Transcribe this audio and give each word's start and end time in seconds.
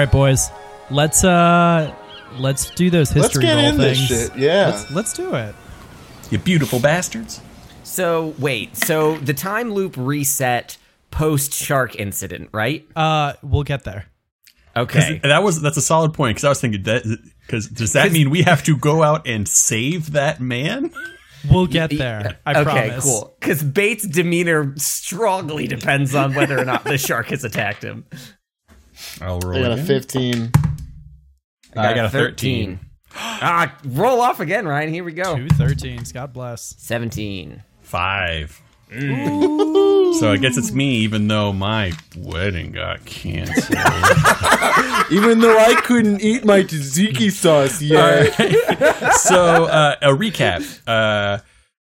All 0.00 0.06
right, 0.06 0.12
boys. 0.12 0.50
Let's 0.90 1.24
uh 1.24 1.94
let's 2.38 2.70
do 2.70 2.88
those 2.88 3.10
history 3.10 3.20
Let's 3.20 3.34
history 3.34 3.44
get 3.44 3.54
roll 3.56 3.64
in 3.66 3.76
this 3.76 4.08
things. 4.08 4.30
shit. 4.30 4.38
Yeah. 4.38 4.68
Let's, 4.68 4.90
let's 4.92 5.12
do 5.12 5.34
it. 5.34 5.54
You 6.30 6.38
beautiful 6.38 6.80
bastards. 6.80 7.42
So 7.82 8.34
wait, 8.38 8.78
so 8.78 9.18
the 9.18 9.34
time 9.34 9.74
loop 9.74 9.96
reset 9.98 10.78
post 11.10 11.52
shark 11.52 11.96
incident, 11.96 12.48
right? 12.54 12.88
Uh 12.96 13.34
we'll 13.42 13.62
get 13.62 13.84
there. 13.84 14.06
Okay. 14.74 15.20
That 15.22 15.42
was 15.42 15.60
that's 15.60 15.76
a 15.76 15.82
solid 15.82 16.14
point 16.14 16.36
because 16.36 16.44
I 16.44 16.48
was 16.48 16.62
thinking 16.62 16.82
that 16.84 17.02
because 17.42 17.68
does 17.68 17.92
that 17.92 18.10
mean 18.10 18.30
we 18.30 18.40
have 18.44 18.62
to 18.62 18.78
go 18.78 19.02
out 19.02 19.28
and 19.28 19.46
save 19.46 20.12
that 20.12 20.40
man? 20.40 20.92
We'll 21.50 21.66
get 21.66 21.90
there. 21.90 22.38
I 22.46 22.52
okay, 22.52 22.64
promise. 22.64 23.04
cool. 23.04 23.36
Because 23.38 23.62
Bait's 23.62 24.06
demeanor 24.06 24.72
strongly 24.78 25.66
depends 25.66 26.14
on 26.14 26.34
whether 26.34 26.58
or 26.58 26.64
not 26.64 26.84
the 26.84 26.96
shark 26.96 27.26
has 27.26 27.44
attacked 27.44 27.82
him. 27.82 28.06
I'll 29.20 29.40
roll. 29.40 29.58
I 29.58 29.62
got 29.62 29.78
a 29.78 29.82
15. 29.82 30.52
I 31.76 31.94
got 31.94 32.06
a 32.06 32.10
13. 32.10 32.80
ah, 33.14 33.76
roll 33.84 34.20
off 34.20 34.40
again, 34.40 34.66
Ryan. 34.66 34.92
Here 34.92 35.04
we 35.04 35.12
go. 35.12 35.36
Two 35.36 35.46
thirteens. 35.48 36.12
God 36.12 36.32
bless. 36.32 36.74
17. 36.78 37.62
Five. 37.82 38.60
So 38.92 40.32
I 40.32 40.36
guess 40.40 40.56
it's 40.56 40.72
me, 40.72 40.96
even 40.96 41.28
though 41.28 41.52
my 41.52 41.92
wedding 42.16 42.72
got 42.72 43.04
canceled. 43.04 43.78
Even 45.12 45.40
though 45.40 45.56
I 45.56 45.80
couldn't 45.84 46.20
eat 46.20 46.44
my 46.44 46.62
tzatziki 46.62 47.30
sauce 47.30 47.80
yet. 47.82 48.32
so 49.18 49.66
uh, 49.66 49.96
a 50.02 50.08
recap. 50.08 50.80
Uh, 50.86 51.38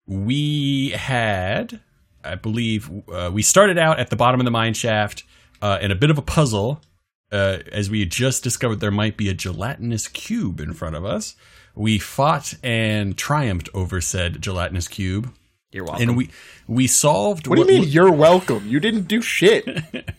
we 0.06 0.90
had, 0.90 1.80
I 2.24 2.34
believe, 2.36 2.90
uh, 3.12 3.30
we 3.32 3.42
started 3.42 3.78
out 3.78 3.98
at 3.98 4.10
the 4.10 4.16
bottom 4.16 4.40
of 4.40 4.44
the 4.44 4.50
mine 4.50 4.74
shaft 4.74 5.24
uh, 5.60 5.78
in 5.80 5.90
a 5.90 5.94
bit 5.94 6.10
of 6.10 6.18
a 6.18 6.22
puzzle, 6.22 6.80
uh, 7.32 7.58
as 7.72 7.90
we 7.90 8.00
had 8.00 8.10
just 8.10 8.42
discovered 8.42 8.80
there 8.80 8.90
might 8.90 9.16
be 9.16 9.28
a 9.28 9.34
gelatinous 9.34 10.08
cube 10.08 10.60
in 10.60 10.72
front 10.72 10.96
of 10.96 11.04
us. 11.04 11.34
We 11.74 11.98
fought 11.98 12.54
and 12.62 13.16
triumphed 13.16 13.68
over 13.74 14.00
said 14.00 14.40
gelatinous 14.40 14.88
cube, 14.88 15.32
You're 15.72 15.84
welcome. 15.84 16.08
and 16.08 16.16
we 16.16 16.30
we 16.66 16.86
solved. 16.86 17.46
What 17.46 17.56
do 17.56 17.62
you 17.62 17.80
mean 17.80 17.88
you're 17.88 18.12
welcome? 18.12 18.66
You 18.66 18.80
didn't 18.80 19.08
do 19.08 19.20
shit. 19.20 19.66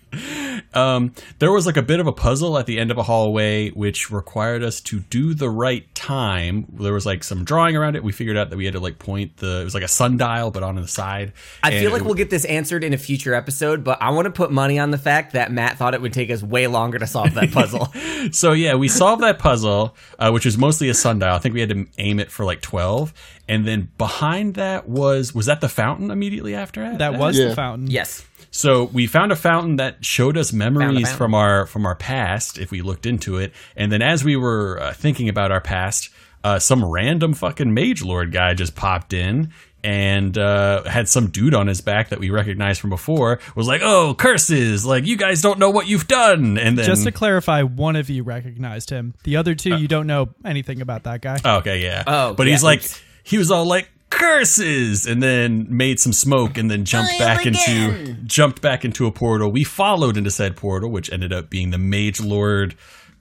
Um, 0.77 1.13
there 1.39 1.51
was 1.51 1.65
like 1.65 1.77
a 1.77 1.81
bit 1.81 1.99
of 1.99 2.07
a 2.07 2.11
puzzle 2.13 2.57
at 2.57 2.65
the 2.67 2.79
end 2.79 2.91
of 2.91 2.97
a 2.97 3.03
hallway, 3.03 3.69
which 3.71 4.11
required 4.11 4.63
us 4.63 4.79
to 4.81 4.99
do 4.99 5.33
the 5.33 5.49
right 5.49 5.93
time. 5.95 6.67
There 6.73 6.93
was 6.93 7.05
like 7.05 7.23
some 7.23 7.43
drawing 7.43 7.75
around 7.75 7.95
it. 7.95 8.03
We 8.03 8.11
figured 8.11 8.37
out 8.37 8.49
that 8.51 8.57
we 8.57 8.65
had 8.65 8.73
to 8.75 8.79
like 8.79 8.99
point 8.99 9.37
the. 9.37 9.61
It 9.61 9.63
was 9.63 9.73
like 9.73 9.83
a 9.83 9.87
sundial, 9.87 10.51
but 10.51 10.63
on 10.63 10.75
the 10.75 10.87
side. 10.87 11.33
I 11.63 11.71
And 11.71 11.79
feel 11.81 11.91
like 11.91 12.01
it- 12.01 12.05
we'll 12.05 12.13
get 12.13 12.29
this 12.29 12.45
answered 12.45 12.83
in 12.83 12.93
a 12.93 12.97
future 12.97 13.33
episode, 13.33 13.83
but 13.83 14.01
I 14.01 14.11
want 14.11 14.25
to 14.25 14.31
put 14.31 14.51
money 14.51 14.77
on 14.79 14.91
the 14.91 14.97
fact 14.97 15.33
that 15.33 15.51
Matt 15.51 15.77
thought 15.77 15.93
it 15.93 16.01
would 16.01 16.13
take 16.13 16.29
us 16.29 16.43
way 16.43 16.67
longer 16.67 16.99
to 16.99 17.07
solve 17.07 17.33
that 17.33 17.51
puzzle. 17.51 17.91
So 18.31 18.51
yeah, 18.51 18.75
we 18.75 18.87
solved 18.87 19.21
that 19.23 19.39
puzzle, 19.39 19.95
uh, 20.19 20.31
which 20.31 20.45
was 20.45 20.57
mostly 20.57 20.89
a 20.89 20.93
sundial. 20.93 21.33
I 21.33 21.39
think 21.39 21.53
we 21.53 21.59
had 21.61 21.69
to 21.69 21.85
aim 21.97 22.19
it 22.19 22.29
for 22.31 22.43
like 22.45 22.61
twelve, 22.61 23.13
and 23.47 23.65
then 23.65 23.89
behind 23.97 24.55
that 24.55 24.89
was 24.89 25.33
was 25.33 25.45
that 25.45 25.61
the 25.61 25.69
fountain 25.69 26.11
immediately 26.11 26.53
after 26.55 26.81
that? 26.81 26.97
That 26.99 27.17
was 27.19 27.37
Yeah. 27.37 27.49
the 27.49 27.55
fountain. 27.55 27.87
yes. 27.89 28.25
So 28.51 28.85
we 28.85 29.07
found 29.07 29.31
a 29.31 29.35
fountain 29.35 29.75
that 29.77 30.03
showed 30.03 30.37
us 30.37 30.53
memories 30.53 31.11
from 31.11 31.33
our 31.33 31.65
from 31.65 31.85
our 31.85 31.95
past 31.95 32.57
if 32.57 32.71
we 32.71 32.81
looked 32.81 33.05
into 33.05 33.37
it. 33.37 33.53
And 33.75 33.91
then 33.91 34.01
as 34.01 34.23
we 34.23 34.35
were 34.35 34.79
uh, 34.81 34.93
thinking 34.93 35.29
about 35.29 35.51
our 35.51 35.61
past, 35.61 36.09
uh, 36.43 36.59
some 36.59 36.83
random 36.83 37.33
fucking 37.33 37.73
mage 37.73 38.03
lord 38.03 38.31
guy 38.31 38.53
just 38.53 38.75
popped 38.75 39.13
in 39.13 39.51
and 39.83 40.37
uh, 40.37 40.83
had 40.83 41.07
some 41.07 41.29
dude 41.29 41.53
on 41.53 41.67
his 41.67 41.81
back 41.81 42.09
that 42.09 42.19
we 42.19 42.29
recognized 42.29 42.81
from 42.81 42.89
before. 42.89 43.39
Was 43.55 43.67
like, 43.67 43.81
"Oh, 43.83 44.13
curses! 44.15 44.85
Like 44.85 45.05
you 45.05 45.17
guys 45.17 45.41
don't 45.41 45.59
know 45.59 45.69
what 45.69 45.87
you've 45.87 46.07
done." 46.07 46.57
And 46.57 46.77
then 46.77 46.85
Just 46.85 47.03
to 47.03 47.11
clarify, 47.11 47.63
one 47.63 47.95
of 47.95 48.09
you 48.09 48.23
recognized 48.23 48.89
him. 48.89 49.13
The 49.23 49.37
other 49.37 49.55
two, 49.55 49.77
you 49.77 49.87
don't 49.87 50.07
know 50.07 50.29
anything 50.43 50.81
about 50.81 51.03
that 51.03 51.21
guy. 51.21 51.37
Oh, 51.45 51.57
okay, 51.57 51.81
yeah. 51.81 52.03
Oh, 52.05 52.33
but 52.33 52.47
yeah, 52.47 52.53
he's 52.53 52.63
like, 52.63 52.79
oops. 52.79 53.01
he 53.23 53.37
was 53.37 53.51
all 53.51 53.65
like 53.65 53.89
curses, 54.09 55.05
and 55.05 55.21
then 55.21 55.67
made 55.69 55.99
some 55.99 56.13
smoke, 56.13 56.57
and 56.57 56.69
then 56.69 56.85
jumped 56.85 57.17
back 57.19 57.45
into 57.45 58.13
jumped 58.25 58.61
back 58.61 58.85
into 58.85 59.05
a 59.07 59.11
portal. 59.11 59.51
We 59.51 59.63
followed 59.63 60.17
into 60.17 60.31
said 60.31 60.55
portal, 60.55 60.89
which 60.89 61.11
ended 61.11 61.33
up 61.33 61.49
being 61.49 61.71
the 61.71 61.77
Mage 61.77 62.19
Lord. 62.21 62.75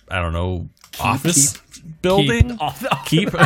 I 0.09 0.21
don't 0.21 0.33
know 0.33 0.69
office 1.01 1.59
building. 2.03 2.59
Off- 2.59 2.85
Keep. 3.07 3.31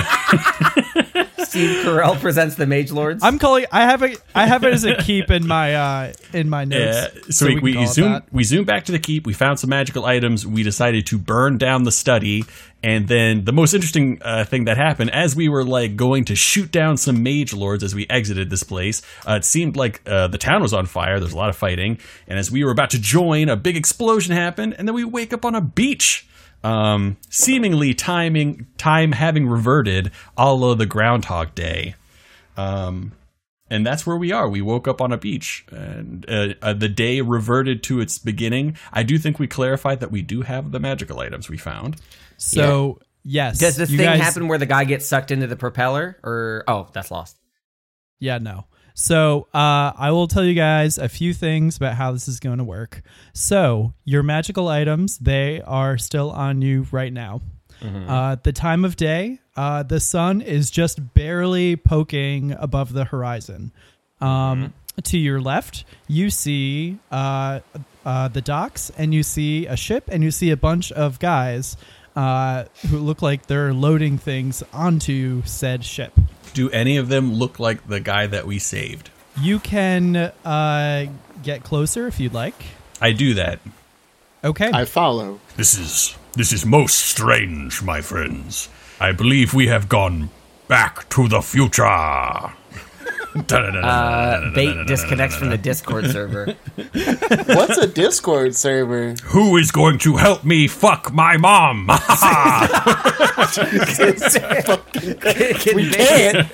Steve 1.45 1.85
Carell 1.85 2.19
presents 2.21 2.55
the 2.55 2.67
Mage 2.67 2.93
Lords. 2.93 3.25
I'm 3.25 3.39
calling. 3.39 3.67
I 3.73 3.83
have 3.83 4.03
it. 4.03 4.21
I 4.35 4.47
have 4.47 4.63
it 4.63 4.73
as 4.73 4.85
a 4.85 4.97
keep 4.97 5.31
in 5.31 5.47
my 5.47 5.75
uh 5.75 6.13
in 6.33 6.49
my 6.49 6.65
notes. 6.65 7.13
Yeah. 7.15 7.23
So, 7.31 7.47
we, 7.47 7.55
can 7.55 7.63
we, 7.63 7.73
call 7.75 7.83
it 7.83 7.89
zoomed 7.89 8.23
we 8.31 8.45
zoomed 8.45 8.67
back 8.67 8.85
to 8.85 8.93
the 8.93 8.99
keep. 8.99 9.27
We 9.27 9.33
found 9.33 9.59
some 9.59 9.71
magical 9.71 10.05
items. 10.05 10.47
We 10.47 10.63
decided 10.63 11.07
to 11.07 11.19
burn 11.19 11.59
down 11.59 11.83
the 11.85 11.93
study. 11.93 12.45
And 12.83 13.09
then 13.09 13.45
the 13.45 13.53
most 13.53 13.75
interesting 13.75 14.21
uh, 14.23 14.45
thing 14.45 14.65
that 14.65 14.77
happened 14.77 15.11
as 15.11 15.37
we 15.37 15.49
were 15.49 15.65
like 15.65 15.97
going 15.97 16.25
to 16.27 16.35
shoot 16.35 16.73
down 16.73 16.97
some 16.97 17.23
mage 17.23 17.53
lords 17.53 17.85
as 17.85 17.95
we 17.95 18.07
exited 18.09 18.49
this 18.49 18.63
place, 18.63 19.03
uh, 19.29 19.35
it 19.35 19.45
seemed 19.45 19.77
like 19.77 20.01
uh, 20.07 20.29
the 20.29 20.39
town 20.39 20.63
was 20.63 20.73
on 20.73 20.87
fire. 20.87 21.21
There's 21.21 21.35
a 21.35 21.37
lot 21.37 21.51
of 21.51 21.57
fighting. 21.57 21.99
And 22.27 22.39
as 22.39 22.51
we 22.51 22.65
were 22.65 22.71
about 22.71 22.91
to 22.91 22.99
join, 22.99 23.49
a 23.49 23.57
big 23.57 23.77
explosion 23.77 24.35
happened. 24.35 24.75
And 24.79 24.89
then 24.89 24.95
we 24.95 25.05
wake 25.05 25.33
up 25.33 25.45
on 25.45 25.55
a 25.55 25.61
beach. 25.61 26.27
Um, 26.63 27.17
seemingly 27.31 27.95
timing 27.95 28.67
time 28.77 29.13
having 29.13 29.49
reverted, 29.49 30.11
a 30.37 30.53
la 30.53 30.75
the 30.75 30.85
Groundhog 30.85 31.55
Day. 31.55 31.95
Um, 32.59 33.13
and 33.71 33.87
that's 33.87 34.07
where 34.07 34.17
we 34.17 34.33
are. 34.33 34.49
We 34.49 34.61
woke 34.61 34.89
up 34.89 35.01
on 35.01 35.13
a 35.13 35.17
beach, 35.17 35.65
and 35.71 36.29
uh, 36.29 36.55
uh, 36.61 36.73
the 36.73 36.89
day 36.89 37.21
reverted 37.21 37.83
to 37.85 38.01
its 38.01 38.19
beginning. 38.19 38.77
I 38.93 39.03
do 39.03 39.17
think 39.19 39.39
we 39.39 39.47
clarified 39.47 40.01
that 40.01 40.11
we 40.11 40.23
do 40.23 40.43
have 40.43 40.73
the 40.73 40.81
magical 40.81 41.21
items 41.21 41.49
we 41.49 41.57
found. 41.57 41.97
So 42.37 42.99
yes, 43.23 43.59
Does 43.59 43.77
this 43.77 43.91
you 43.91 43.99
thing 43.99 44.07
guys- 44.07 44.21
happen 44.21 44.49
where 44.49 44.59
the 44.59 44.67
guy 44.67 44.85
gets 44.85 45.07
sucked 45.07 45.31
into 45.31 45.47
the 45.47 45.57
propeller? 45.57 46.19
Or 46.25 46.65
oh, 46.67 46.89
that's 46.93 47.11
lost. 47.11 47.39
Yeah, 48.19 48.39
no. 48.39 48.65
So 48.95 49.49
uh, 49.55 49.93
I 49.97 50.11
will 50.11 50.27
tell 50.29 50.45
you 50.45 50.53
guys 50.55 50.99
a 50.99 51.09
few 51.09 51.33
things 51.33 51.77
about 51.77 51.95
how 51.95 52.13
this 52.13 52.29
is 52.29 52.39
going 52.41 52.59
to 52.59 52.65
work. 52.65 53.03
So 53.33 53.95
your 54.05 54.23
magical 54.23 54.69
items, 54.69 55.17
they 55.19 55.63
are 55.63 55.97
still 55.97 56.31
on 56.31 56.61
you 56.61 56.87
right 56.91 57.13
now. 57.13 57.41
Uh, 57.83 58.37
the 58.43 58.53
time 58.53 58.85
of 58.85 58.97
day, 58.97 59.39
uh, 59.57 59.83
the 59.83 60.01
sun 60.01 60.41
is 60.41 60.71
just 60.71 61.15
barely 61.15 61.77
poking 61.77 62.53
above 62.53 62.93
the 62.93 63.05
horizon. 63.05 63.73
Um, 64.21 64.75
To 65.03 65.17
your 65.17 65.41
left, 65.41 65.85
you 66.09 66.29
see 66.29 66.99
uh, 67.11 67.61
uh, 68.05 68.29
the 68.29 68.43
docks, 68.43 68.93
and 68.99 69.15
you 69.15 69.23
see 69.23 69.67
a 69.67 69.77
ship, 69.77 70.05
and 70.09 70.23
you 70.23 70.31
see 70.31 70.51
a 70.51 70.59
bunch 70.59 70.93
of 70.93 71.19
guys 71.19 71.79
uh, 72.15 72.65
who 72.91 72.99
look 72.99 73.23
like 73.23 73.47
they're 73.47 73.73
loading 73.73 74.19
things 74.19 74.63
onto 74.75 75.43
said 75.47 75.85
ship. 75.85 76.13
Do 76.53 76.69
any 76.71 76.99
of 76.99 77.09
them 77.09 77.33
look 77.33 77.59
like 77.59 77.89
the 77.89 78.01
guy 78.01 78.27
that 78.27 78.47
we 78.47 78.59
saved? 78.59 79.09
You 79.41 79.59
can 79.59 80.17
uh, 80.17 81.07
get 81.43 81.63
closer 81.63 82.07
if 82.07 82.21
you'd 82.21 82.35
like. 82.35 82.63
I 83.01 83.13
do 83.13 83.35
that. 83.35 83.61
Okay. 84.45 84.71
I 84.71 84.85
follow. 84.85 85.41
This 85.57 85.79
is 85.79 86.15
this 86.35 86.53
is 86.53 86.65
most 86.65 86.99
strange, 86.99 87.83
my 87.83 88.01
friends. 88.01 88.69
I 89.01 89.13
believe 89.13 89.55
we 89.55 89.69
have 89.69 89.89
gone 89.89 90.31
back 90.69 91.09
to 91.11 91.29
the 91.29 91.41
future. 91.41 91.85
Uh, 93.33 94.51
Bait 94.55 94.87
disconnects 94.89 95.37
from 95.37 95.51
the 95.51 95.57
Discord 95.59 96.11
server. 96.11 96.47
What's 96.75 97.79
a 97.79 97.87
Discord 97.87 98.57
server? 98.57 99.15
Who 99.27 99.57
is 99.57 99.71
going 99.71 99.99
to 99.99 100.17
help 100.17 100.43
me 100.43 100.67
fuck 100.67 101.13
my 101.13 101.37
mom? 101.37 101.87
Can 105.61 105.77
We 105.77 105.91
can't. 105.91 106.53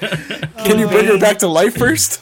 Can 0.67 0.79
you 0.79 0.87
bring 0.87 1.07
her 1.07 1.19
back 1.19 1.39
to 1.39 1.49
life 1.49 1.79
first? 1.79 2.21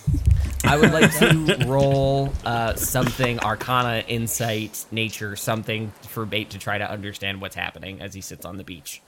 I 0.64 0.76
would 0.76 0.93
like 0.93 1.12
to 1.19 1.64
roll 1.69 2.32
uh, 2.44 2.75
something 2.75 3.38
Arcana, 3.40 4.02
Insight, 4.08 4.87
Nature, 4.90 5.37
something 5.37 5.93
for 6.02 6.25
Bait 6.25 6.50
to 6.50 6.58
try 6.58 6.78
to 6.78 6.90
understand 6.90 7.40
what's 7.40 7.55
happening 7.55 8.00
as 8.00 8.14
he 8.14 8.20
sits 8.20 8.44
on 8.44 8.56
the 8.56 8.64
beach. 8.64 9.02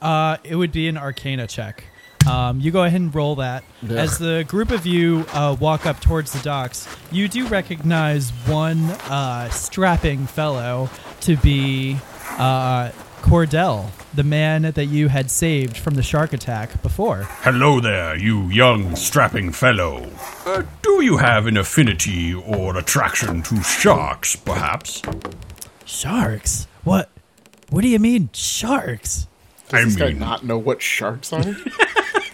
Uh, 0.00 0.38
it 0.44 0.56
would 0.56 0.72
be 0.72 0.88
an 0.88 0.96
Arcana 0.96 1.46
check. 1.46 1.84
Um, 2.28 2.60
you 2.60 2.70
go 2.70 2.84
ahead 2.84 3.00
and 3.00 3.14
roll 3.14 3.36
that. 3.36 3.64
As 3.88 4.18
the 4.18 4.44
group 4.48 4.70
of 4.70 4.86
you 4.86 5.26
uh, 5.32 5.56
walk 5.60 5.84
up 5.84 6.00
towards 6.00 6.32
the 6.32 6.40
docks, 6.40 6.88
you 7.12 7.28
do 7.28 7.46
recognize 7.48 8.30
one 8.46 8.82
uh, 9.08 9.50
strapping 9.50 10.26
fellow 10.26 10.88
to 11.20 11.36
be 11.36 11.98
uh, 12.38 12.90
Cordell, 13.20 13.90
the 14.14 14.22
man 14.24 14.62
that 14.62 14.86
you 14.86 15.08
had 15.08 15.30
saved 15.30 15.76
from 15.76 15.94
the 15.94 16.02
shark 16.02 16.32
attack 16.32 16.80
before. 16.82 17.24
Hello 17.42 17.80
there, 17.80 18.16
you 18.16 18.48
young, 18.48 18.94
strapping 18.96 19.50
fellow. 19.52 20.08
Uh, 20.46 20.62
do 20.82 21.02
you 21.02 21.16
have 21.16 21.46
an 21.46 21.56
affinity 21.56 22.32
or 22.34 22.76
attraction 22.76 23.42
to 23.42 23.62
sharks, 23.62 24.36
perhaps? 24.36 25.02
Sharks? 25.84 26.66
What? 26.84 27.10
What 27.70 27.82
do 27.82 27.88
you 27.88 27.98
mean, 27.98 28.30
sharks? 28.32 29.26
Does 29.68 29.80
I 29.80 29.84
this 29.84 29.96
guy 29.96 30.08
mean- 30.08 30.18
not 30.18 30.44
know 30.44 30.58
what 30.58 30.80
sharks 30.82 31.32
are? 31.32 31.56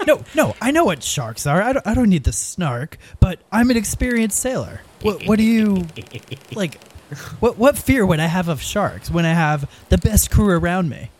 No, 0.06 0.24
no, 0.34 0.56
I 0.62 0.70
know 0.70 0.84
what 0.86 1.02
sharks 1.04 1.46
are. 1.46 1.60
I 1.62 1.74
don't, 1.74 1.86
I 1.86 1.92
don't 1.92 2.08
need 2.08 2.24
the 2.24 2.32
snark, 2.32 2.96
but 3.20 3.38
I'm 3.52 3.70
an 3.70 3.76
experienced 3.76 4.38
sailor. 4.38 4.80
What, 5.02 5.26
what 5.26 5.36
do 5.36 5.44
you 5.44 5.86
like? 6.54 6.82
What 7.38 7.58
what 7.58 7.76
fear 7.76 8.06
would 8.06 8.18
I 8.18 8.24
have 8.26 8.48
of 8.48 8.62
sharks 8.62 9.10
when 9.10 9.26
I 9.26 9.34
have 9.34 9.70
the 9.90 9.98
best 9.98 10.30
crew 10.30 10.48
around 10.48 10.88
me? 10.88 11.10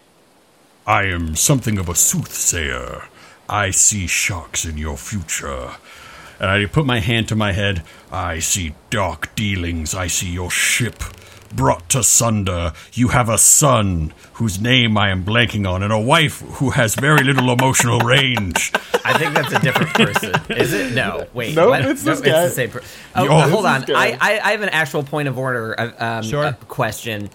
I 0.90 1.04
am 1.04 1.36
something 1.36 1.78
of 1.78 1.88
a 1.88 1.94
soothsayer. 1.94 3.04
I 3.48 3.70
see 3.70 4.08
sharks 4.08 4.64
in 4.64 4.76
your 4.76 4.96
future. 4.96 5.70
And 6.40 6.50
I 6.50 6.64
put 6.66 6.84
my 6.84 6.98
hand 6.98 7.28
to 7.28 7.36
my 7.36 7.52
head. 7.52 7.84
I 8.10 8.40
see 8.40 8.74
dark 8.90 9.32
dealings. 9.36 9.94
I 9.94 10.08
see 10.08 10.30
your 10.30 10.50
ship 10.50 11.04
brought 11.54 11.88
to 11.90 12.02
sunder. 12.02 12.72
You 12.92 13.08
have 13.08 13.28
a 13.28 13.38
son 13.38 14.12
whose 14.34 14.60
name 14.60 14.98
I 14.98 15.10
am 15.10 15.24
blanking 15.24 15.68
on, 15.68 15.84
and 15.84 15.92
a 15.92 15.98
wife 16.00 16.40
who 16.40 16.70
has 16.70 16.96
very 16.96 17.22
little 17.22 17.52
emotional 17.52 18.00
range. 18.00 18.72
I 19.04 19.16
think 19.16 19.34
that's 19.34 19.52
a 19.52 19.60
different 19.60 19.92
person. 19.94 20.32
Is 20.48 20.72
it? 20.72 20.92
No. 20.94 21.26
Wait. 21.34 21.54
Nope, 21.54 21.70
what? 21.70 21.84
it's 21.84 22.02
this 22.02 22.18
Nope, 22.18 22.26
guy. 22.26 22.42
It's 22.44 22.50
the 22.50 22.56
same 22.56 22.70
person. 22.70 22.88
Oh, 23.14 23.24
Yo, 23.24 23.48
hold 23.48 23.66
on. 23.66 23.84
I, 23.94 24.18
I 24.20 24.40
I 24.42 24.50
have 24.52 24.62
an 24.62 24.68
actual 24.70 25.04
point 25.04 25.28
of 25.28 25.38
order. 25.38 25.78
uh, 25.78 26.18
Um, 26.18 26.22
Sure. 26.24 26.44
uh, 26.46 26.52
question. 26.68 27.30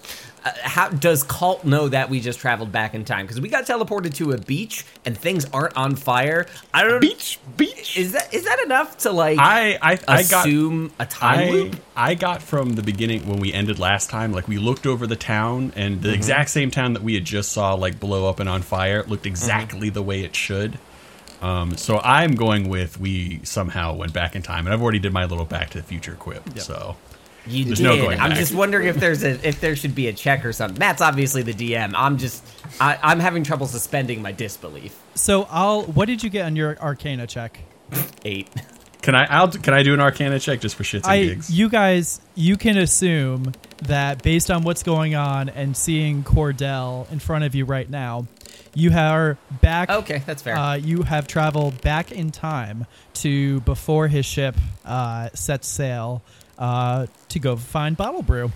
Uh, 0.46 0.52
how 0.62 0.88
does 0.88 1.24
Cult 1.24 1.64
know 1.64 1.88
that 1.88 2.08
we 2.08 2.20
just 2.20 2.38
traveled 2.38 2.70
back 2.70 2.94
in 2.94 3.04
time? 3.04 3.24
Because 3.26 3.40
we 3.40 3.48
got 3.48 3.66
teleported 3.66 4.14
to 4.14 4.30
a 4.30 4.38
beach 4.38 4.84
and 5.04 5.18
things 5.18 5.44
aren't 5.52 5.76
on 5.76 5.96
fire. 5.96 6.46
I 6.72 6.84
don't. 6.84 7.00
Beach, 7.00 7.40
beach. 7.56 7.96
Is 7.98 8.12
that 8.12 8.32
is 8.32 8.44
that 8.44 8.60
enough 8.64 8.98
to 8.98 9.10
like 9.10 9.38
I 9.40 9.76
I, 9.82 9.98
I 10.06 10.22
got 10.22 10.46
assume 10.46 10.92
a 11.00 11.06
time 11.06 11.38
I, 11.40 11.50
loop? 11.50 11.76
I 11.96 12.14
got 12.14 12.42
from 12.42 12.74
the 12.74 12.82
beginning 12.82 13.26
when 13.28 13.40
we 13.40 13.52
ended 13.52 13.78
last 13.80 14.08
time, 14.08 14.32
like 14.32 14.46
we 14.46 14.58
looked 14.58 14.86
over 14.86 15.06
the 15.06 15.16
town 15.16 15.72
and 15.74 15.96
Mm-hmm. 15.96 16.02
the 16.06 16.14
exact 16.14 16.50
same 16.50 16.70
town 16.70 16.92
that 16.92 17.02
we 17.02 17.14
had 17.14 17.24
just 17.24 17.50
saw 17.52 17.74
like 17.74 17.98
blow 17.98 18.28
up 18.28 18.38
and 18.38 18.48
on 18.48 18.62
fire 18.62 19.00
Mm-hmm. 19.02 19.10
looked 19.10 19.26
exactly 19.26 19.90
the 19.90 20.02
way 20.02 20.20
it 20.22 20.36
should. 20.36 20.78
Um, 21.42 21.76
so 21.76 21.98
I'm 21.98 22.34
going 22.34 22.68
with 22.68 22.98
we 23.00 23.40
somehow 23.44 23.94
went 23.94 24.12
back 24.12 24.34
in 24.36 24.42
time, 24.42 24.66
and 24.66 24.72
I've 24.72 24.80
already 24.82 24.98
did 25.00 25.12
my 25.12 25.24
little 25.26 25.44
Back 25.44 25.70
to 25.70 25.78
the 25.78 25.84
Future 25.84 26.14
quip. 26.14 26.58
So 26.58 26.96
You 27.48 27.64
There's 27.64 27.78
did. 27.78 27.84
no 27.84 27.96
going 27.96 28.20
I'm 28.20 28.30
back. 28.30 28.38
just 28.38 28.54
wondering 28.54 28.88
if 28.88 28.96
there's 28.96 29.22
a 29.22 29.46
if 29.46 29.60
there 29.60 29.76
should 29.76 29.94
be 29.94 30.08
a 30.08 30.12
check 30.12 30.44
or 30.44 30.52
something. 30.52 30.78
Matt's 30.78 31.00
obviously 31.02 31.42
the 31.42 31.52
DM. 31.54 31.92
I'm 31.96 32.18
just 32.18 32.44
I, 32.80 32.98
I'm 33.02 33.20
having 33.20 33.44
trouble 33.44 33.66
suspending 33.66 34.22
my 34.22 34.32
disbelief. 34.32 34.98
So 35.14 35.46
I'll. 35.50 35.84
What 35.84 36.06
did 36.06 36.22
you 36.22 36.30
get 36.30 36.44
on 36.46 36.56
your 36.56 36.78
Arcana 36.80 37.26
check? 37.26 37.60
Eight. 38.24 38.48
can 39.02 39.14
I 39.14 39.24
I'll, 39.26 39.48
can 39.48 39.74
I 39.74 39.82
do 39.82 39.94
an 39.94 40.00
Arcana 40.00 40.38
check 40.40 40.60
just 40.60 40.74
for 40.74 40.82
shits 40.82 41.04
and 41.04 41.06
I. 41.06 41.24
gigs? 41.24 41.50
You 41.50 41.68
guys. 41.68 42.20
You 42.34 42.56
can 42.56 42.76
assume 42.76 43.52
that 43.84 44.22
based 44.22 44.50
on 44.50 44.62
what's 44.62 44.82
going 44.82 45.14
on 45.14 45.48
and 45.48 45.76
seeing 45.76 46.24
Cordell 46.24 47.10
in 47.12 47.18
front 47.18 47.44
of 47.44 47.54
you 47.54 47.64
right 47.64 47.88
now, 47.88 48.26
you 48.74 48.92
are 48.92 49.38
back. 49.62 49.88
Okay, 49.90 50.22
that's 50.26 50.42
fair. 50.42 50.56
Uh, 50.56 50.74
you 50.74 51.02
have 51.02 51.26
traveled 51.26 51.80
back 51.82 52.10
in 52.10 52.30
time 52.30 52.86
to 53.14 53.60
before 53.60 54.08
his 54.08 54.26
ship 54.26 54.56
uh, 54.84 55.28
sets 55.34 55.68
sail 55.68 56.22
uh, 56.58 57.06
to 57.28 57.38
go 57.38 57.56
find 57.56 57.96
Bottle 57.96 58.22
Brew. 58.22 58.52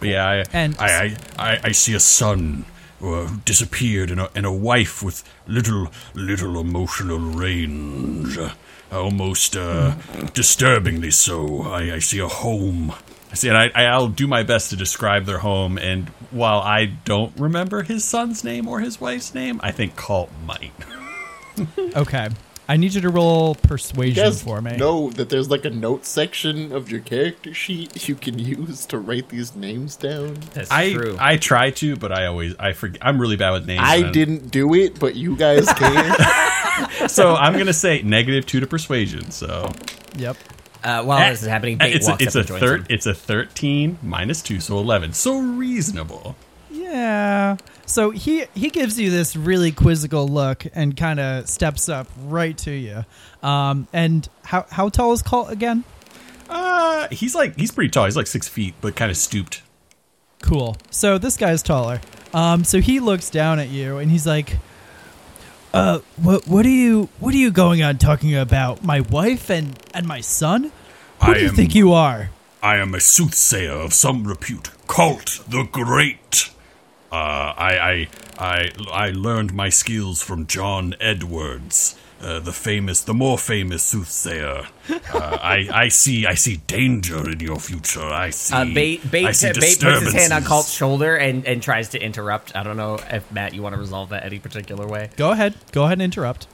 Yeah, 0.00 0.26
I, 0.28 0.44
And- 0.52 0.76
I, 0.78 1.16
I, 1.38 1.52
I, 1.52 1.60
I 1.64 1.72
see 1.72 1.94
a 1.94 2.00
son 2.00 2.64
uh, 3.00 3.04
who 3.26 3.36
disappeared 3.44 4.10
and 4.10 4.20
a, 4.20 4.30
and 4.34 4.44
a 4.46 4.52
wife 4.52 5.02
with 5.02 5.22
little, 5.46 5.88
little 6.14 6.58
emotional 6.60 7.18
range. 7.18 8.36
Uh, 8.38 8.50
almost 8.90 9.56
uh, 9.56 9.94
disturbingly 10.34 11.10
so. 11.10 11.62
I, 11.62 11.94
I 11.94 11.98
see 12.00 12.18
a 12.18 12.28
home. 12.28 12.92
I 13.30 13.34
see, 13.34 13.48
and 13.48 13.56
I, 13.56 13.70
I'll 13.86 14.08
do 14.08 14.26
my 14.26 14.42
best 14.42 14.68
to 14.70 14.76
describe 14.76 15.24
their 15.24 15.38
home. 15.38 15.78
And 15.78 16.08
while 16.30 16.58
I 16.60 16.86
don't 16.86 17.32
remember 17.38 17.82
his 17.82 18.04
son's 18.04 18.44
name 18.44 18.68
or 18.68 18.80
his 18.80 19.00
wife's 19.00 19.32
name, 19.34 19.60
I 19.62 19.70
think 19.72 19.96
Colt 19.96 20.30
might. 20.44 20.72
Okay. 21.96 22.28
I 22.72 22.76
need 22.78 22.94
you 22.94 23.02
to 23.02 23.10
roll 23.10 23.48
You 23.62 23.68
persuasion 23.68 24.24
guys 24.24 24.42
for 24.42 24.62
me. 24.62 24.76
know 24.78 25.10
that 25.10 25.28
there's 25.28 25.50
like 25.50 25.66
a 25.66 25.70
note 25.70 26.06
section 26.06 26.72
of 26.72 26.90
your 26.90 27.00
character 27.00 27.52
sheet 27.52 28.08
you 28.08 28.14
can 28.14 28.38
use 28.38 28.86
to 28.86 28.98
write 28.98 29.28
these 29.28 29.54
names 29.54 29.94
down. 29.96 30.36
that's 30.54 30.70
I 30.70 30.92
true. 30.94 31.16
I 31.20 31.36
try 31.36 31.70
to, 31.72 31.96
but 31.96 32.12
I 32.12 32.26
always 32.26 32.54
I 32.58 32.72
forget. 32.72 33.04
I'm 33.04 33.20
really 33.20 33.36
bad 33.36 33.50
with 33.50 33.66
names. 33.66 33.82
I 33.84 33.96
and- 33.96 34.14
didn't 34.14 34.50
do 34.50 34.72
it, 34.74 34.98
but 34.98 35.14
you 35.16 35.36
guys 35.36 35.70
can. 35.74 37.08
so 37.10 37.34
I'm 37.34 37.58
gonna 37.58 37.72
say 37.74 38.00
negative 38.02 38.46
two 38.46 38.60
to 38.60 38.66
persuasion. 38.66 39.30
So 39.32 39.70
Yep. 40.16 40.36
uh, 40.82 41.02
while 41.04 41.28
this 41.30 41.42
is 41.42 41.48
happening, 41.48 41.76
Bait 41.76 41.94
it's 41.94 42.08
a, 42.08 42.16
it's 42.18 42.34
up 42.34 42.36
a 42.36 42.38
and 42.40 42.48
joins 42.48 42.60
thir- 42.60 42.86
it's 42.88 43.04
a 43.06 43.12
thirteen 43.14 43.98
minus 44.02 44.40
two, 44.40 44.60
so 44.60 44.78
eleven. 44.78 45.12
So 45.12 45.38
reasonable. 45.38 46.36
Yeah. 46.70 47.58
So 47.86 48.10
he 48.10 48.44
he 48.54 48.70
gives 48.70 48.98
you 48.98 49.10
this 49.10 49.36
really 49.36 49.72
quizzical 49.72 50.26
look 50.28 50.64
and 50.74 50.96
kind 50.96 51.20
of 51.20 51.48
steps 51.48 51.88
up 51.88 52.06
right 52.24 52.56
to 52.58 52.70
you. 52.70 53.04
Um, 53.42 53.88
and 53.92 54.28
how 54.44 54.66
how 54.70 54.88
tall 54.88 55.12
is 55.12 55.22
Colt 55.22 55.50
again? 55.50 55.84
Uh, 56.48 57.08
he's 57.10 57.34
like 57.34 57.56
he's 57.56 57.70
pretty 57.70 57.90
tall. 57.90 58.04
He's 58.04 58.16
like 58.16 58.26
six 58.26 58.48
feet, 58.48 58.74
but 58.80 58.94
kind 58.96 59.10
of 59.10 59.16
stooped. 59.16 59.62
Cool. 60.42 60.76
So 60.90 61.18
this 61.18 61.36
guy's 61.36 61.62
taller. 61.62 62.00
Um, 62.34 62.64
so 62.64 62.80
he 62.80 63.00
looks 63.00 63.30
down 63.30 63.58
at 63.58 63.68
you 63.68 63.98
and 63.98 64.10
he's 64.10 64.26
like, 64.26 64.56
"Uh, 65.74 66.00
what 66.16 66.46
what 66.46 66.64
are 66.66 66.70
you 66.70 67.08
what 67.18 67.34
are 67.34 67.38
you 67.38 67.50
going 67.50 67.82
on 67.82 67.98
talking 67.98 68.34
about? 68.34 68.82
My 68.84 69.00
wife 69.00 69.50
and 69.50 69.78
and 69.92 70.06
my 70.06 70.20
son? 70.20 70.72
Who 71.20 71.30
I 71.30 71.34
do 71.34 71.40
you 71.40 71.48
am- 71.48 71.54
think 71.54 71.74
you 71.74 71.92
are?" 71.92 72.30
I 72.62 72.76
am 72.76 72.94
a 72.94 73.00
soothsayer 73.00 73.72
of 73.72 73.92
some 73.92 74.24
repute. 74.24 74.70
Colt 74.86 75.40
the 75.48 75.64
Great. 75.64 76.50
Uh, 77.12 77.52
I, 77.58 77.78
I, 77.78 78.08
I, 78.38 78.70
I 78.90 79.10
learned 79.10 79.52
my 79.52 79.68
skills 79.68 80.22
from 80.22 80.46
John 80.46 80.94
Edwards, 80.98 81.94
uh, 82.22 82.40
the 82.40 82.52
famous, 82.52 83.02
the 83.02 83.12
more 83.12 83.36
famous 83.36 83.82
soothsayer. 83.82 84.66
Uh, 84.88 84.98
I, 85.12 85.68
I 85.70 85.88
see, 85.88 86.24
I 86.26 86.32
see 86.32 86.56
danger 86.66 87.28
in 87.30 87.40
your 87.40 87.58
future. 87.60 88.00
I 88.00 88.30
see. 88.30 88.54
Uh, 88.54 88.64
bait, 88.64 89.10
bait, 89.10 89.26
I 89.26 89.32
see 89.32 89.48
bait 89.48 89.78
puts 89.78 89.82
his 89.82 89.82
hand 89.82 89.84
on 89.84 90.04
disturbances. 90.40 90.48
Colt's 90.48 90.72
shoulder 90.72 91.14
and, 91.14 91.46
and 91.46 91.62
tries 91.62 91.90
to 91.90 92.02
interrupt. 92.02 92.56
I 92.56 92.62
don't 92.62 92.78
know 92.78 92.98
if 93.10 93.30
Matt, 93.30 93.52
you 93.52 93.60
want 93.60 93.74
to 93.74 93.78
resolve 93.78 94.08
that 94.08 94.24
any 94.24 94.38
particular 94.38 94.86
way. 94.86 95.10
Go 95.16 95.32
ahead. 95.32 95.54
Go 95.72 95.84
ahead 95.84 96.00
and 96.00 96.02
interrupt. 96.02 96.46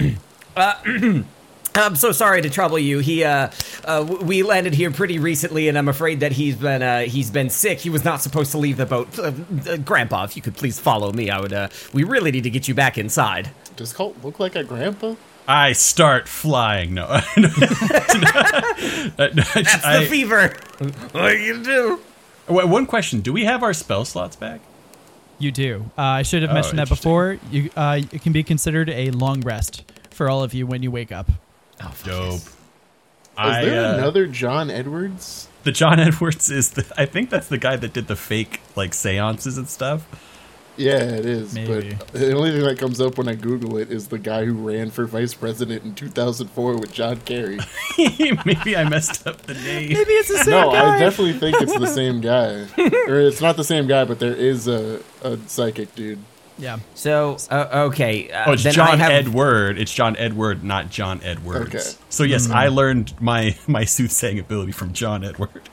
I'm 1.74 1.96
so 1.96 2.12
sorry 2.12 2.42
to 2.42 2.50
trouble 2.50 2.78
you. 2.78 2.98
He, 2.98 3.24
uh, 3.24 3.50
uh, 3.84 4.18
we 4.22 4.42
landed 4.42 4.74
here 4.74 4.90
pretty 4.90 5.18
recently, 5.18 5.68
and 5.68 5.78
I'm 5.78 5.88
afraid 5.88 6.20
that 6.20 6.32
he's 6.32 6.56
been, 6.56 6.82
uh, 6.82 7.00
he's 7.02 7.30
been 7.30 7.50
sick. 7.50 7.78
He 7.78 7.90
was 7.90 8.04
not 8.04 8.20
supposed 8.20 8.50
to 8.52 8.58
leave 8.58 8.76
the 8.76 8.86
boat. 8.86 9.16
Uh, 9.18 9.32
uh, 9.68 9.76
Grandpa, 9.76 10.24
if 10.24 10.34
you 10.36 10.42
could 10.42 10.56
please 10.56 10.78
follow 10.80 11.12
me, 11.12 11.30
I 11.30 11.40
would. 11.40 11.52
Uh, 11.52 11.68
we 11.92 12.02
really 12.04 12.30
need 12.32 12.42
to 12.44 12.50
get 12.50 12.66
you 12.68 12.74
back 12.74 12.98
inside. 12.98 13.50
Does 13.76 13.92
Colt 13.92 14.16
look 14.24 14.40
like 14.40 14.56
a 14.56 14.64
grandpa? 14.64 15.14
I 15.46 15.72
start 15.72 16.28
flying. 16.28 16.94
No, 16.94 17.06
That's 17.36 17.46
I- 19.84 20.00
the 20.00 20.06
fever. 20.10 20.48
what 21.12 21.38
you 21.40 21.62
do? 21.62 22.00
Wait, 22.48 22.68
one 22.68 22.86
question: 22.86 23.20
Do 23.20 23.32
we 23.32 23.44
have 23.44 23.62
our 23.62 23.72
spell 23.72 24.04
slots 24.04 24.34
back? 24.36 24.60
You 25.38 25.52
do. 25.52 25.90
Uh, 25.96 26.02
I 26.02 26.22
should 26.22 26.42
have 26.42 26.50
Oh, 26.50 26.54
mentioned 26.54 26.80
that 26.80 26.88
before. 26.88 27.38
You, 27.50 27.70
uh, 27.76 28.00
it 28.10 28.22
can 28.22 28.32
be 28.32 28.42
considered 28.42 28.90
a 28.90 29.10
long 29.12 29.40
rest 29.42 29.84
for 30.10 30.28
all 30.28 30.42
of 30.42 30.52
you 30.52 30.66
when 30.66 30.82
you 30.82 30.90
wake 30.90 31.12
up. 31.12 31.30
Oh, 31.80 31.88
fuck 31.88 32.06
Dope. 32.06 32.30
yes. 32.32 32.46
Is 32.46 32.52
I, 33.36 33.64
there 33.64 33.84
uh, 33.84 33.94
another 33.94 34.26
John 34.26 34.70
Edwards? 34.70 35.48
The 35.62 35.72
John 35.72 36.00
Edwards 36.00 36.50
is 36.50 36.70
the. 36.70 36.90
I 36.96 37.06
think 37.06 37.30
that's 37.30 37.48
the 37.48 37.58
guy 37.58 37.76
that 37.76 37.92
did 37.92 38.08
the 38.08 38.16
fake 38.16 38.60
like 38.74 38.94
seances 38.94 39.56
and 39.58 39.68
stuff. 39.68 40.06
Yeah, 40.78 41.02
it 41.02 41.26
is. 41.26 41.54
Maybe. 41.54 41.96
But 41.98 42.12
the 42.12 42.32
only 42.36 42.52
thing 42.52 42.62
that 42.62 42.78
comes 42.78 43.00
up 43.00 43.18
when 43.18 43.28
I 43.28 43.34
Google 43.34 43.78
it 43.78 43.90
is 43.90 44.08
the 44.08 44.18
guy 44.18 44.44
who 44.44 44.54
ran 44.54 44.90
for 44.90 45.06
vice 45.06 45.34
president 45.34 45.82
in 45.82 45.94
2004 45.96 46.78
with 46.78 46.92
John 46.92 47.16
Kerry. 47.22 47.58
Maybe 47.98 48.76
I 48.76 48.88
messed 48.88 49.26
up 49.26 49.42
the 49.42 49.54
name. 49.54 49.88
Maybe 49.88 50.12
it's 50.12 50.28
the 50.28 50.38
same 50.38 50.52
no, 50.52 50.70
guy. 50.70 50.78
No, 50.78 50.90
I 50.90 50.98
definitely 51.00 51.32
think 51.32 51.60
it's 51.60 51.76
the 51.76 51.86
same 51.88 52.20
guy. 52.20 52.66
or 53.08 53.20
it's 53.20 53.40
not 53.40 53.56
the 53.56 53.64
same 53.64 53.88
guy, 53.88 54.04
but 54.04 54.20
there 54.20 54.34
is 54.34 54.68
a, 54.68 55.00
a 55.22 55.36
psychic 55.48 55.96
dude. 55.96 56.20
Yeah. 56.58 56.78
So, 56.94 57.36
uh, 57.50 57.86
okay. 57.90 58.30
Uh, 58.30 58.44
Oh, 58.50 58.52
it's 58.52 58.62
then 58.64 58.72
I 58.72 58.74
John 58.74 58.98
have, 58.98 59.10
Edward. 59.12 59.78
It's 59.78 59.92
John 59.92 60.16
Edward, 60.16 60.64
not 60.64 60.90
John 60.90 61.20
Edwards. 61.22 61.74
Okay. 61.74 61.98
So 62.10 62.24
yes, 62.24 62.50
I 62.50 62.68
learned 62.68 63.20
my 63.20 63.56
my 63.66 63.84
soothsaying 63.84 64.38
ability 64.38 64.72
from 64.72 64.92
John 64.92 65.24
Edward. 65.24 65.68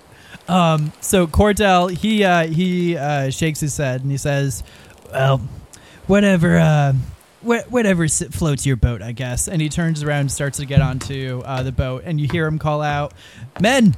Um. 0.48 0.92
So 1.02 1.26
Cordell, 1.28 1.90
he 1.90 2.24
uh, 2.24 2.46
he 2.48 2.96
uh, 2.98 3.30
shakes 3.32 3.60
his 3.60 3.76
head 3.78 4.02
and 4.02 4.12
he 4.12 4.18
says, 4.18 4.64
"Well, 5.12 5.42
whatever, 6.08 6.58
uh, 6.60 6.94
wh- 7.42 7.72
whatever 7.72 8.08
floats 8.08 8.64
your 8.66 8.76
boat, 8.76 9.02
I 9.02 9.12
guess." 9.12 9.48
And 9.48 9.60
he 9.62 9.70
turns 9.70 10.04
around 10.04 10.20
and 10.22 10.32
starts 10.32 10.60
to 10.60 10.66
get 10.66 10.82
onto 10.82 11.42
uh, 11.46 11.64
the 11.64 11.72
boat, 11.72 12.04
and 12.06 12.22
you 12.22 12.28
hear 12.32 12.46
him 12.46 12.60
call 12.60 12.84
out, 12.84 13.14
"Men, 13.60 13.96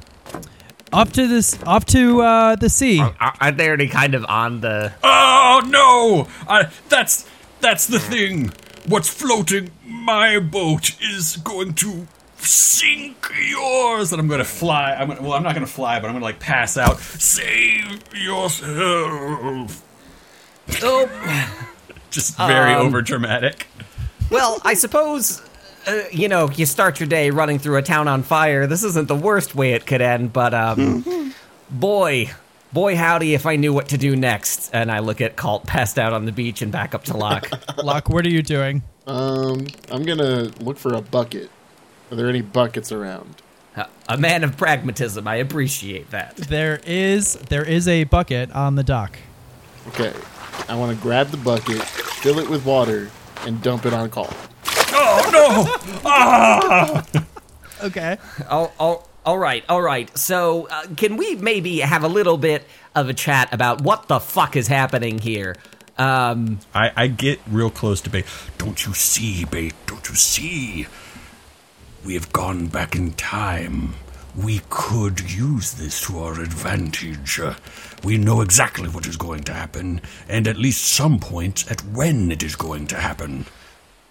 off 0.92 1.12
to 1.12 1.26
this, 1.26 1.58
off 1.64 1.84
to 1.86 2.22
uh, 2.22 2.56
the 2.56 2.68
sea." 2.68 3.00
Are- 3.00 3.34
Aren't 3.40 3.56
they 3.58 3.68
already 3.68 3.88
kind 3.88 4.14
of 4.14 4.24
on 4.26 4.60
the? 4.60 4.92
Oh 5.02 5.62
no! 5.66 6.28
I, 6.48 6.68
that's 6.88 7.28
that's 7.60 7.86
the 7.86 7.98
thing. 7.98 8.52
What's 8.86 9.08
floating 9.08 9.70
my 9.84 10.38
boat 10.38 10.96
is 11.02 11.36
going 11.38 11.74
to 11.74 12.06
sink 12.38 13.30
yours, 13.48 14.12
And 14.12 14.20
I'm 14.20 14.28
gonna 14.28 14.44
fly. 14.44 14.94
I'm 14.94 15.08
gonna, 15.08 15.20
well, 15.22 15.32
I'm 15.32 15.42
not 15.42 15.54
gonna 15.54 15.66
fly, 15.66 15.98
but 16.00 16.06
I'm 16.06 16.14
gonna 16.14 16.24
like 16.24 16.38
pass 16.40 16.76
out. 16.78 16.98
Save 17.00 18.00
yourself. 18.14 19.82
Oh, 20.82 21.10
Just 22.10 22.36
very 22.38 22.72
Um, 22.74 22.86
over 22.86 23.02
dramatic. 23.02 23.66
well, 24.30 24.60
I 24.64 24.74
suppose. 24.74 25.42
Uh, 25.86 26.02
you 26.12 26.28
know, 26.28 26.50
you 26.50 26.66
start 26.66 27.00
your 27.00 27.08
day 27.08 27.30
running 27.30 27.58
through 27.58 27.76
a 27.76 27.82
town 27.82 28.08
on 28.08 28.22
fire. 28.22 28.66
This 28.66 28.84
isn't 28.84 29.08
the 29.08 29.16
worst 29.16 29.54
way 29.54 29.72
it 29.72 29.86
could 29.86 30.00
end, 30.02 30.32
but 30.32 30.52
um, 30.52 31.32
boy, 31.70 32.30
Boy, 32.72 32.96
howdy, 32.96 33.32
if 33.32 33.46
I 33.46 33.56
knew 33.56 33.72
what 33.72 33.88
to 33.88 33.98
do 33.98 34.14
next. 34.14 34.70
And 34.74 34.92
I 34.92 34.98
look 34.98 35.20
at 35.20 35.36
Colt 35.36 35.64
passed 35.64 35.98
out 35.98 36.12
on 36.12 36.26
the 36.26 36.32
beach 36.32 36.60
and 36.60 36.70
back 36.70 36.94
up 36.94 37.04
to 37.04 37.16
Locke. 37.16 37.50
Locke, 37.82 38.10
what 38.10 38.26
are 38.26 38.30
you 38.30 38.42
doing? 38.42 38.82
Um, 39.06 39.66
I'm 39.90 40.02
gonna 40.02 40.50
look 40.60 40.76
for 40.76 40.92
a 40.92 41.00
bucket. 41.00 41.50
Are 42.10 42.16
there 42.16 42.28
any 42.28 42.42
buckets 42.42 42.92
around? 42.92 43.42
a 44.08 44.18
man 44.18 44.42
of 44.42 44.56
pragmatism. 44.56 45.28
I 45.28 45.36
appreciate 45.36 46.10
that. 46.10 46.36
There 46.36 46.80
is 46.84 47.34
there 47.34 47.64
is 47.64 47.86
a 47.86 48.04
bucket 48.04 48.50
on 48.50 48.74
the 48.74 48.82
dock. 48.82 49.16
Okay, 49.88 50.12
I 50.68 50.74
want 50.74 50.96
to 50.96 51.02
grab 51.02 51.28
the 51.28 51.36
bucket, 51.36 51.80
fill 51.82 52.38
it 52.38 52.50
with 52.50 52.66
water, 52.66 53.10
and 53.46 53.62
dump 53.62 53.86
it 53.86 53.92
on 53.92 54.10
call. 55.22 57.02
Okay. 57.80 58.18
Oh, 58.50 58.72
oh, 58.80 59.04
all 59.24 59.38
right, 59.38 59.64
all 59.68 59.82
right. 59.82 60.16
So, 60.18 60.68
uh, 60.68 60.86
can 60.96 61.16
we 61.16 61.36
maybe 61.36 61.80
have 61.80 62.02
a 62.02 62.08
little 62.08 62.38
bit 62.38 62.64
of 62.94 63.08
a 63.08 63.14
chat 63.14 63.52
about 63.52 63.82
what 63.82 64.08
the 64.08 64.18
fuck 64.18 64.56
is 64.56 64.66
happening 64.68 65.18
here? 65.18 65.54
Um, 65.96 66.60
I, 66.74 66.92
I 66.96 67.06
get 67.08 67.40
real 67.48 67.70
close 67.70 68.00
to 68.02 68.10
Bait. 68.10 68.24
Don't 68.56 68.86
you 68.86 68.94
see, 68.94 69.44
Bait? 69.44 69.74
Don't 69.86 70.08
you 70.08 70.14
see? 70.14 70.86
We 72.04 72.14
have 72.14 72.32
gone 72.32 72.68
back 72.68 72.94
in 72.94 73.12
time. 73.12 73.94
We 74.36 74.60
could 74.70 75.30
use 75.30 75.72
this 75.72 76.00
to 76.06 76.20
our 76.20 76.40
advantage. 76.40 77.40
Uh, 77.40 77.54
we 78.04 78.16
know 78.16 78.40
exactly 78.40 78.88
what 78.88 79.06
is 79.06 79.16
going 79.16 79.42
to 79.44 79.52
happen, 79.52 80.00
and 80.28 80.46
at 80.46 80.56
least 80.56 80.84
some 80.84 81.18
points 81.18 81.68
at 81.70 81.80
when 81.80 82.30
it 82.30 82.42
is 82.42 82.54
going 82.54 82.86
to 82.88 82.96
happen. 82.96 83.46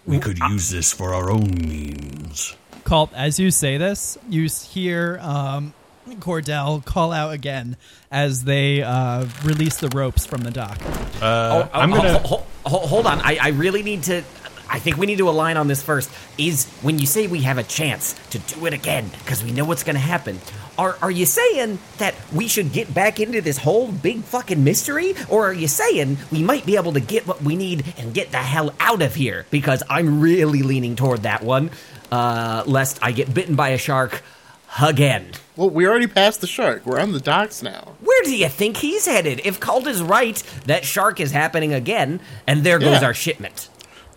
We 0.08 0.20
could 0.20 0.40
use 0.40 0.70
this 0.70 0.94
for 0.94 1.14
our 1.14 1.30
own 1.30 1.52
means. 1.68 2.56
Colt, 2.86 3.12
as 3.14 3.38
you 3.40 3.52
say 3.52 3.78
this, 3.78 4.18
you 4.30 4.48
hear 4.48 5.20
um, 5.22 5.74
Cordell 6.16 6.84
call 6.86 7.12
out 7.12 7.34
again 7.34 7.76
as 8.10 8.46
they 8.46 8.82
uh, 8.82 9.26
release 9.44 9.76
the 9.78 9.90
ropes 9.90 10.26
from 10.26 10.42
the 10.42 10.52
dock. 10.52 10.82
Uh, 11.22 11.66
oh, 11.66 11.70
I'm 11.74 11.92
oh, 11.92 11.98
gonna. 11.98 12.20
ho- 12.20 12.38
ho- 12.38 12.44
ho- 12.66 12.88
hold 12.88 13.06
on. 13.06 13.20
I, 13.20 13.38
I 13.42 13.48
really 13.50 13.84
need 13.84 14.04
to. 14.04 14.24
I 14.70 14.80
think 14.80 14.98
we 14.98 15.06
need 15.06 15.18
to 15.20 15.30
align 15.30 15.58
on 15.58 15.68
this 15.68 15.82
first. 15.82 16.10
Is 16.38 16.66
when 16.82 17.00
you 17.00 17.06
say 17.08 17.28
we 17.28 17.42
have 17.42 17.58
a 17.58 17.64
chance 17.64 18.14
to 18.32 18.40
do 18.40 18.66
it 18.66 18.74
again 18.74 19.10
because 19.20 19.44
we 19.44 19.52
know 19.52 19.66
what's 19.66 19.84
going 19.84 19.96
to 19.96 20.00
happen. 20.02 20.40
Are, 20.78 20.96
are 21.02 21.10
you 21.10 21.26
saying 21.26 21.80
that 21.98 22.14
we 22.32 22.48
should 22.48 22.72
get 22.72 22.94
back 22.94 23.20
into 23.20 23.42
this 23.42 23.58
whole 23.58 23.92
big 23.92 24.22
fucking 24.24 24.64
mystery? 24.64 25.16
Or 25.28 25.48
are 25.50 25.54
you 25.54 25.68
saying 25.68 26.18
we 26.32 26.44
might 26.44 26.66
be 26.68 26.76
able 26.76 26.94
to 26.94 27.00
get 27.00 27.26
what 27.26 27.42
we 27.42 27.56
need 27.56 27.92
and 27.98 28.14
get 28.14 28.32
the 28.32 28.38
hell 28.38 28.74
out 28.80 29.02
of 29.02 29.16
here? 29.16 29.48
Because 29.50 29.82
I'm 29.90 30.22
really 30.22 30.62
leaning 30.62 30.96
toward 30.96 31.24
that 31.24 31.42
one, 31.42 31.72
uh, 32.12 32.64
lest 32.68 33.00
I 33.02 33.12
get 33.12 33.34
bitten 33.34 33.56
by 33.56 33.70
a 33.70 33.78
shark 33.80 34.22
again. 34.80 35.32
Well, 35.56 35.72
we 35.72 35.88
already 35.88 36.06
passed 36.06 36.42
the 36.42 36.48
shark. 36.48 36.86
We're 36.86 37.00
on 37.00 37.12
the 37.14 37.20
docks 37.20 37.64
now. 37.64 37.96
Where 38.02 38.24
do 38.24 38.36
you 38.36 38.48
think 38.48 38.78
he's 38.78 39.08
headed? 39.08 39.42
If 39.44 39.60
Cult 39.60 39.88
is 39.88 40.04
right, 40.04 40.36
that 40.66 40.86
shark 40.86 41.20
is 41.20 41.32
happening 41.32 41.74
again, 41.74 42.20
and 42.46 42.64
there 42.64 42.78
goes 42.78 43.02
Yeah. 43.02 43.08
our 43.08 43.14
shipment. 43.16 43.70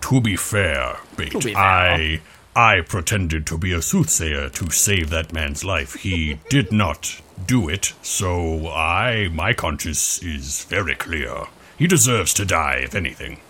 To 0.03 0.21
be 0.21 0.37
fair, 0.37 0.97
Bait, 1.17 1.33
be 1.33 1.55
fair. 1.55 1.57
I 1.57 2.21
I 2.57 2.81
pretended 2.81 3.47
to 3.47 3.59
be 3.59 3.73
a 3.73 3.81
soothsayer 3.83 4.49
to 4.51 4.71
save 4.71 5.11
that 5.11 5.33
man's 5.33 5.65
life. 5.65 5.95
He 5.95 6.39
did 6.49 6.73
not 6.73 7.21
do 7.47 7.69
it, 7.69 7.93
so 8.03 8.69
I 8.69 9.29
my 9.33 9.53
conscience 9.53 10.23
is 10.23 10.65
very 10.65 10.95
clear. 10.95 11.45
He 11.79 11.87
deserves 11.87 12.35
to 12.35 12.45
die, 12.45 12.81
if 12.85 12.95
anything. 12.95 13.41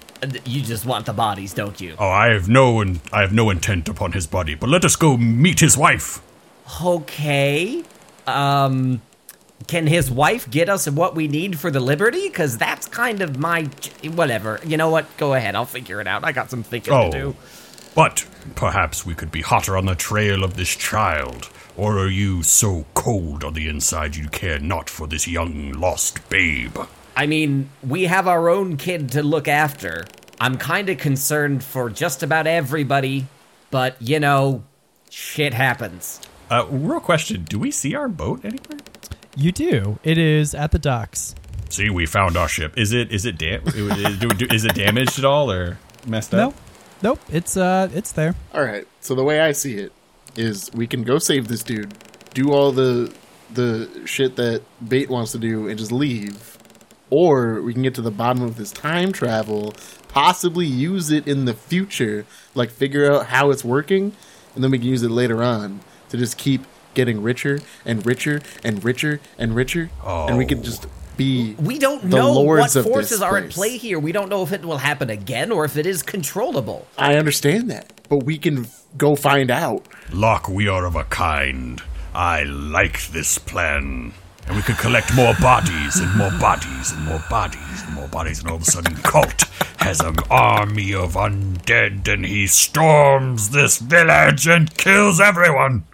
You 0.45 0.61
just 0.61 0.85
want 0.85 1.07
the 1.07 1.15
bodies, 1.15 1.55
don't 1.55 1.81
you? 1.81 1.97
Oh, 1.99 2.11
I 2.11 2.29
have 2.33 2.49
no 2.49 2.81
in- 2.83 3.01
I 3.13 3.23
have 3.23 3.33
no 3.33 3.49
intent 3.51 3.89
upon 3.89 4.13
his 4.13 4.27
body, 4.27 4.55
but 4.55 4.69
let 4.69 4.85
us 4.85 4.95
go 4.97 5.17
meet 5.17 5.61
his 5.61 5.77
wife. 5.79 6.21
Okay. 6.83 7.83
Um, 8.27 9.01
can 9.67 9.87
his 9.87 10.11
wife 10.11 10.51
get 10.51 10.69
us 10.69 10.89
what 10.89 11.15
we 11.15 11.29
need 11.29 11.59
for 11.59 11.71
the 11.71 11.81
Liberty? 11.81 12.29
Because 12.29 12.59
that's 12.59 12.87
kind 12.89 13.21
of 13.21 13.39
my. 13.39 13.69
Whatever. 14.05 14.61
You 14.65 14.77
know 14.77 14.91
what? 14.91 15.07
Go 15.17 15.35
ahead. 15.35 15.55
I'll 15.55 15.65
figure 15.67 16.01
it 16.01 16.07
out. 16.07 16.25
I 16.25 16.33
got 16.33 16.51
some 16.51 16.63
thinking 16.63 16.93
Oh. 16.93 17.11
to 17.11 17.19
do. 17.19 17.37
But 17.95 18.25
perhaps 18.55 19.05
we 19.05 19.15
could 19.15 19.31
be 19.33 19.43
hotter 19.43 19.77
on 19.77 19.87
the 19.87 19.95
trail 19.95 20.45
of 20.45 20.55
this 20.57 20.75
child. 20.77 21.49
Or 21.77 21.99
are 21.99 22.09
you 22.11 22.43
so 22.43 22.85
cold 22.95 23.43
on 23.45 23.55
the 23.55 23.69
inside 23.69 24.17
you 24.17 24.29
care 24.29 24.59
not 24.59 24.89
for 24.91 25.07
this 25.07 25.27
young 25.27 25.73
lost 25.73 26.29
babe? 26.29 26.77
I 27.17 27.27
mean, 27.27 27.69
we 27.83 28.05
have 28.05 28.29
our 28.29 28.49
own 28.49 28.77
kid 28.77 29.11
to 29.13 29.23
look 29.23 29.49
after. 29.49 30.05
I'm 30.41 30.57
kind 30.57 30.89
of 30.89 30.99
concerned 30.99 31.63
for 31.65 31.91
just 31.91 32.23
about 32.23 32.47
everybody, 32.47 33.27
but 33.71 33.97
you 34.01 34.21
know, 34.21 34.63
shit 35.11 35.53
happens. 35.53 36.21
Uh, 36.51 36.67
real 36.71 37.01
question: 37.01 37.45
Do 37.49 37.59
we 37.59 37.71
see 37.71 37.95
our 37.95 38.09
boat 38.09 38.45
anywhere? 38.45 38.79
You 39.37 39.53
do. 39.53 39.99
It 40.03 40.19
is 40.19 40.55
at 40.55 40.73
the 40.73 40.79
docks. 40.79 41.35
See, 41.69 41.89
we 41.89 42.05
found 42.07 42.37
our 42.37 42.49
ship. 42.49 42.77
Is 42.77 42.93
it 42.93 43.13
is 43.13 43.25
it 43.27 43.39
dam- 43.39 43.63
is, 43.67 44.19
do- 44.19 44.29
do- 44.29 44.53
is 44.55 44.65
it 44.65 44.75
damaged 44.75 45.19
at 45.19 45.25
all 45.25 45.51
or 45.51 45.79
messed 46.07 46.35
up? 46.35 46.39
Nope. 46.39 46.55
Nope. 47.03 47.21
It's 47.31 47.57
uh 47.57 47.89
it's 47.95 48.13
there. 48.13 48.35
All 48.53 48.65
right. 48.65 48.87
So 49.01 49.15
the 49.15 49.23
way 49.25 49.41
I 49.41 49.53
see 49.53 49.77
it 49.77 49.93
is, 50.37 50.71
we 50.75 50.87
can 50.87 51.03
go 51.05 51.19
save 51.19 51.49
this 51.49 51.63
dude, 51.63 51.95
do 52.35 52.53
all 52.53 52.73
the 52.73 53.13
the 53.55 53.89
shit 54.05 54.37
that 54.37 54.63
Bait 54.87 55.09
wants 55.09 55.33
to 55.33 55.39
do, 55.39 55.69
and 55.69 55.79
just 55.79 55.93
leave, 55.93 56.59
or 57.09 57.63
we 57.63 57.73
can 57.73 57.83
get 57.83 57.95
to 57.97 58.03
the 58.03 58.11
bottom 58.11 58.43
of 58.43 58.57
this 58.57 58.71
time 58.73 59.13
travel, 59.13 59.75
possibly 60.09 60.67
use 60.67 61.11
it 61.11 61.27
in 61.27 61.45
the 61.47 61.55
future, 61.55 62.27
like 62.55 62.71
figure 62.71 63.11
out 63.13 63.27
how 63.27 63.51
it's 63.51 63.65
working, 63.65 64.13
and 64.55 64.63
then 64.65 64.71
we 64.71 64.79
can 64.79 64.89
use 64.89 65.03
it 65.03 65.11
later 65.11 65.43
on 65.43 65.81
to 66.11 66.17
just 66.17 66.37
keep 66.37 66.65
getting 66.95 67.23
richer 67.23 67.61
and 67.85 68.05
richer 68.05 68.41
and 68.65 68.83
richer 68.85 69.21
and 69.39 69.55
richer, 69.55 69.91
and 70.05 70.37
we 70.39 70.47
could 70.47 70.63
just 70.63 70.87
be 71.17 71.55
We 71.59 71.79
don't 71.79 72.03
the 72.09 72.17
know 72.17 72.29
what 72.29 72.45
lords 72.45 72.77
of 72.77 72.85
forces 72.87 73.11
this 73.11 73.21
are 73.23 73.37
at 73.37 73.51
play 73.51 73.77
here. 73.77 73.99
We 73.99 74.13
don't 74.13 74.29
know 74.29 74.43
if 74.43 74.53
it 74.53 74.65
will 74.65 74.79
happen 74.79 75.11
again 75.11 75.53
or 75.53 75.65
if 75.65 75.77
it 75.77 75.87
is 75.87 76.03
controllable. 76.03 76.87
I 76.97 77.17
understand 77.17 77.71
that, 77.71 77.93
but 78.09 78.23
we 78.25 78.39
can 78.39 78.65
f- 78.65 78.85
go 78.97 79.17
find 79.17 79.51
out. 79.51 79.87
Locke, 80.13 80.49
we 80.49 80.67
are 80.69 80.87
of 80.87 80.97
a 80.97 81.05
kind. 81.05 81.83
I 82.15 82.43
like 82.45 83.09
this 83.09 83.39
plan. 83.39 84.13
And 84.47 84.57
we 84.57 84.63
could 84.63 84.79
collect 84.79 85.15
more 85.15 85.35
bodies 85.41 86.01
and 86.01 86.13
more 86.17 86.33
bodies 86.41 86.91
and 86.91 87.05
more 87.05 87.23
bodies 87.31 87.83
and 87.85 87.95
more 87.95 88.09
bodies, 88.09 88.41
and 88.41 88.49
all 88.49 88.57
of 88.57 88.63
a 88.63 88.65
sudden, 88.65 88.97
Cult 88.97 89.43
has 89.79 90.01
an 90.01 90.17
army 90.29 90.93
of 90.93 91.15
undead, 91.15 92.09
and 92.13 92.25
he 92.27 92.49
storms 92.49 93.51
this 93.51 93.79
village 93.79 94.49
and 94.49 94.75
kills 94.77 95.21
everyone. 95.21 95.85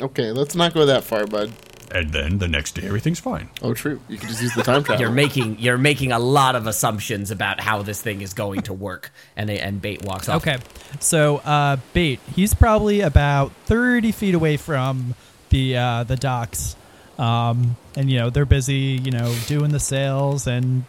Okay, 0.00 0.32
let's 0.32 0.54
not 0.54 0.74
go 0.74 0.86
that 0.86 1.04
far, 1.04 1.26
bud. 1.26 1.52
And 1.92 2.12
then 2.12 2.38
the 2.38 2.46
next 2.46 2.76
day, 2.76 2.86
everything's 2.86 3.18
fine. 3.18 3.48
Oh, 3.62 3.74
true. 3.74 4.00
You 4.08 4.16
can 4.16 4.28
just 4.28 4.40
use 4.40 4.54
the 4.54 4.62
time 4.62 4.84
travel. 4.84 5.00
You're 5.00 5.10
making 5.10 5.58
you're 5.58 5.76
making 5.78 6.12
a 6.12 6.20
lot 6.20 6.54
of 6.54 6.68
assumptions 6.68 7.32
about 7.32 7.58
how 7.60 7.82
this 7.82 8.00
thing 8.00 8.20
is 8.22 8.32
going 8.32 8.62
to 8.62 8.72
work, 8.72 9.10
and 9.36 9.50
and 9.50 9.82
Bait 9.82 10.04
walks 10.04 10.28
off. 10.28 10.46
Okay. 10.46 10.58
So 11.00 11.38
uh 11.38 11.78
bait, 11.92 12.20
he's 12.36 12.54
probably 12.54 13.00
about 13.00 13.52
thirty 13.66 14.12
feet 14.12 14.34
away 14.34 14.56
from 14.56 15.16
the 15.48 15.76
uh 15.76 16.04
the 16.04 16.16
docks. 16.16 16.76
Um 17.18 17.76
and 17.96 18.08
you 18.08 18.18
know, 18.18 18.30
they're 18.30 18.46
busy, 18.46 19.00
you 19.02 19.10
know, 19.10 19.34
doing 19.48 19.72
the 19.72 19.80
sails 19.80 20.46
and 20.46 20.84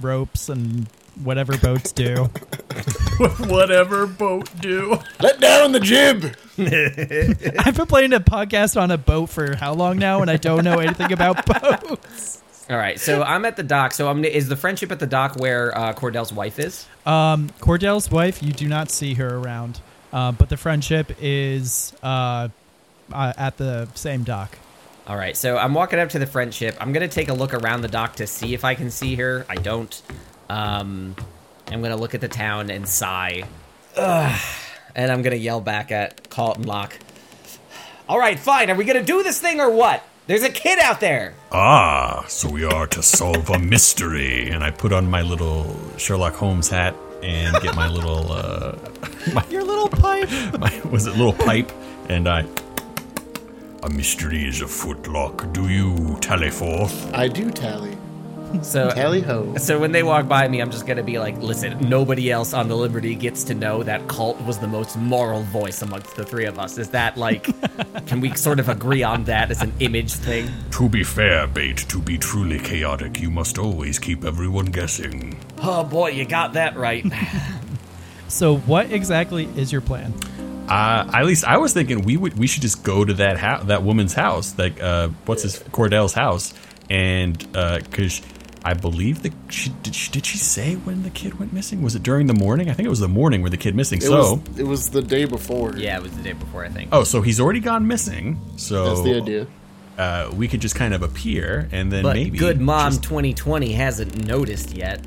ropes 0.00 0.48
and 0.48 0.86
whatever 1.22 1.56
boats 1.58 1.92
do. 1.92 2.24
Whatever 3.46 4.06
boat 4.06 4.50
do. 4.60 4.98
Let 5.20 5.40
down 5.40 5.72
the 5.72 5.80
jib. 5.80 6.34
I've 7.64 7.76
been 7.76 7.86
playing 7.86 8.12
a 8.12 8.20
podcast 8.20 8.80
on 8.80 8.90
a 8.90 8.98
boat 8.98 9.30
for 9.30 9.56
how 9.56 9.74
long 9.74 9.98
now 9.98 10.20
and 10.20 10.30
I 10.30 10.36
don't 10.36 10.64
know 10.64 10.78
anything 10.78 11.12
about 11.12 11.46
boats. 11.90 12.42
All 12.68 12.76
right, 12.76 12.98
so 12.98 13.22
I'm 13.22 13.44
at 13.44 13.56
the 13.56 13.62
dock. 13.62 13.92
So 13.92 14.08
I'm 14.08 14.24
is 14.24 14.48
the 14.48 14.56
friendship 14.56 14.90
at 14.90 14.98
the 14.98 15.06
dock 15.06 15.36
where 15.36 15.76
uh, 15.76 15.92
Cordell's 15.92 16.32
wife 16.32 16.58
is? 16.58 16.86
Um 17.06 17.50
Cordell's 17.60 18.10
wife, 18.10 18.42
you 18.42 18.52
do 18.52 18.68
not 18.68 18.90
see 18.90 19.14
her 19.14 19.36
around. 19.38 19.80
Uh, 20.12 20.32
but 20.32 20.48
the 20.48 20.56
friendship 20.56 21.12
is 21.20 21.92
uh, 22.02 22.48
uh 23.12 23.32
at 23.36 23.56
the 23.58 23.88
same 23.94 24.24
dock. 24.24 24.58
All 25.06 25.16
right, 25.16 25.36
so 25.36 25.58
I'm 25.58 25.74
walking 25.74 25.98
up 25.98 26.08
to 26.10 26.18
the 26.18 26.26
friendship. 26.26 26.76
I'm 26.80 26.92
gonna 26.92 27.08
take 27.08 27.28
a 27.28 27.34
look 27.34 27.52
around 27.52 27.82
the 27.82 27.88
dock 27.88 28.16
to 28.16 28.26
see 28.26 28.54
if 28.54 28.64
I 28.64 28.74
can 28.74 28.90
see 28.90 29.16
her. 29.16 29.44
I 29.48 29.56
don't. 29.56 30.00
Um, 30.48 31.14
I'm 31.68 31.82
gonna 31.82 31.96
look 31.96 32.14
at 32.14 32.20
the 32.20 32.28
town 32.28 32.70
and 32.70 32.88
sigh. 32.88 33.44
Ugh. 33.96 34.40
And 34.94 35.10
I'm 35.10 35.22
gonna 35.22 35.36
yell 35.36 35.60
back 35.60 35.90
at 35.90 36.28
Carlton 36.30 36.64
Locke. 36.64 36.98
All 38.08 38.18
right, 38.18 38.38
fine. 38.38 38.70
Are 38.70 38.74
we 38.74 38.84
gonna 38.84 39.02
do 39.02 39.22
this 39.22 39.40
thing 39.40 39.60
or 39.60 39.70
what? 39.70 40.02
There's 40.26 40.42
a 40.42 40.50
kid 40.50 40.78
out 40.78 41.00
there. 41.00 41.34
Ah, 41.52 42.24
so 42.28 42.48
we 42.48 42.64
are 42.64 42.86
to 42.88 43.02
solve 43.02 43.50
a 43.50 43.58
mystery. 43.58 44.48
And 44.50 44.64
I 44.64 44.70
put 44.70 44.92
on 44.92 45.10
my 45.10 45.20
little 45.22 45.76
Sherlock 45.98 46.34
Holmes 46.34 46.68
hat 46.68 46.94
and 47.22 47.54
get 47.62 47.74
my 47.76 47.88
little 47.88 48.32
uh, 48.32 48.76
Your 49.50 49.64
little 49.64 49.88
pipe. 49.88 50.28
my 50.58 50.80
was 50.90 51.06
it 51.06 51.16
little 51.16 51.32
pipe 51.32 51.70
and 52.08 52.28
I 52.28 52.46
A 53.82 53.90
mystery 53.90 54.46
is 54.46 54.60
afoot, 54.62 55.06
Locke. 55.08 55.52
Do 55.52 55.68
you 55.68 56.18
tally 56.20 56.50
forth? 56.50 57.12
I 57.14 57.28
do 57.28 57.50
tally. 57.50 57.96
So 58.62 58.90
Tally 58.90 59.20
ho. 59.20 59.56
So 59.56 59.78
when 59.78 59.92
they 59.92 60.02
walk 60.02 60.28
by 60.28 60.48
me, 60.48 60.60
I'm 60.60 60.70
just 60.70 60.86
gonna 60.86 61.02
be 61.02 61.18
like, 61.18 61.36
"Listen, 61.38 61.88
nobody 61.88 62.30
else 62.30 62.54
on 62.54 62.68
the 62.68 62.76
Liberty 62.76 63.14
gets 63.14 63.44
to 63.44 63.54
know 63.54 63.82
that 63.82 64.06
Cult 64.08 64.40
was 64.42 64.58
the 64.58 64.66
most 64.66 64.96
moral 64.96 65.42
voice 65.42 65.82
amongst 65.82 66.16
the 66.16 66.24
three 66.24 66.46
of 66.46 66.58
us." 66.58 66.78
Is 66.78 66.90
that 66.90 67.16
like, 67.16 67.48
can 68.06 68.20
we 68.20 68.34
sort 68.34 68.60
of 68.60 68.68
agree 68.68 69.02
on 69.02 69.24
that 69.24 69.50
as 69.50 69.62
an 69.62 69.72
image 69.80 70.12
thing? 70.12 70.48
To 70.72 70.88
be 70.88 71.04
fair, 71.04 71.46
Bait, 71.46 71.78
to 71.88 72.00
be 72.00 72.18
truly 72.18 72.58
chaotic, 72.58 73.20
you 73.20 73.30
must 73.30 73.58
always 73.58 73.98
keep 73.98 74.24
everyone 74.24 74.66
guessing. 74.66 75.38
Oh 75.62 75.84
boy, 75.84 76.10
you 76.10 76.24
got 76.24 76.54
that 76.54 76.76
right. 76.76 77.04
So, 78.28 78.56
what 78.56 78.90
exactly 78.90 79.44
is 79.54 79.70
your 79.70 79.80
plan? 79.80 80.12
Uh, 80.68 81.08
at 81.12 81.24
least 81.24 81.44
I 81.44 81.58
was 81.58 81.72
thinking 81.72 82.02
we 82.02 82.16
would 82.16 82.36
we 82.38 82.46
should 82.46 82.62
just 82.62 82.82
go 82.82 83.04
to 83.04 83.14
that 83.14 83.38
house, 83.38 83.64
that 83.66 83.82
woman's 83.82 84.14
house, 84.14 84.58
like 84.58 84.82
uh, 84.82 85.08
what's 85.26 85.42
his 85.42 85.58
Cordell's 85.70 86.14
house, 86.14 86.54
and 86.88 87.38
because 87.38 88.22
I 88.66 88.72
believe 88.72 89.22
that 89.24 89.32
she 89.50 89.70
did, 89.82 89.94
she 89.94 90.10
did 90.10 90.24
she 90.24 90.38
say 90.38 90.74
when 90.74 91.02
the 91.02 91.10
kid 91.10 91.38
went 91.38 91.52
missing? 91.52 91.82
Was 91.82 91.94
it 91.94 92.02
during 92.02 92.26
the 92.28 92.34
morning? 92.34 92.70
I 92.70 92.72
think 92.72 92.86
it 92.86 92.90
was 92.90 93.00
the 93.00 93.08
morning 93.08 93.42
where 93.42 93.50
the 93.50 93.58
kid 93.58 93.74
missing. 93.74 93.98
It 93.98 94.04
so 94.04 94.36
was 94.36 94.58
it 94.58 94.62
was 94.66 94.90
the 94.90 95.02
day 95.02 95.26
before. 95.26 95.76
yeah, 95.76 95.96
it 95.98 96.02
was 96.02 96.12
the 96.16 96.22
day 96.22 96.32
before, 96.32 96.64
I 96.64 96.68
think. 96.70 96.88
oh, 96.92 97.04
so 97.04 97.20
he's 97.20 97.38
already 97.40 97.60
gone 97.60 97.86
missing. 97.86 98.40
So 98.56 98.86
That's 98.86 99.02
the 99.02 99.14
idea. 99.16 99.46
Uh, 99.98 100.30
we 100.34 100.48
could 100.48 100.60
just 100.60 100.74
kind 100.74 100.92
of 100.94 101.02
appear 101.02 101.68
and 101.72 101.92
then 101.92 102.02
but 102.02 102.16
maybe 102.16 102.36
good 102.38 102.60
mom 102.60 102.90
just- 102.92 103.02
2020 103.04 103.72
hasn't 103.74 104.26
noticed 104.26 104.74
yet. 104.74 105.04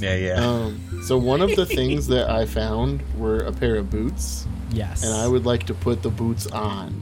yeah, 0.00 0.14
yeah. 0.14 0.34
Um, 0.46 1.00
so 1.04 1.16
one 1.18 1.40
of 1.40 1.56
the 1.56 1.64
things 1.66 2.06
that 2.08 2.30
I 2.30 2.44
found 2.46 3.02
were 3.16 3.38
a 3.38 3.52
pair 3.52 3.76
of 3.76 3.90
boots, 3.90 4.46
Yes. 4.70 5.02
and 5.02 5.12
I 5.14 5.26
would 5.26 5.44
like 5.46 5.64
to 5.66 5.74
put 5.74 6.02
the 6.02 6.10
boots 6.10 6.46
on. 6.46 6.94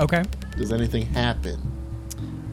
Okay. 0.00 0.24
Does 0.56 0.72
anything 0.72 1.06
happen? 1.06 1.60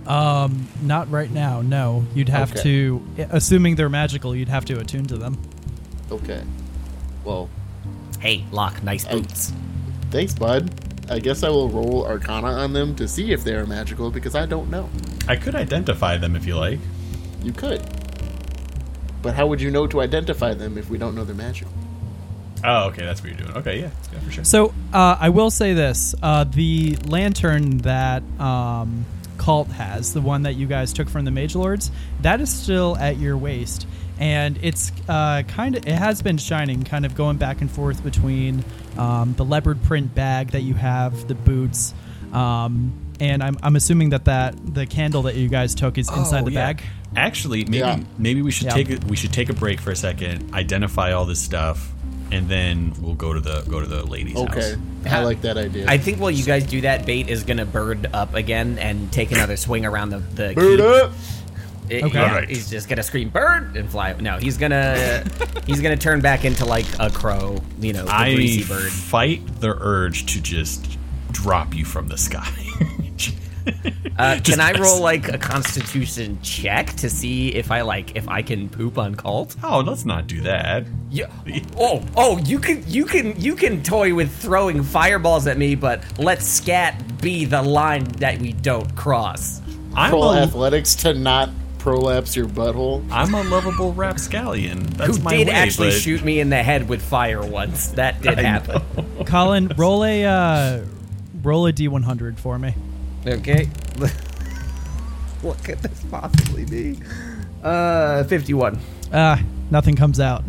Um, 0.07 0.67
not 0.81 1.09
right 1.11 1.31
now. 1.31 1.61
No, 1.61 2.05
you'd 2.13 2.29
have 2.29 2.51
Okay. 2.51 2.61
to, 2.63 3.05
assuming 3.31 3.75
they're 3.75 3.89
magical, 3.89 4.35
you'd 4.35 4.49
have 4.49 4.65
to 4.65 4.79
attune 4.79 5.05
to 5.07 5.17
them. 5.17 5.37
Okay. 6.11 6.41
Well, 7.23 7.49
Hey, 8.19 8.45
Locke, 8.51 8.81
nice 8.83 9.05
boots. 9.05 9.51
thanks, 10.11 10.33
bud. 10.33 10.69
I 11.09 11.19
guess 11.19 11.43
I 11.43 11.49
will 11.49 11.67
roll 11.69 12.05
Arcana 12.05 12.47
on 12.47 12.71
them 12.73 12.95
to 12.95 13.07
see 13.07 13.33
if 13.33 13.43
they 13.43 13.53
are 13.53 13.65
magical 13.65 14.09
because 14.09 14.35
I 14.35 14.45
don't 14.45 14.69
know. 14.69 14.89
I 15.27 15.35
could 15.35 15.55
identify 15.55 16.15
them 16.17 16.35
if 16.35 16.45
you 16.45 16.55
like. 16.55 16.79
You 17.41 17.51
could. 17.51 17.81
But 19.21 19.35
how 19.35 19.47
would 19.47 19.59
you 19.61 19.71
know 19.71 19.87
to 19.87 20.01
identify 20.01 20.53
them 20.53 20.77
if 20.77 20.89
we 20.89 20.97
don't 20.97 21.15
know 21.15 21.23
they're 21.25 21.35
magical? 21.35 21.71
Oh, 22.65 22.85
okay, 22.87 23.03
that's 23.03 23.21
what 23.21 23.29
you're 23.31 23.39
doing. 23.39 23.57
Okay, 23.57 23.81
yeah, 23.81 23.89
yeah, 24.13 24.19
for 24.19 24.31
sure. 24.31 24.43
So 24.45 24.73
uh, 24.93 25.17
I 25.19 25.27
will 25.29 25.51
say 25.51 25.73
this: 25.73 26.15
uh, 26.23 26.45
the 26.45 26.95
lantern 27.07 27.79
that 27.79 28.23
um, 28.39 29.05
Cult 29.43 29.67
has, 29.69 30.13
the 30.13 30.21
one 30.21 30.43
that 30.43 30.53
you 30.53 30.67
guys 30.67 30.93
took 30.93 31.09
from 31.09 31.25
the 31.25 31.31
Mage 31.31 31.53
Lords, 31.53 31.91
that 32.21 32.39
is 32.39 32.49
still 32.49 32.95
at 32.97 33.17
your 33.17 33.35
waist, 33.37 33.85
and 34.19 34.57
it's 34.61 34.91
uh, 35.09 35.43
kind 35.49 35.75
of 35.75 35.85
it 35.85 35.93
has 35.95 36.21
been 36.21 36.37
shining, 36.37 36.83
kind 36.83 37.05
of 37.05 37.13
going 37.13 37.35
back 37.35 37.59
and 37.59 37.69
forth 37.69 38.01
between 38.03 38.63
um, 38.97 39.33
the 39.33 39.43
leopard 39.43 39.83
print 39.83 40.15
bag 40.15 40.51
that 40.51 40.61
you 40.61 40.75
have, 40.75 41.27
the 41.27 41.35
boots, 41.35 41.93
um, 42.31 42.93
and 43.19 43.43
I'm, 43.43 43.57
I'm 43.61 43.75
assuming 43.75 44.11
that 44.11 44.25
that 44.25 44.55
the 44.73 44.85
candle 44.85 45.23
that 45.23 45.35
you 45.35 45.49
guys 45.49 45.75
took 45.75 45.97
is 45.97 46.09
inside 46.09 46.43
Oh, 46.43 46.45
the 46.45 46.51
yeah. 46.51 46.73
bag. 46.73 46.83
Actually, 47.15 47.65
maybe 47.65 47.77
Yeah. 47.79 47.99
maybe 48.17 48.41
we 48.41 48.49
should 48.51 48.67
Yeah. 48.67 48.73
take 48.75 48.89
a, 48.91 49.05
we 49.07 49.15
should 49.17 49.33
take 49.33 49.49
a 49.49 49.53
break 49.53 49.81
for 49.81 49.91
a 49.91 49.95
second, 49.95 50.53
identify 50.53 51.11
all 51.11 51.25
this 51.25 51.39
stuff, 51.41 51.91
and 52.33 52.49
then 52.49 52.93
we'll 52.99 53.13
go 53.15 53.31
to 53.33 53.39
the 53.39 53.61
go 53.69 53.79
to 53.79 53.85
the 53.87 54.03
ladies' 54.05 54.35
Okay. 54.35 54.71
house. 55.05 55.13
I 55.13 55.23
like 55.23 55.41
that 55.41 55.57
idea. 55.57 55.85
I 55.87 55.97
think 55.97 56.19
while 56.19 56.31
you 56.31 56.43
guys 56.43 56.65
do 56.65 56.81
that, 56.81 57.05
Bait 57.05 57.29
is 57.29 57.43
gonna 57.43 57.65
bird 57.65 58.09
up 58.13 58.33
again 58.33 58.77
and 58.79 59.11
take 59.11 59.31
another 59.31 59.55
swing 59.57 59.85
around 59.85 60.09
the 60.09 60.19
the 60.19 60.53
Bird 60.53 60.79
keep. 60.79 60.85
up! 60.85 61.11
It- 61.89 62.03
Okay. 62.05 62.13
yeah, 62.17 62.29
Alright. 62.29 62.49
he's 62.49 62.69
just 62.69 62.87
gonna 62.87 63.03
scream 63.03 63.29
bird 63.29 63.75
and 63.75 63.89
fly. 63.91 64.13
No, 64.19 64.37
he's 64.37 64.57
gonna 64.57 65.23
he's 65.67 65.81
gonna 65.81 65.97
turn 65.97 66.21
back 66.21 66.45
into 66.45 66.65
like 66.65 66.85
a 66.99 67.09
crow, 67.09 67.57
you 67.79 67.91
know, 67.93 68.05
the 68.05 68.13
I 68.15 68.33
greasy 68.35 68.63
bird. 68.63 68.89
fight 68.91 69.59
the 69.59 69.75
urge 69.79 70.25
to 70.33 70.41
just 70.41 70.97
drop 71.31 71.75
you 71.75 71.83
from 71.85 72.07
the 72.07 72.17
sky. 72.17 72.47
Uh, 74.17 74.35
Just 74.39 74.45
can 74.45 74.59
I 74.59 74.79
roll 74.79 75.01
like 75.01 75.27
a 75.29 75.37
Constitution 75.37 76.39
check 76.41 76.87
to 76.97 77.09
see 77.09 77.53
if 77.55 77.71
I 77.71 77.81
like 77.81 78.15
if 78.15 78.27
I 78.27 78.41
can 78.41 78.69
poop 78.69 78.97
on 78.97 79.15
cult? 79.15 79.55
oh, 79.63 79.79
let's 79.79 80.05
not 80.05 80.27
do 80.27 80.41
that. 80.41 80.85
Yeah. 81.09 81.31
Oh, 81.77 82.03
oh, 82.15 82.37
you 82.39 82.59
can 82.59 82.83
you 82.87 83.05
can 83.05 83.39
you 83.39 83.55
can 83.55 83.83
toy 83.83 84.13
with 84.13 84.33
throwing 84.35 84.83
fireballs 84.83 85.47
at 85.47 85.57
me, 85.57 85.75
but 85.75 86.03
let 86.19 86.41
scat 86.41 87.21
be 87.21 87.45
the 87.45 87.61
line 87.61 88.03
that 88.19 88.39
we 88.39 88.53
don't 88.53 88.93
cross. 88.95 89.61
I'm 89.95 90.11
Roll 90.11 90.31
a, 90.31 90.41
athletics 90.41 90.95
to 90.95 91.13
not 91.13 91.49
prolapse 91.83 92.35
your 92.35 92.47
butthole. 92.47 93.05
I'm 93.11 93.33
a 93.33 93.43
lovable 93.43 93.93
rapscallion. 93.93 94.83
That's 94.97 95.17
Who 95.17 95.23
my 95.23 95.31
did 95.35 95.47
way, 95.47 95.53
actually 95.53 95.89
but 95.89 95.99
shoot 95.99 96.23
me 96.23 96.39
in 96.39 96.49
the 96.49 96.63
head 96.63 96.87
with 96.87 97.01
fire 97.01 97.45
once? 97.45 97.87
That 97.89 98.21
did 98.21 98.39
I 98.39 98.41
happen. 98.41 98.81
Colin, 99.25 99.67
roll 99.77 100.03
a 100.03 100.23
uh, 100.25 100.85
roll 101.43 101.67
a 101.67 101.73
d100 101.73 102.39
for 102.39 102.57
me. 102.57 102.73
Okay. 103.25 103.65
what 105.41 105.63
could 105.63 105.79
this 105.79 106.03
possibly 106.09 106.65
be? 106.65 106.99
Uh, 107.63 108.23
51. 108.25 108.79
Ah, 109.13 109.41
nothing 109.71 109.95
comes 109.95 110.19
out. 110.19 110.43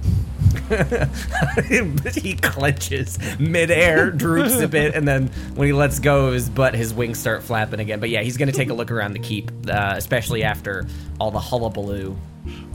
he 2.15 2.35
clenches 2.35 3.19
midair, 3.39 4.11
droops 4.11 4.61
a 4.61 4.69
bit, 4.69 4.95
and 4.95 5.07
then 5.07 5.29
when 5.55 5.67
he 5.67 5.73
lets 5.73 5.99
go 5.99 6.27
of 6.27 6.35
his 6.35 6.49
butt, 6.49 6.75
his 6.75 6.95
wings 6.95 7.19
start 7.19 7.43
flapping 7.43 7.81
again. 7.81 8.01
But 8.01 8.11
yeah, 8.11 8.23
he's 8.23 8.37
gonna 8.37 8.53
take 8.53 8.71
a 8.71 8.75
look 8.75 8.91
around 8.91 9.13
the 9.13 9.19
keep, 9.19 9.51
uh, 9.69 9.95
especially 9.97 10.43
after 10.43 10.87
all 11.21 11.31
the 11.31 11.41
hullabaloo. 11.41 12.17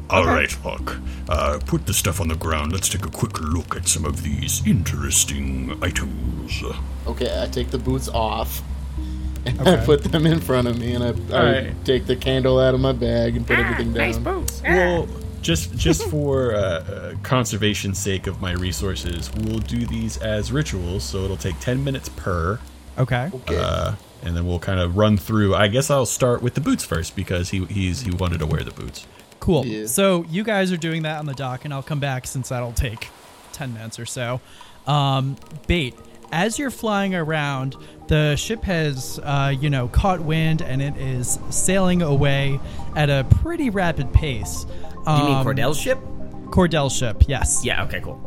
All 0.10 0.26
right, 0.26 0.52
Hawk. 0.52 0.98
Uh, 1.28 1.60
put 1.66 1.86
the 1.86 1.94
stuff 1.94 2.20
on 2.20 2.28
the 2.28 2.36
ground. 2.36 2.72
Let's 2.72 2.90
take 2.90 3.06
a 3.06 3.12
quick 3.12 3.40
look 3.40 3.76
at 3.76 3.88
some 3.88 4.06
of 4.06 4.24
these 4.24 4.66
interesting 4.66 5.78
items. 5.84 6.64
Okay, 7.06 7.42
I 7.42 7.48
take 7.48 7.70
the 7.70 7.78
boots 7.78 8.10
off. 8.10 8.64
And 9.60 9.68
I 9.68 9.84
put 9.86 10.04
them 10.04 10.26
in 10.26 10.40
front 10.40 10.68
of 10.68 10.78
me, 10.80 10.94
and 10.94 11.04
I, 11.04 11.08
I 11.08 11.40
Alright. 11.40 11.86
take 11.86 12.06
the 12.06 12.16
candle 12.16 12.60
out 12.60 12.74
of 12.74 12.80
my 12.80 12.92
bag 12.92 13.36
and 13.36 13.46
put 13.48 13.58
everything 13.60 13.94
down. 13.94 14.08
Nice 14.08 14.18
boots. 14.18 14.62
Well, 14.64 15.08
just 15.42 15.76
just 15.76 16.04
for 16.10 16.54
uh, 16.54 16.60
uh, 16.60 17.14
conservation's 17.24 17.98
sake 17.98 18.28
of 18.28 18.42
my 18.42 18.52
resources, 18.54 19.32
we'll 19.38 19.60
do 19.60 19.86
these 19.86 20.18
as 20.18 20.52
rituals. 20.52 21.04
So 21.04 21.20
it'll 21.24 21.38
take 21.38 21.60
ten 21.60 21.84
minutes 21.84 22.10
per, 22.10 22.60
Okay. 22.98 23.30
Okay. 23.34 23.58
uh, 23.58 23.96
and 24.24 24.36
then 24.36 24.46
we'll 24.46 24.60
kind 24.60 24.80
of 24.80 24.98
run 24.98 25.18
through. 25.18 25.56
I 25.56 25.68
guess 25.70 25.90
I'll 25.90 26.06
start 26.06 26.42
with 26.42 26.54
the 26.56 26.62
boots 26.62 26.84
first 26.84 27.16
because 27.16 27.50
he 27.50 27.66
he's 27.66 28.02
he 28.02 28.12
wanted 28.12 28.40
to 28.40 28.46
wear 28.46 28.64
the 28.64 28.72
boots. 28.72 29.08
Cool. 29.40 29.66
Yeah. 29.66 29.86
So 29.86 30.26
you 30.30 30.44
guys 30.44 30.72
are 30.74 30.78
doing 30.78 31.04
that 31.04 31.18
on 31.20 31.26
the 31.26 31.34
dock, 31.34 31.64
and 31.66 31.74
I'll 31.74 31.82
come 31.84 32.02
back 32.02 32.28
since 32.28 32.50
that'll 32.50 32.74
take 32.74 33.08
ten 33.54 33.74
minutes 33.74 33.98
or 34.00 34.06
so. 34.06 34.42
Um, 34.86 35.38
bait. 35.68 35.96
As 36.32 36.60
you're 36.60 36.70
flying 36.70 37.16
around, 37.16 37.76
the 38.10 38.36
ship 38.36 38.64
has, 38.64 39.20
uh, 39.24 39.54
you 39.58 39.70
know, 39.70 39.88
caught 39.88 40.20
wind 40.20 40.62
and 40.62 40.82
it 40.82 40.98
is 40.98 41.40
sailing 41.50 42.02
away 42.02 42.60
at 42.96 43.10
a 43.10 43.26
pretty 43.42 43.70
rapid 43.70 44.12
pace. 44.14 44.66
Um, 45.08 45.20
you 45.22 45.26
mean 45.28 45.36
Um, 45.38 45.46
Cordell's 45.46 45.80
ship? 45.80 45.98
Cordell 46.50 46.92
ship, 46.92 47.24
yes. 47.28 47.62
Yeah. 47.64 47.84
Okay. 47.86 48.02
Cool. 48.02 48.26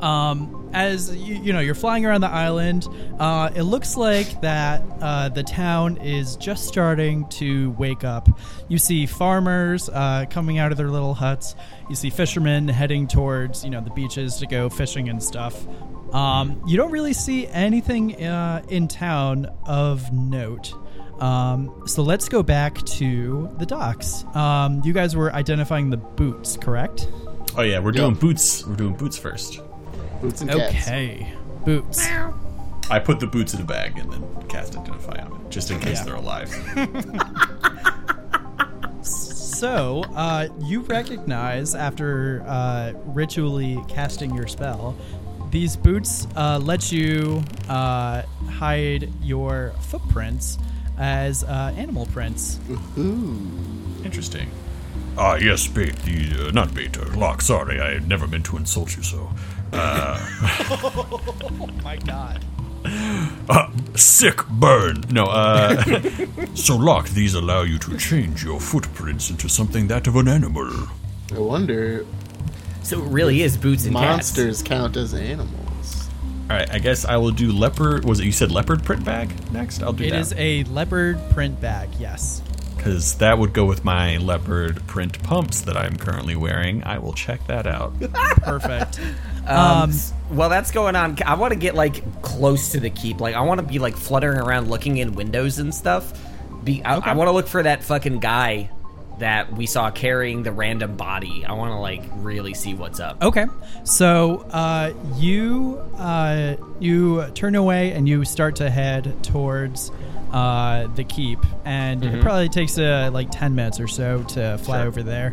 Um, 0.00 0.68
as 0.74 1.14
you, 1.16 1.36
you 1.36 1.52
know, 1.54 1.60
you're 1.60 1.74
flying 1.74 2.04
around 2.04 2.20
the 2.20 2.28
island. 2.28 2.86
Uh, 3.18 3.48
it 3.54 3.62
looks 3.62 3.96
like 3.96 4.42
that 4.42 4.82
uh, 5.00 5.30
the 5.30 5.42
town 5.42 5.96
is 5.96 6.36
just 6.36 6.66
starting 6.68 7.26
to 7.30 7.70
wake 7.78 8.04
up. 8.04 8.28
You 8.68 8.76
see 8.76 9.06
farmers 9.06 9.88
uh, 9.88 10.26
coming 10.28 10.58
out 10.58 10.70
of 10.70 10.76
their 10.76 10.90
little 10.90 11.14
huts. 11.14 11.56
You 11.88 11.96
see 11.96 12.10
fishermen 12.10 12.68
heading 12.68 13.08
towards 13.08 13.64
you 13.64 13.70
know 13.70 13.80
the 13.80 13.88
beaches 13.90 14.36
to 14.36 14.46
go 14.46 14.68
fishing 14.68 15.08
and 15.08 15.22
stuff. 15.22 15.66
Um, 16.12 16.62
you 16.66 16.76
don't 16.76 16.90
really 16.92 17.12
see 17.12 17.46
anything 17.48 18.22
uh, 18.24 18.62
in 18.68 18.88
town 18.88 19.46
of 19.66 20.12
note. 20.12 20.72
Um, 21.20 21.82
so 21.86 22.02
let's 22.02 22.28
go 22.28 22.42
back 22.42 22.82
to 22.84 23.50
the 23.58 23.66
docks. 23.66 24.24
Um, 24.34 24.82
you 24.84 24.92
guys 24.92 25.16
were 25.16 25.32
identifying 25.32 25.90
the 25.90 25.96
boots, 25.96 26.56
correct? 26.56 27.08
Oh 27.56 27.62
yeah, 27.62 27.78
we're 27.78 27.92
doing 27.92 28.12
Yep. 28.12 28.20
boots. 28.20 28.66
We're 28.66 28.76
doing 28.76 28.94
boots 28.94 29.16
first. 29.16 29.60
Boots 30.20 30.42
and 30.42 30.50
cats. 30.50 30.86
Okay, 30.88 31.32
boots. 31.64 32.06
I 32.90 32.98
put 32.98 33.18
the 33.18 33.26
boots 33.26 33.54
in 33.54 33.62
a 33.62 33.64
bag 33.64 33.98
and 33.98 34.12
then 34.12 34.22
cast 34.48 34.76
identify 34.76 35.18
on 35.22 35.40
it, 35.40 35.50
just 35.50 35.70
in 35.70 35.80
case 35.80 35.98
Yeah. 35.98 36.04
they're 36.04 36.14
alive. 36.16 36.52
So, 39.02 40.02
uh, 40.14 40.48
you 40.60 40.80
recognize 40.80 41.74
after 41.74 42.42
uh, 42.46 42.92
ritually 43.06 43.82
casting 43.88 44.34
your 44.34 44.46
spell, 44.46 44.94
these 45.50 45.76
boots 45.76 46.26
uh, 46.36 46.58
let 46.62 46.92
you 46.92 47.42
uh, 47.68 48.22
hide 48.48 49.10
your 49.22 49.72
footprints 49.80 50.58
as 50.98 51.44
uh, 51.44 51.74
animal 51.76 52.06
prints. 52.06 52.58
Ooh. 52.98 53.38
Interesting. 54.04 54.50
Ah, 55.18 55.36
yes, 55.36 55.66
Bait. 55.66 55.96
The, 55.96 56.48
uh, 56.48 56.50
not 56.50 56.74
Bait, 56.74 56.96
uh, 56.98 57.04
Locke. 57.16 57.42
Sorry, 57.42 57.80
I 57.80 57.98
never 58.00 58.26
meant 58.26 58.44
to 58.46 58.56
insult 58.56 58.96
you 58.96 59.02
so. 59.02 59.30
Oh 59.72 61.68
my 61.82 61.96
god. 61.96 62.44
Uh, 63.48 63.70
sick 63.94 64.46
burn. 64.48 65.02
No, 65.10 65.26
uh. 65.26 65.82
so, 66.54 66.76
Locke, 66.76 67.08
these 67.10 67.34
allow 67.34 67.62
you 67.62 67.78
to 67.78 67.96
change 67.96 68.42
your 68.44 68.60
footprints 68.60 69.30
into 69.30 69.48
something 69.48 69.86
that 69.88 70.06
of 70.06 70.16
an 70.16 70.28
animal. 70.28 70.68
I 71.34 71.38
wonder 71.38 72.04
So 72.86 73.02
it 73.02 73.08
really 73.08 73.42
is 73.42 73.56
boots 73.56 73.84
and 73.84 73.94
monsters 73.94 74.62
count 74.62 74.96
as 74.96 75.12
animals. 75.12 76.08
All 76.48 76.56
right, 76.56 76.70
I 76.70 76.78
guess 76.78 77.04
I 77.04 77.16
will 77.16 77.32
do 77.32 77.50
leopard. 77.50 78.04
Was 78.04 78.20
it 78.20 78.26
you 78.26 78.32
said 78.32 78.52
leopard 78.52 78.84
print 78.84 79.04
bag 79.04 79.32
next? 79.52 79.82
I'll 79.82 79.92
do 79.92 80.04
It 80.04 80.10
that. 80.10 80.20
is 80.20 80.32
a 80.36 80.62
leopard 80.64 81.18
print 81.30 81.60
bag. 81.60 81.88
Yes. 81.98 82.42
because 82.76 83.16
that 83.16 83.36
would 83.38 83.52
go 83.52 83.64
with 83.64 83.84
my 83.84 84.18
leopard 84.18 84.86
print 84.86 85.20
pumps 85.24 85.62
that 85.62 85.76
I'm 85.76 85.96
currently 85.96 86.36
wearing. 86.36 86.84
I 86.84 86.98
will 86.98 87.12
check 87.14 87.44
that 87.48 87.66
out. 87.66 87.98
Perfect. 88.42 89.00
Um, 89.48 89.92
well, 90.30 90.48
that's 90.48 90.70
going 90.70 90.94
on. 90.94 91.18
I 91.26 91.34
want 91.34 91.52
to 91.52 91.58
get 91.58 91.74
like 91.74 92.22
close 92.22 92.70
to 92.72 92.78
the 92.80 92.90
keep. 92.90 93.20
Like, 93.20 93.34
I 93.34 93.40
want 93.40 93.60
to 93.60 93.66
be 93.66 93.80
like 93.80 93.96
fluttering 93.96 94.38
around, 94.38 94.70
looking 94.70 94.98
in 94.98 95.14
windows 95.16 95.58
and 95.58 95.74
stuff. 95.74 96.12
Be, 96.62 96.84
I, 96.84 96.98
I 96.98 97.14
want 97.14 97.26
to 97.26 97.32
look 97.32 97.48
for 97.48 97.62
that 97.64 97.82
fucking 97.82 98.20
guy 98.20 98.70
that 99.18 99.52
we 99.52 99.66
saw 99.66 99.90
carrying 99.90 100.42
the 100.42 100.52
random 100.52 100.96
body. 100.96 101.44
I 101.44 101.52
want 101.52 101.72
to 101.72 101.76
like 101.76 102.02
really 102.16 102.54
see 102.54 102.74
what's 102.74 103.00
up. 103.00 103.22
Okay, 103.22 103.46
so 103.84 104.46
uh, 104.50 104.92
you 105.16 105.78
uh, 105.96 106.56
you 106.78 107.26
turn 107.34 107.54
away 107.54 107.92
and 107.92 108.08
you 108.08 108.24
start 108.24 108.56
to 108.56 108.70
head 108.70 109.24
towards 109.24 109.90
uh, 110.32 110.86
the 110.88 111.04
keep, 111.04 111.38
and 111.64 112.04
it 112.04 112.20
probably 112.20 112.48
takes 112.48 112.78
uh, 112.78 113.10
like 113.12 113.30
ten 113.30 113.54
minutes 113.54 113.80
or 113.80 113.88
so 113.88 114.22
to 114.24 114.58
fly 114.58 114.84
over 114.84 115.02
there. 115.02 115.32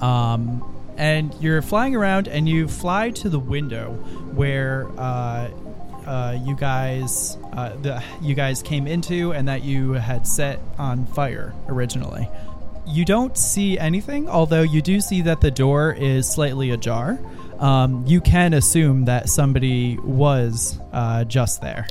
Um, 0.00 0.70
and 0.96 1.34
you're 1.40 1.62
flying 1.62 1.96
around, 1.96 2.28
and 2.28 2.48
you 2.48 2.68
fly 2.68 3.10
to 3.10 3.28
the 3.28 3.40
window 3.40 3.92
where. 4.34 4.88
Uh, 4.96 5.50
uh, 6.06 6.38
you 6.44 6.54
guys, 6.54 7.38
uh, 7.54 7.74
the 7.76 8.02
you 8.20 8.34
guys 8.34 8.62
came 8.62 8.86
into, 8.86 9.32
and 9.32 9.48
that 9.48 9.62
you 9.62 9.92
had 9.92 10.26
set 10.26 10.60
on 10.76 11.06
fire 11.06 11.54
originally. 11.66 12.28
You 12.86 13.04
don't 13.04 13.36
see 13.36 13.78
anything, 13.78 14.28
although 14.28 14.62
you 14.62 14.82
do 14.82 15.00
see 15.00 15.22
that 15.22 15.40
the 15.40 15.50
door 15.50 15.92
is 15.92 16.30
slightly 16.30 16.70
ajar. 16.70 17.18
Um, 17.58 18.04
you 18.06 18.20
can 18.20 18.52
assume 18.52 19.06
that 19.06 19.28
somebody 19.28 19.96
was 19.98 20.78
uh, 20.92 21.24
just 21.24 21.60
there. 21.60 21.86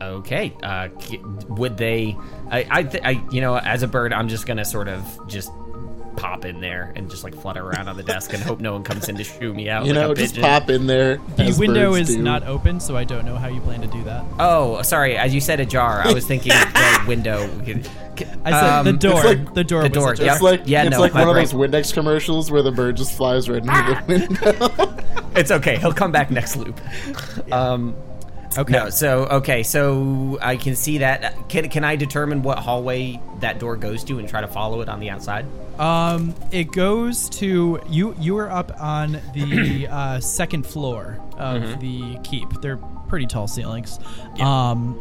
Okay. 0.00 0.54
Uh, 0.62 0.88
would 1.48 1.76
they? 1.76 2.16
I, 2.50 2.58
I, 2.70 3.00
I, 3.04 3.10
you 3.32 3.40
know, 3.40 3.56
as 3.56 3.82
a 3.82 3.88
bird, 3.88 4.12
I'm 4.12 4.28
just 4.28 4.46
gonna 4.46 4.64
sort 4.64 4.88
of 4.88 5.28
just 5.28 5.50
pop 6.16 6.44
in 6.44 6.60
there 6.60 6.92
and 6.96 7.08
just 7.10 7.22
like 7.24 7.34
flutter 7.34 7.64
around 7.64 7.88
on 7.88 7.96
the 7.96 8.02
desk 8.02 8.32
and 8.32 8.42
hope 8.42 8.60
no 8.60 8.72
one 8.72 8.82
comes 8.82 9.08
in 9.08 9.16
to 9.16 9.24
shoo 9.24 9.54
me 9.54 9.68
out. 9.70 9.86
You 9.86 9.92
like 9.92 10.02
know, 10.02 10.10
a 10.12 10.14
just 10.14 10.34
pigeon. 10.34 10.48
pop 10.48 10.68
in 10.70 10.86
there. 10.86 11.18
The 11.36 11.54
window 11.58 11.94
is 11.94 12.08
do. 12.08 12.22
not 12.22 12.42
open, 12.44 12.80
so 12.80 12.96
I 12.96 13.04
don't 13.04 13.24
know 13.24 13.36
how 13.36 13.48
you 13.48 13.60
plan 13.60 13.80
to 13.82 13.86
do 13.86 14.02
that. 14.04 14.24
Oh, 14.38 14.82
sorry. 14.82 15.16
As 15.16 15.34
you 15.34 15.40
said, 15.40 15.60
ajar. 15.60 16.02
I 16.04 16.12
was 16.12 16.26
thinking 16.26 16.50
the 16.74 17.04
window. 17.06 17.46
Could- 17.64 17.88
I 18.44 18.50
said 18.50 18.82
the 18.82 18.90
Um, 18.90 18.98
door. 18.98 19.22
like- 19.22 19.54
the 19.54 19.62
door. 19.62 19.82
the 19.84 19.88
door, 19.88 20.12
ajar. 20.12 20.26
yeah. 20.26 20.32
It's 20.32 20.42
like 20.42 20.62
Yeah, 20.66 20.82
it's 20.82 20.90
no, 20.92 21.00
like 21.00 21.14
my 21.14 21.20
one 21.24 21.30
of 21.30 21.36
those 21.36 21.52
Windex 21.52 21.94
commercials 21.94 22.50
where 22.50 22.62
the 22.62 22.72
bird 22.72 22.96
just 22.96 23.16
flies 23.16 23.48
right 23.48 23.58
into 23.58 23.70
Ah! 23.72 24.02
the 24.06 24.12
window. 24.88 25.30
It's 25.36 25.52
okay. 25.52 25.76
He'll 25.78 25.92
come 25.92 26.10
back 26.10 26.30
next 26.32 26.56
loop. 26.56 26.80
Um, 27.52 27.94
Okay. 28.58 28.72
no. 28.72 28.90
So 28.90 29.24
okay. 29.26 29.62
So 29.62 30.38
I 30.42 30.56
can 30.56 30.74
see 30.76 30.98
that. 30.98 31.48
Can 31.48 31.68
can 31.68 31.84
I 31.84 31.96
determine 31.96 32.42
what 32.42 32.58
hallway 32.58 33.20
that 33.40 33.58
door 33.58 33.76
goes 33.76 34.04
to 34.04 34.18
and 34.18 34.28
try 34.28 34.40
to 34.40 34.48
follow 34.48 34.80
it 34.80 34.88
on 34.88 35.00
the 35.00 35.10
outside? 35.10 35.46
Um, 35.78 36.34
it 36.50 36.72
goes 36.72 37.28
to 37.30 37.80
you. 37.88 38.14
You 38.18 38.36
are 38.38 38.50
up 38.50 38.72
on 38.80 39.20
the 39.32 39.86
uh, 39.90 40.20
second 40.20 40.66
floor 40.66 41.18
of 41.36 41.62
Mm-hmm. 41.62 41.80
the 41.80 42.18
keep. 42.28 42.48
They're 42.60 42.78
pretty 43.08 43.26
tall 43.26 43.46
ceilings. 43.46 43.98
Um, 44.40 45.00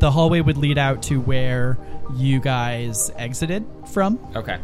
the 0.00 0.10
hallway 0.10 0.40
would 0.40 0.56
lead 0.56 0.78
out 0.78 1.02
to 1.04 1.20
where 1.20 1.78
you 2.16 2.40
guys 2.40 3.10
exited 3.16 3.64
from. 3.92 4.18
Okay. 4.34 4.58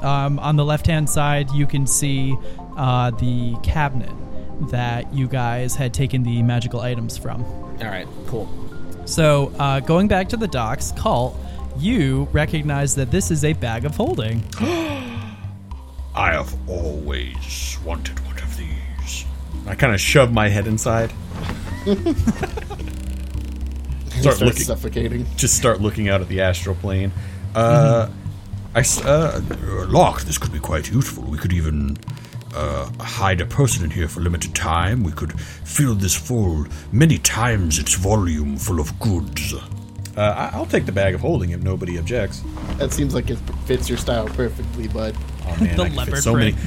Um, 0.00 0.38
on 0.40 0.56
the 0.56 0.64
left 0.64 0.86
hand 0.86 1.08
side, 1.08 1.50
you 1.52 1.66
can 1.66 1.86
see 1.86 2.34
uh, 2.76 3.10
the 3.12 3.54
cabinet 3.62 4.10
that 4.68 5.12
you 5.14 5.26
guys 5.28 5.74
had 5.74 5.92
taken 5.94 6.22
the 6.22 6.42
magical 6.42 6.80
items 6.80 7.16
from. 7.16 7.44
All 7.44 7.86
right. 7.88 8.06
Cool. 8.26 8.48
So, 9.06 9.52
uh, 9.58 9.80
going 9.80 10.06
back 10.08 10.28
to 10.30 10.36
the 10.36 10.46
docks, 10.48 10.92
Cult, 10.92 11.36
you 11.78 12.28
recognize 12.32 12.94
that 12.96 13.10
this 13.10 13.30
is 13.30 13.44
a 13.44 13.52
bag 13.54 13.84
of 13.84 13.96
holding. 13.96 14.44
I 14.60 16.32
have 16.32 16.54
always 16.68 17.78
wanted 17.84 18.18
one 18.26 18.38
of 18.38 18.56
these. 18.56 19.24
I 19.66 19.74
kind 19.74 19.94
of 19.94 20.00
shove 20.00 20.32
my 20.32 20.48
head 20.48 20.66
inside. 20.66 21.12
He 24.12 24.22
Start 24.22 24.40
looking. 24.42 24.62
suffocating. 24.64 25.26
Just 25.36 25.56
start 25.56 25.80
looking 25.80 26.08
out 26.10 26.20
at 26.20 26.28
the 26.28 26.42
astral 26.42 26.74
plane. 26.74 27.10
Uh, 27.54 28.10
I 28.74 28.80
s- 28.80 29.02
uh, 29.02 29.40
Locke, 29.88 30.22
this 30.22 30.36
could 30.36 30.52
be 30.52 30.58
quite 30.58 30.90
useful. 30.90 31.22
We 31.24 31.38
could 31.38 31.52
even 31.54 31.96
uh, 32.54 32.88
hide 33.00 33.40
a 33.40 33.46
person 33.46 33.84
in 33.84 33.90
here 33.90 34.08
for 34.08 34.20
limited 34.20 34.54
time. 34.54 35.02
We 35.02 35.12
could 35.12 35.38
fill 35.40 35.94
this 35.94 36.14
full 36.14 36.66
many 36.92 37.18
times 37.18 37.78
its 37.78 37.94
volume 37.94 38.56
full 38.56 38.80
of 38.80 38.98
goods. 38.98 39.54
uh, 39.54 40.20
I- 40.20 40.50
I'll 40.56 40.66
take 40.66 40.86
the 40.86 40.92
bag 40.92 41.14
of 41.14 41.20
holding 41.20 41.50
if 41.50 41.62
nobody 41.62 41.98
objects. 41.98 42.42
That 42.78 42.92
seems 42.92 43.14
like 43.14 43.30
it 43.30 43.38
fits 43.66 43.88
your 43.88 43.98
style 43.98 44.26
perfectly, 44.26 44.88
bud. 44.88 45.16
Oh 45.46 45.56
man, 45.64 45.76
The 45.76 45.82
I 45.82 45.88
can 45.88 45.90
fit 45.90 45.96
leopard 45.96 46.22
so 46.22 46.32
print. 46.34 46.56
many 46.56 46.66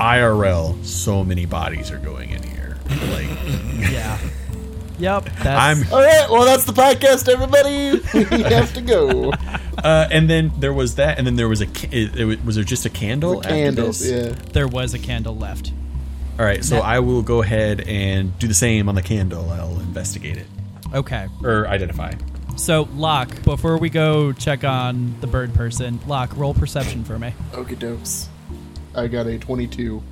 IRL. 0.00 0.84
So 0.84 1.24
many 1.24 1.44
bodies 1.46 1.90
are 1.90 1.98
going 1.98 2.30
in 2.30 2.42
here. 2.42 2.76
Like 3.12 3.28
Yeah. 3.92 4.18
Yep. 4.98 5.24
That's, 5.24 5.46
I'm. 5.46 5.92
All 5.92 6.00
right, 6.02 6.26
well 6.30 6.44
that's 6.44 6.64
the 6.64 6.72
podcast, 6.72 7.28
everybody. 7.28 8.00
we 8.36 8.42
have 8.42 8.72
to 8.74 8.80
go. 8.80 9.32
Uh, 9.78 10.08
and 10.10 10.28
then 10.28 10.50
there 10.58 10.72
was 10.72 10.96
that, 10.96 11.18
and 11.18 11.26
then 11.26 11.36
there 11.36 11.48
was 11.48 11.60
a. 11.60 11.66
ca- 11.66 11.88
It, 11.92 12.16
it, 12.16 12.24
was- 12.24 12.38
was 12.40 12.54
there 12.56 12.64
just 12.64 12.84
a 12.84 12.90
candle? 12.90 13.36
after 13.36 13.50
Candles, 13.50 14.04
yeah. 14.04 14.30
there 14.52 14.66
was 14.66 14.92
a 14.92 14.98
candle 14.98 15.36
left. 15.36 15.70
All 16.36 16.44
right, 16.44 16.64
so 16.64 16.74
That- 16.74 16.84
I 16.84 16.98
will 16.98 17.22
go 17.22 17.42
ahead 17.42 17.82
and 17.86 18.36
do 18.40 18.48
the 18.48 18.54
same 18.54 18.88
on 18.88 18.96
the 18.96 19.02
candle. 19.02 19.48
I'll 19.52 19.78
investigate 19.78 20.36
it 20.36 20.46
Okay. 20.92 21.28
or 21.44 21.68
identify. 21.68 22.12
So, 22.56 22.88
Locke, 22.96 23.44
before 23.44 23.78
we 23.78 23.88
go 23.88 24.32
check 24.32 24.64
on 24.64 25.14
the 25.20 25.28
bird 25.28 25.54
person, 25.54 26.00
Locke, 26.08 26.36
roll 26.36 26.54
perception 26.54 27.04
for 27.04 27.16
me. 27.16 27.32
Okay, 27.54 27.76
dokes. 27.76 28.26
I 28.96 29.06
got 29.06 29.28
a 29.28 29.38
22. 29.38 30.02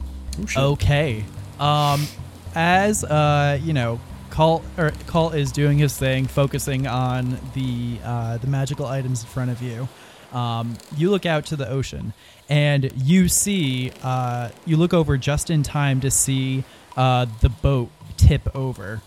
Okay. 0.56 1.24
Um, 1.58 2.06
as 2.54 3.02
uh, 3.02 3.58
you 3.60 3.72
know, 3.72 3.98
Cult 4.36 4.62
or 4.76 4.90
Cult 5.06 5.34
is 5.34 5.50
doing 5.50 5.78
his 5.78 5.96
thing, 5.96 6.26
focusing 6.26 6.86
on 6.86 7.38
the 7.54 7.98
uh, 8.04 8.36
the 8.36 8.46
magical 8.46 8.84
items 8.84 9.22
in 9.22 9.28
front 9.28 9.50
of 9.50 9.62
you. 9.62 9.88
Um, 10.30 10.76
you 10.94 11.10
look 11.10 11.24
out 11.24 11.46
to 11.46 11.56
the 11.56 11.66
ocean, 11.66 12.12
and 12.50 12.92
you 12.94 13.28
see. 13.28 13.92
Uh, 14.02 14.50
you 14.66 14.76
look 14.76 14.92
over 14.92 15.16
just 15.16 15.48
in 15.48 15.62
time 15.62 16.02
to 16.02 16.10
see 16.10 16.64
uh, 16.98 17.24
the 17.40 17.48
boat 17.48 17.90
tip 18.18 18.54
over. 18.54 19.00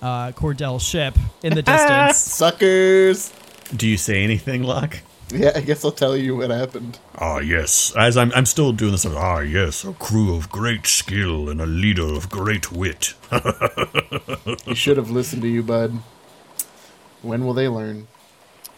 Uh, 0.00 0.30
Cordell's 0.30 0.84
ship 0.84 1.18
in 1.42 1.56
the 1.56 1.62
distance. 1.72 2.18
Suckers. 2.18 3.32
Do 3.74 3.88
you 3.88 3.96
say 3.96 4.22
anything, 4.22 4.62
Locke? 4.62 4.98
Yeah, 5.30 5.52
I 5.56 5.60
guess 5.60 5.84
I'll 5.84 5.90
tell 5.90 6.16
you 6.16 6.36
what 6.36 6.50
happened. 6.50 6.98
Ah, 7.18 7.38
yes. 7.38 7.92
As 7.96 8.16
I'm, 8.16 8.30
I'm 8.32 8.46
still 8.46 8.72
doing 8.72 8.92
this. 8.92 9.04
Ah, 9.04 9.40
yes. 9.40 9.84
A 9.84 9.92
crew 9.94 10.36
of 10.36 10.50
great 10.50 10.86
skill 10.86 11.48
and 11.48 11.60
a 11.60 11.66
leader 11.66 12.06
of 12.14 12.30
great 12.30 12.70
wit. 12.72 13.14
You 14.66 14.74
should 14.74 14.96
have 14.96 15.10
listened 15.10 15.42
to 15.42 15.48
you, 15.48 15.62
bud. 15.62 15.92
When 17.22 17.44
will 17.44 17.54
they 17.54 17.68
learn? 17.68 18.06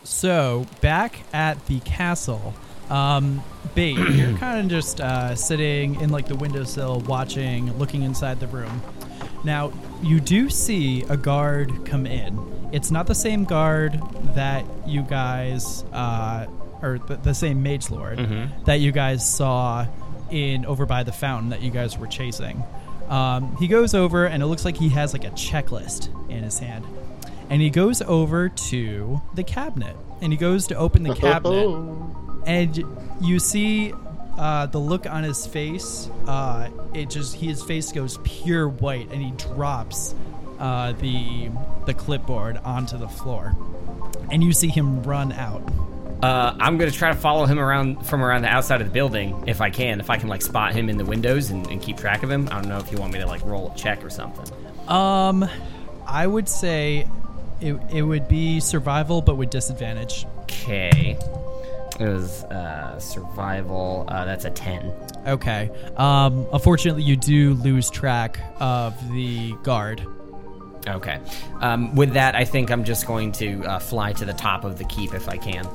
So 0.04 0.66
back 0.80 1.20
at 1.32 1.66
the 1.66 1.80
castle, 1.80 2.54
um, 2.88 3.42
Bait, 3.74 3.98
you're 4.12 4.36
kind 4.38 4.60
of 4.60 4.68
just 4.68 5.00
uh, 5.00 5.34
sitting 5.34 6.00
in 6.00 6.10
like 6.10 6.26
the 6.26 6.36
windowsill, 6.36 7.00
watching, 7.00 7.76
looking 7.78 8.02
inside 8.02 8.40
the 8.40 8.46
room. 8.46 8.82
Now 9.44 9.72
you 10.02 10.20
do 10.20 10.48
see 10.48 11.02
a 11.04 11.16
guard 11.16 11.84
come 11.84 12.06
in. 12.06 12.57
It's 12.72 12.90
not 12.90 13.06
the 13.06 13.14
same 13.14 13.44
guard 13.44 14.00
that 14.34 14.64
you 14.86 15.02
guys, 15.02 15.84
uh, 15.92 16.46
or 16.82 16.98
the, 16.98 17.16
the 17.16 17.34
same 17.34 17.62
mage 17.62 17.90
lord 17.90 18.18
that 18.66 18.80
you 18.80 18.92
guys 18.92 19.28
saw 19.28 19.86
in 20.30 20.66
over 20.66 20.84
by 20.86 21.02
the 21.02 21.12
fountain 21.12 21.50
that 21.50 21.62
you 21.62 21.70
guys 21.70 21.96
were 21.98 22.06
chasing. 22.06 22.62
Um, 23.08 23.56
he 23.56 23.68
goes 23.68 23.94
over 23.94 24.26
and 24.26 24.42
it 24.42 24.46
looks 24.46 24.64
like 24.64 24.76
he 24.76 24.90
has 24.90 25.12
like 25.14 25.24
a 25.24 25.30
checklist 25.30 26.08
in 26.30 26.42
his 26.42 26.58
hand. 26.58 26.84
And 27.50 27.62
he 27.62 27.70
goes 27.70 28.02
over 28.02 28.50
to 28.50 29.20
the 29.34 29.42
cabinet 29.42 29.96
and 30.20 30.30
he 30.32 30.36
goes 30.36 30.66
to 30.66 30.74
open 30.76 31.02
the 31.02 31.14
cabinet. 31.20 31.66
And 32.46 32.84
you 33.22 33.38
see 33.38 33.94
uh, 34.36 34.66
the 34.66 34.78
look 34.78 35.06
on 35.06 35.24
his 35.24 35.46
face 35.46 36.10
uh, 36.26 36.68
it 36.94 37.08
just 37.10 37.34
his 37.34 37.62
face 37.62 37.90
goes 37.92 38.18
pure 38.22 38.68
white 38.68 39.10
and 39.10 39.22
he 39.22 39.30
drops 39.32 40.14
uh, 40.58 40.92
the 40.92 41.50
the 41.86 41.94
clipboard 41.94 42.58
onto 42.64 42.96
the 42.98 43.08
floor 43.08 43.56
and 44.30 44.42
you 44.44 44.52
see 44.52 44.68
him 44.68 45.02
run 45.02 45.32
out 45.32 45.62
Uh, 46.22 46.52
I'm 46.58 46.78
gonna 46.78 46.90
try 46.90 47.10
to 47.10 47.16
follow 47.16 47.46
him 47.46 47.58
around 47.60 48.04
from 48.06 48.22
around 48.24 48.42
the 48.42 48.48
outside 48.48 48.80
of 48.80 48.88
the 48.88 48.92
building 48.92 49.44
if 49.46 49.60
I 49.60 49.70
can. 49.70 50.00
If 50.00 50.10
I 50.10 50.16
can 50.18 50.28
like 50.28 50.42
spot 50.42 50.72
him 50.74 50.88
in 50.88 50.96
the 50.98 51.04
windows 51.04 51.50
and, 51.50 51.64
and 51.68 51.80
keep 51.80 51.96
track 51.96 52.24
of 52.24 52.30
him. 52.30 52.48
I 52.50 52.60
don't 52.60 52.68
know 52.68 52.78
if 52.78 52.90
you 52.90 52.98
want 52.98 53.12
me 53.12 53.20
to 53.20 53.26
like 53.26 53.44
roll 53.44 53.70
a 53.72 53.76
check 53.78 54.04
or 54.04 54.10
something. 54.10 54.44
um 54.88 55.48
i 56.06 56.26
would 56.26 56.48
say 56.48 57.06
it, 57.60 57.74
it 57.92 58.02
would 58.02 58.26
be 58.28 58.60
survival, 58.60 59.20
but 59.22 59.36
with 59.36 59.50
disadvantage. 59.50 60.26
Okay. 60.42 61.16
It 62.00 62.06
was 62.06 62.44
uh, 62.44 62.98
survival. 63.00 64.04
Uh, 64.08 64.24
that's 64.24 64.44
a 64.44 64.50
10. 64.50 64.92
Okay. 65.26 65.68
Um, 65.96 66.46
unfortunately, 66.52 67.02
you 67.02 67.16
do 67.16 67.54
lose 67.54 67.90
track 67.90 68.38
of 68.60 68.94
the 69.12 69.52
guard. 69.64 70.06
Okay. 70.86 71.20
Um, 71.60 71.94
with 71.94 72.14
that, 72.14 72.34
I 72.34 72.44
think 72.44 72.70
I'm 72.70 72.84
just 72.84 73.06
going 73.06 73.32
to 73.32 73.64
uh, 73.64 73.78
fly 73.78 74.12
to 74.14 74.24
the 74.24 74.32
top 74.32 74.64
of 74.64 74.78
the 74.78 74.84
keep 74.84 75.14
if 75.14 75.28
I 75.28 75.36
can. 75.36 75.66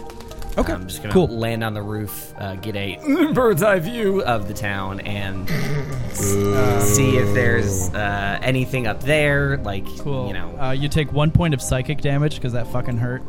Okay, 0.56 0.72
I'm 0.72 0.88
just 0.88 1.02
gonna 1.02 1.14
cool. 1.14 1.28
land 1.30 1.64
on 1.64 1.74
the 1.74 1.82
roof, 1.82 2.32
uh, 2.38 2.54
get 2.56 2.76
a 2.76 3.32
bird's 3.34 3.64
eye 3.64 3.80
view 3.80 4.22
of 4.24 4.48
the 4.48 4.54
town, 4.54 5.00
and 5.00 5.50
s- 6.12 6.94
see 6.96 7.18
if 7.18 7.34
there's 7.34 7.90
uh, 7.96 8.38
anything 8.42 8.86
up 8.86 9.02
there. 9.02 9.58
Like, 9.58 9.86
Cool. 9.98 10.28
you 10.28 10.34
know, 10.34 10.56
uh, 10.60 10.72
you 10.72 10.90
take 10.90 11.12
one 11.12 11.32
point 11.32 11.56
of 11.56 11.62
psychic 11.62 12.02
damage 12.02 12.36
because 12.36 12.54
that 12.54 12.68
fucking 12.68 12.98
hurt. 12.98 13.24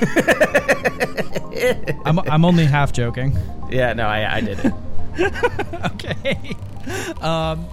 I'm, 2.06 2.18
I'm 2.20 2.44
only 2.44 2.64
half 2.64 2.92
joking. 2.92 3.36
yeah, 3.70 3.92
no, 3.92 4.06
I, 4.06 4.36
I 4.36 4.40
did 4.40 4.58
it. 4.60 4.72
okay. 5.92 6.56
Um, 7.20 7.66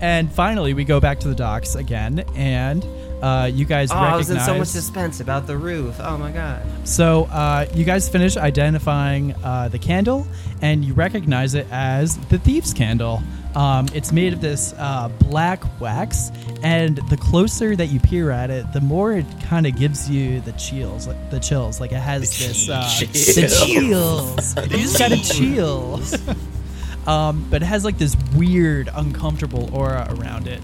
and 0.00 0.30
finally, 0.32 0.74
we 0.74 0.84
go 0.84 1.00
back 1.00 1.20
to 1.20 1.28
the 1.28 1.34
docks 1.34 1.74
again, 1.74 2.24
and 2.34 2.84
uh, 3.24 3.46
you 3.46 3.64
guys 3.64 3.90
oh, 3.90 3.94
I 3.94 4.16
was 4.16 4.28
in 4.28 4.38
so 4.40 4.58
much 4.58 4.68
suspense 4.68 5.20
about 5.20 5.46
the 5.46 5.56
roof. 5.56 5.96
Oh 5.98 6.18
my 6.18 6.30
god. 6.30 6.62
So 6.86 7.24
uh, 7.24 7.66
you 7.72 7.84
guys 7.84 8.06
finish 8.06 8.36
identifying 8.36 9.32
uh, 9.42 9.68
the 9.68 9.78
candle, 9.78 10.26
and 10.60 10.84
you 10.84 10.92
recognize 10.92 11.54
it 11.54 11.66
as 11.70 12.18
the 12.28 12.38
thief's 12.38 12.74
candle. 12.74 13.22
Um, 13.54 13.86
it's 13.94 14.12
made 14.12 14.34
of 14.34 14.42
this 14.42 14.74
uh, 14.76 15.08
black 15.20 15.64
wax, 15.80 16.32
and 16.62 16.98
the 17.08 17.16
closer 17.16 17.74
that 17.74 17.86
you 17.86 17.98
peer 17.98 18.30
at 18.30 18.50
it, 18.50 18.70
the 18.74 18.82
more 18.82 19.14
it 19.14 19.24
kind 19.44 19.66
of 19.66 19.74
gives 19.74 20.10
you 20.10 20.40
the 20.42 20.52
chills. 20.52 21.06
Like, 21.06 21.30
the 21.30 21.40
chills, 21.40 21.80
like 21.80 21.92
it 21.92 22.00
has 22.00 22.22
this 22.38 22.68
uh, 22.68 22.82
the 23.00 23.64
chills. 23.66 24.54
It's 24.58 24.98
got 24.98 25.12
a 25.12 25.22
chills. 25.22 26.14
um, 27.06 27.46
but 27.48 27.62
it 27.62 27.66
has 27.66 27.86
like 27.86 27.96
this 27.96 28.18
weird, 28.36 28.90
uncomfortable 28.92 29.74
aura 29.74 30.14
around 30.18 30.46
it. 30.46 30.60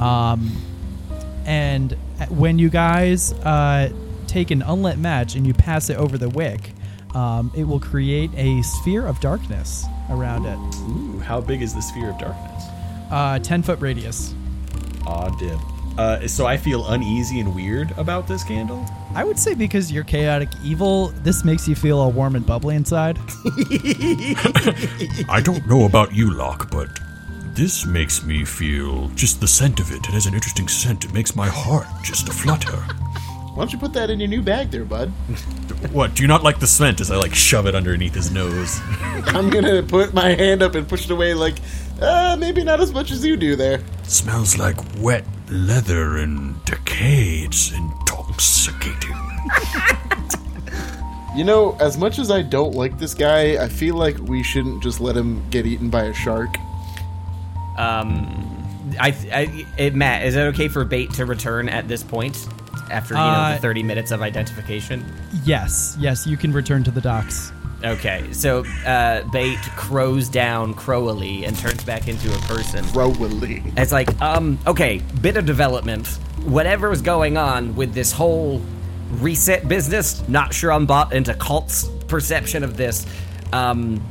Um, 0.00 0.52
and 1.46 1.92
when 2.28 2.58
you 2.58 2.68
guys 2.68 3.32
uh, 3.32 3.90
take 4.26 4.50
an 4.50 4.62
unlit 4.62 4.98
match 4.98 5.34
and 5.36 5.46
you 5.46 5.54
pass 5.54 5.88
it 5.90 5.96
over 5.96 6.18
the 6.18 6.28
wick, 6.28 6.72
um, 7.14 7.50
it 7.54 7.64
will 7.64 7.80
create 7.80 8.30
a 8.36 8.60
sphere 8.62 9.06
of 9.06 9.20
darkness 9.20 9.84
around 10.10 10.44
it. 10.44 10.58
Ooh, 10.90 11.20
how 11.20 11.40
big 11.40 11.62
is 11.62 11.74
the 11.74 11.80
sphere 11.80 12.10
of 12.10 12.18
darkness? 12.18 12.64
Uh, 13.10 13.38
10 13.38 13.62
foot 13.62 13.80
radius. 13.80 14.34
Aw, 15.06 15.30
dib. 15.38 15.58
Uh, 15.98 16.28
so 16.28 16.46
I 16.46 16.58
feel 16.58 16.86
uneasy 16.88 17.40
and 17.40 17.54
weird 17.54 17.90
about 17.96 18.28
this 18.28 18.44
candle. 18.44 18.84
I 19.14 19.24
would 19.24 19.38
say 19.38 19.54
because 19.54 19.90
you're 19.90 20.04
chaotic 20.04 20.50
evil, 20.62 21.08
this 21.22 21.42
makes 21.42 21.66
you 21.66 21.74
feel 21.74 21.98
all 21.98 22.12
warm 22.12 22.36
and 22.36 22.44
bubbly 22.44 22.74
inside. 22.74 23.18
I 25.28 25.40
don't 25.42 25.66
know 25.66 25.86
about 25.86 26.12
you, 26.14 26.34
Locke, 26.34 26.70
but 26.70 26.88
this 27.56 27.86
makes 27.86 28.22
me 28.22 28.44
feel 28.44 29.08
just 29.14 29.40
the 29.40 29.48
scent 29.48 29.80
of 29.80 29.90
it. 29.90 30.06
It 30.06 30.12
has 30.12 30.26
an 30.26 30.34
interesting 30.34 30.68
scent. 30.68 31.04
It 31.04 31.12
makes 31.14 31.34
my 31.34 31.48
heart 31.48 31.86
just 32.04 32.28
a 32.28 32.32
flutter. 32.32 32.76
Why 32.76 33.62
don't 33.62 33.72
you 33.72 33.78
put 33.78 33.94
that 33.94 34.10
in 34.10 34.20
your 34.20 34.28
new 34.28 34.42
bag 34.42 34.70
there, 34.70 34.84
bud? 34.84 35.10
What? 35.92 36.14
Do 36.14 36.22
you 36.22 36.28
not 36.28 36.42
like 36.42 36.58
the 36.58 36.66
scent? 36.66 37.00
As 37.00 37.10
I 37.10 37.16
like 37.16 37.34
shove 37.34 37.66
it 37.66 37.74
underneath 37.74 38.14
his 38.14 38.30
nose. 38.30 38.80
I'm 39.26 39.50
gonna 39.50 39.82
put 39.82 40.14
my 40.14 40.30
hand 40.30 40.62
up 40.62 40.74
and 40.74 40.88
push 40.88 41.04
it 41.04 41.10
away 41.10 41.34
like, 41.34 41.56
uh, 42.00 42.34
maybe 42.38 42.64
not 42.64 42.80
as 42.80 42.92
much 42.92 43.10
as 43.10 43.24
you 43.24 43.36
do 43.36 43.56
there. 43.56 43.82
smells 44.02 44.56
like 44.58 44.76
wet 44.98 45.24
leather 45.50 46.16
and 46.16 46.62
decay. 46.64 47.44
It's 47.44 47.72
intoxicating. 47.72 49.16
You 51.36 51.44
know, 51.44 51.76
as 51.80 51.98
much 51.98 52.18
as 52.18 52.30
I 52.30 52.40
don't 52.40 52.74
like 52.74 52.98
this 52.98 53.12
guy, 53.12 53.62
I 53.62 53.68
feel 53.68 53.94
like 53.94 54.16
we 54.20 54.42
shouldn't 54.42 54.82
just 54.82 55.02
let 55.02 55.14
him 55.14 55.46
get 55.50 55.66
eaten 55.66 55.90
by 55.90 56.04
a 56.04 56.14
shark. 56.14 56.56
Um, 57.76 58.94
I, 59.00 59.08
I 59.32 59.66
it, 59.78 59.94
Matt, 59.94 60.24
is 60.26 60.36
it 60.36 60.40
okay 60.54 60.68
for 60.68 60.84
bait 60.84 61.12
to 61.14 61.26
return 61.26 61.68
at 61.68 61.88
this 61.88 62.02
point 62.02 62.46
after 62.90 63.14
you 63.14 63.20
know 63.20 63.26
Uh, 63.26 63.54
the 63.54 63.60
30 63.60 63.82
minutes 63.82 64.10
of 64.12 64.22
identification? 64.22 65.04
yes, 65.44 65.96
yes, 65.98 66.26
you 66.26 66.36
can 66.36 66.52
return 66.52 66.84
to 66.84 66.90
the 66.90 67.00
docks. 67.00 67.52
Okay, 67.84 68.32
so 68.32 68.64
uh, 68.86 69.22
bait 69.30 69.58
crows 69.76 70.28
down 70.28 70.72
crowily 70.74 71.46
and 71.46 71.56
turns 71.58 71.84
back 71.84 72.08
into 72.08 72.32
a 72.34 72.38
person. 72.42 72.82
Crowily. 72.86 73.62
It's 73.76 73.92
like, 73.92 74.18
um, 74.22 74.58
okay, 74.66 75.02
bit 75.20 75.36
of 75.36 75.44
development. 75.44 76.06
Whatever's 76.44 77.02
going 77.02 77.36
on 77.36 77.76
with 77.76 77.92
this 77.92 78.12
whole 78.12 78.62
reset 79.18 79.68
business, 79.68 80.26
not 80.26 80.54
sure 80.54 80.72
I'm 80.72 80.86
bought 80.86 81.12
into 81.12 81.34
cult's 81.34 81.86
perception 82.08 82.64
of 82.64 82.76
this. 82.78 83.04
Um, 83.52 84.02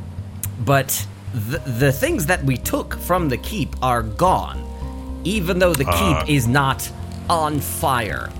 but 0.64 1.04
the, 1.34 1.58
the 1.58 1.92
things 1.92 2.26
that 2.26 2.42
we 2.44 2.56
took 2.56 2.94
from 2.94 3.28
the 3.28 3.36
keep 3.36 3.74
are 3.82 4.02
gone, 4.02 4.62
even 5.24 5.58
though 5.58 5.74
the 5.74 5.86
ah. 5.86 6.24
keep 6.24 6.34
is 6.34 6.46
not 6.46 6.90
on 7.28 7.60
fire. 7.60 8.30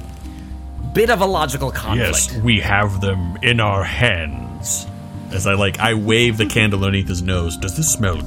Bit 0.94 1.10
of 1.10 1.20
a 1.20 1.26
logical 1.26 1.70
conflict. 1.70 2.32
Yes, 2.32 2.36
we 2.38 2.60
have 2.60 3.00
them 3.00 3.36
in 3.42 3.60
our 3.60 3.84
hands. 3.84 4.86
As 5.32 5.46
I 5.46 5.54
like, 5.54 5.78
I 5.78 5.94
wave 5.94 6.38
the 6.38 6.46
candle 6.46 6.84
underneath 6.84 7.08
his 7.08 7.20
nose. 7.20 7.56
Does 7.56 7.76
this 7.76 7.92
smell? 7.92 8.22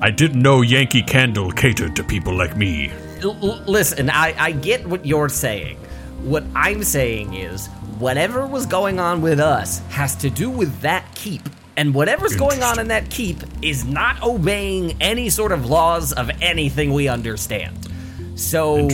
I 0.00 0.10
didn't 0.10 0.40
know 0.40 0.62
Yankee 0.62 1.02
Candle 1.02 1.50
catered 1.50 1.94
to 1.96 2.04
people 2.04 2.34
like 2.34 2.56
me. 2.56 2.90
L- 3.22 3.62
listen, 3.66 4.10
I, 4.10 4.34
I 4.38 4.52
get 4.52 4.86
what 4.86 5.04
you're 5.04 5.28
saying. 5.28 5.76
What 6.22 6.44
I'm 6.54 6.82
saying 6.82 7.34
is, 7.34 7.68
whatever 7.98 8.46
was 8.46 8.66
going 8.66 8.98
on 8.98 9.20
with 9.20 9.40
us 9.40 9.78
has 9.90 10.16
to 10.16 10.30
do 10.30 10.50
with 10.50 10.80
that 10.80 11.04
keep. 11.14 11.48
And 11.78 11.94
whatever's 11.94 12.34
going 12.34 12.60
on 12.64 12.80
in 12.80 12.88
that 12.88 13.08
keep 13.08 13.36
is 13.62 13.84
not 13.84 14.20
obeying 14.24 15.00
any 15.00 15.30
sort 15.30 15.52
of 15.52 15.66
laws 15.66 16.12
of 16.12 16.28
anything 16.42 16.92
we 16.92 17.06
understand. 17.06 17.88
So, 18.34 18.88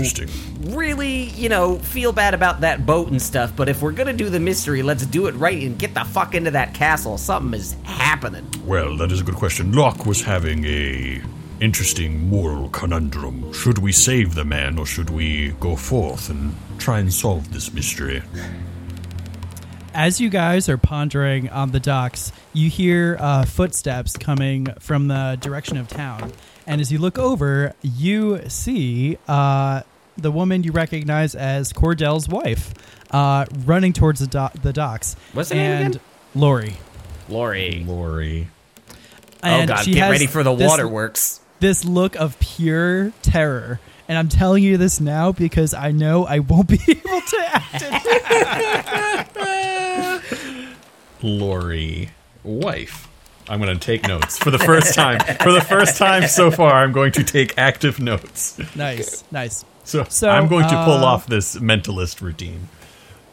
really, 0.60 1.30
you 1.30 1.48
know, 1.48 1.78
feel 1.78 2.12
bad 2.12 2.34
about 2.34 2.60
that 2.60 2.84
boat 2.84 3.08
and 3.08 3.22
stuff, 3.22 3.56
but 3.56 3.70
if 3.70 3.80
we're 3.80 3.92
gonna 3.92 4.12
do 4.12 4.28
the 4.28 4.38
mystery, 4.38 4.82
let's 4.82 5.06
do 5.06 5.28
it 5.28 5.32
right 5.32 5.62
and 5.62 5.78
get 5.78 5.94
the 5.94 6.04
fuck 6.04 6.34
into 6.34 6.50
that 6.50 6.74
castle. 6.74 7.16
Something 7.16 7.58
is 7.58 7.74
happening. 7.84 8.46
Well, 8.66 8.98
that 8.98 9.10
is 9.10 9.22
a 9.22 9.24
good 9.24 9.36
question. 9.36 9.72
Locke 9.72 10.04
was 10.04 10.20
having 10.20 10.66
a 10.66 11.22
interesting 11.60 12.28
moral 12.28 12.68
conundrum. 12.68 13.50
Should 13.54 13.78
we 13.78 13.92
save 13.92 14.34
the 14.34 14.44
man 14.44 14.78
or 14.78 14.84
should 14.84 15.08
we 15.08 15.52
go 15.60 15.74
forth 15.74 16.28
and 16.28 16.54
try 16.76 16.98
and 16.98 17.10
solve 17.10 17.50
this 17.50 17.72
mystery? 17.72 18.22
As 19.94 20.20
you 20.20 20.28
guys 20.28 20.68
are 20.68 20.76
pondering 20.76 21.48
on 21.50 21.70
the 21.70 21.78
docks, 21.78 22.32
you 22.52 22.68
hear 22.68 23.16
uh, 23.20 23.44
footsteps 23.44 24.16
coming 24.16 24.66
from 24.80 25.06
the 25.06 25.38
direction 25.40 25.76
of 25.76 25.86
town. 25.86 26.32
And 26.66 26.80
as 26.80 26.90
you 26.90 26.98
look 26.98 27.16
over, 27.16 27.74
you 27.80 28.48
see 28.48 29.18
uh, 29.28 29.82
the 30.16 30.32
woman 30.32 30.64
you 30.64 30.72
recognize 30.72 31.36
as 31.36 31.72
Cordell's 31.72 32.28
wife 32.28 32.74
uh, 33.12 33.46
running 33.64 33.92
towards 33.92 34.18
the, 34.18 34.26
do- 34.26 34.60
the 34.62 34.72
docks. 34.72 35.14
What's 35.32 35.50
her 35.50 35.54
name 35.54 35.70
and 35.70 35.94
again? 35.94 36.00
Lori. 36.34 36.74
Lori. 37.28 37.84
Lori. 37.86 38.48
And 39.44 39.70
oh 39.70 39.74
god, 39.74 39.84
she 39.84 39.92
get 39.92 40.10
ready 40.10 40.26
for 40.26 40.42
the 40.42 40.54
this- 40.56 40.68
waterworks. 40.68 41.40
This 41.60 41.84
look 41.84 42.16
of 42.16 42.38
pure 42.40 43.12
terror. 43.22 43.78
And 44.08 44.18
I'm 44.18 44.28
telling 44.28 44.62
you 44.64 44.76
this 44.76 45.00
now 45.00 45.30
because 45.32 45.72
I 45.72 45.92
know 45.92 46.26
I 46.26 46.40
won't 46.40 46.68
be 46.68 46.80
able 46.88 47.20
to 47.20 47.48
act 47.52 47.84
it. 47.86 49.70
Lori. 51.24 52.10
Wife. 52.42 53.08
I'm 53.48 53.60
going 53.60 53.76
to 53.76 53.84
take 53.84 54.06
notes 54.06 54.38
for 54.38 54.50
the 54.50 54.58
first 54.58 54.94
time. 54.94 55.20
For 55.38 55.52
the 55.52 55.60
first 55.60 55.96
time 55.96 56.28
so 56.28 56.50
far, 56.50 56.72
I'm 56.72 56.92
going 56.92 57.12
to 57.12 57.24
take 57.24 57.56
active 57.58 57.98
notes. 57.98 58.58
nice, 58.76 59.24
nice. 59.30 59.64
So, 59.84 60.04
So, 60.08 60.28
I'm 60.28 60.48
going 60.48 60.68
to 60.68 60.84
pull 60.84 61.04
uh, 61.04 61.06
off 61.06 61.26
this 61.26 61.56
mentalist 61.56 62.20
routine. 62.20 62.68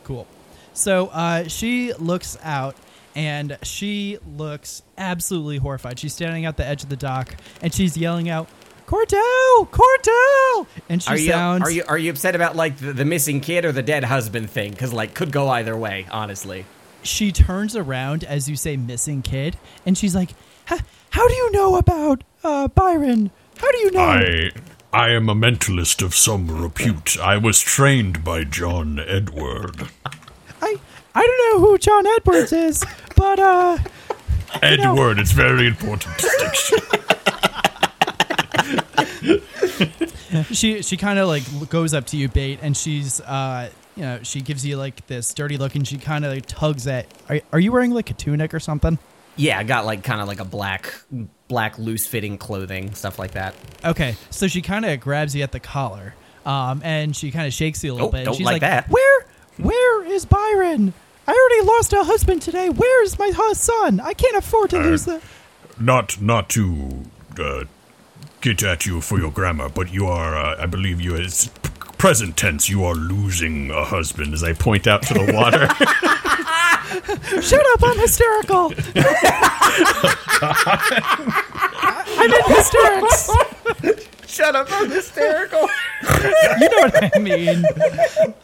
Cool. 0.04 0.28
So 0.74 1.08
uh, 1.08 1.48
she 1.48 1.94
looks 1.94 2.38
out 2.44 2.76
and 3.16 3.58
she 3.64 4.18
looks 4.38 4.84
absolutely 4.98 5.58
horrified. 5.58 6.00
She's 6.00 6.14
standing 6.14 6.46
at 6.46 6.58
the 6.58 6.66
edge 6.66 6.84
of 6.84 6.90
the 6.90 6.96
dock 6.96 7.36
and 7.62 7.74
she's 7.74 7.98
yelling 7.98 8.30
out, 8.30 8.48
Cordell! 8.88 9.70
Cordell! 9.70 10.68
And 10.90 11.02
she 11.02 11.10
Are 11.10 11.18
you 11.18 11.32
sounds. 11.32 11.64
are 11.64 11.72
you 11.72 11.84
are 11.88 11.98
you 11.98 12.10
upset 12.12 12.36
about 12.36 12.58
like 12.58 12.78
the, 12.78 12.92
the 12.92 13.06
missing 13.06 13.40
kid 13.40 13.64
or 13.64 13.72
the 13.72 13.84
dead 13.84 14.04
husband 14.04 14.50
thing? 14.50 14.72
Because 14.72 14.92
like 14.92 15.14
could 15.14 15.32
go 15.32 15.48
either 15.50 15.78
way, 15.78 16.08
honestly. 16.12 16.66
She 17.04 17.32
turns 17.32 17.76
around 17.76 18.24
as 18.24 18.50
you 18.50 18.56
say 18.56 18.78
missing 18.78 19.22
kid 19.22 19.58
and 19.86 19.98
she's 19.98 20.16
like, 20.16 20.32
"How 20.66 21.28
do 21.28 21.34
you 21.34 21.52
know 21.52 21.76
about 21.76 22.24
uh, 22.44 22.68
Byron? 22.68 23.32
How 23.58 23.72
do 23.72 23.78
you 23.80 23.92
know? 23.92 24.00
I 24.00 24.52
I 24.94 25.10
am 25.12 25.30
a 25.30 25.36
mentalist 25.36 26.04
of 26.04 26.14
some 26.14 26.62
repute. 26.62 27.18
I 27.20 27.38
was 27.38 27.60
trained 27.62 28.24
by 28.24 28.44
John 28.44 29.00
Edward. 29.00 29.88
I, 30.62 30.76
I 31.16 31.22
don't 31.22 31.62
know 31.62 31.68
who 31.68 31.78
John 31.78 32.06
Edwards 32.06 32.52
is, 32.52 32.84
but 33.16 33.40
uh, 33.40 33.78
Edward, 34.62 35.20
it's 35.20 35.32
very 35.32 35.68
important 35.68 36.18
distinction. 36.18 36.80
she 40.52 40.82
she 40.82 40.98
kind 40.98 41.20
of 41.20 41.28
like 41.28 41.44
goes 41.70 41.94
up 41.94 42.06
to 42.08 42.18
you, 42.18 42.28
bait, 42.28 42.60
and 42.62 42.76
she's 42.76 43.22
uh 43.22 43.70
you 44.02 44.08
know, 44.08 44.20
she 44.24 44.42
gives 44.42 44.66
you 44.66 44.78
like 44.78 45.06
this 45.06 45.32
dirty 45.32 45.58
look, 45.58 45.76
and 45.76 45.88
she 45.88 46.00
kind 46.00 46.26
of 46.26 46.34
like, 46.34 46.48
tugs 46.48 46.88
at. 46.88 47.06
Are, 47.30 47.40
are 47.54 47.60
you 47.60 47.72
wearing 47.72 47.92
like 47.92 48.10
a 48.10 48.14
tunic 48.16 48.52
or 48.52 48.60
something? 48.60 48.98
Yeah, 49.36 49.60
I 49.60 49.64
got 49.64 49.86
like 49.86 50.04
kind 50.04 50.20
of 50.20 50.28
like 50.28 50.40
a 50.40 50.46
black, 50.46 50.92
black 51.48 51.78
loose 51.78 52.08
fitting 52.08 52.40
clothing, 52.40 52.96
stuff 52.96 53.20
like 53.20 53.34
that. 53.34 53.54
Okay, 53.86 54.16
so 54.32 54.48
she 54.48 54.64
kind 54.64 54.86
of 54.86 55.00
grabs 55.00 55.36
you 55.36 55.44
at 55.44 55.52
the 55.52 55.60
collar, 55.60 56.16
um, 56.48 56.82
and 56.84 57.16
she 57.16 57.30
kind 57.30 57.46
of 57.46 57.54
shakes 57.54 57.84
you 57.84 57.92
a 57.92 57.94
little 57.94 58.08
Oh, 58.08 58.12
bit. 58.12 58.18
and 58.22 58.26
don't 58.26 58.36
she's 58.38 58.46
like 58.46 58.54
like, 58.54 58.62
that. 58.62 58.90
Where, 58.90 59.26
where 59.58 60.04
is 60.06 60.26
Byron? 60.26 60.94
I 61.28 61.32
already 61.32 61.68
lost 61.68 61.94
a 61.94 62.04
husband 62.04 62.42
today. 62.42 62.70
Where 62.70 63.04
is 63.04 63.20
my 63.20 63.32
son? 63.54 64.00
I 64.00 64.14
can't 64.14 64.36
afford 64.36 64.72
to 64.72 64.80
lose 64.80 65.06
the. 65.06 65.22
Not 65.80 66.20
not 66.20 66.50
to 66.50 67.04
uh, 67.40 67.64
get 68.42 68.64
at 68.64 68.88
you 68.88 69.00
for 69.00 69.20
your 69.20 69.32
grammar, 69.32 69.70
but 69.70 69.94
you 69.94 70.08
are, 70.08 70.36
uh, 70.36 70.62
I 70.62 70.66
believe 70.66 71.00
you 71.00 71.16
is 71.16 71.52
p- 71.61 71.61
present 72.02 72.36
tense. 72.36 72.68
You 72.68 72.84
are 72.84 72.96
losing 72.96 73.70
a 73.70 73.84
husband. 73.86 74.34
As 74.34 74.44
I 74.44 74.54
point 74.54 74.88
out 74.88 75.04
to 75.04 75.14
the 75.14 75.32
water. 75.32 75.68
Shut 77.44 77.64
up! 77.74 77.84
I'm 77.84 78.00
hysterical. 78.00 78.74
I'm 82.18 82.32
in 82.34 82.42
hysterics. 82.56 83.30
Shut 84.32 84.56
up! 84.56 84.68
I'm 84.72 84.90
hysterical. 84.90 85.68
You 86.60 86.70
know 86.70 86.78
what 86.82 87.16
I 87.16 87.20
mean? 87.20 87.64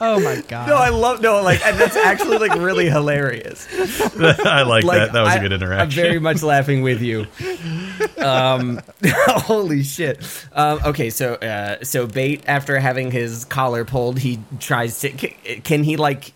Oh 0.01 0.19
my 0.19 0.41
god. 0.47 0.67
no, 0.67 0.75
I 0.75 0.89
love 0.89 1.21
no, 1.21 1.41
like, 1.43 1.63
and 1.65 1.77
that's 1.77 1.95
actually 1.95 2.37
like 2.39 2.55
really 2.55 2.89
hilarious. 2.89 3.67
I 4.19 4.63
like, 4.63 4.83
Like, 4.83 4.97
that. 4.97 5.13
That 5.13 5.21
was 5.21 5.33
a 5.33 5.37
I- 5.37 5.39
good 5.39 5.53
interaction. 5.53 5.99
I'm 5.99 6.05
very 6.07 6.19
much 6.19 6.41
laughing 6.43 6.81
with 6.81 7.01
you. 7.01 7.27
Um, 8.17 8.79
holy 9.05 9.83
shit. 9.83 10.19
Um, 10.53 10.79
okay, 10.85 11.09
so 11.09 11.35
uh, 11.35 11.83
so 11.83 12.07
bait 12.07 12.43
after 12.47 12.79
having 12.79 13.11
his 13.11 13.45
collar 13.45 13.85
pulled, 13.85 14.19
he 14.19 14.39
tries 14.59 14.99
to. 15.01 15.09
Can, 15.09 15.61
can 15.61 15.83
he 15.83 15.97
like 15.97 16.33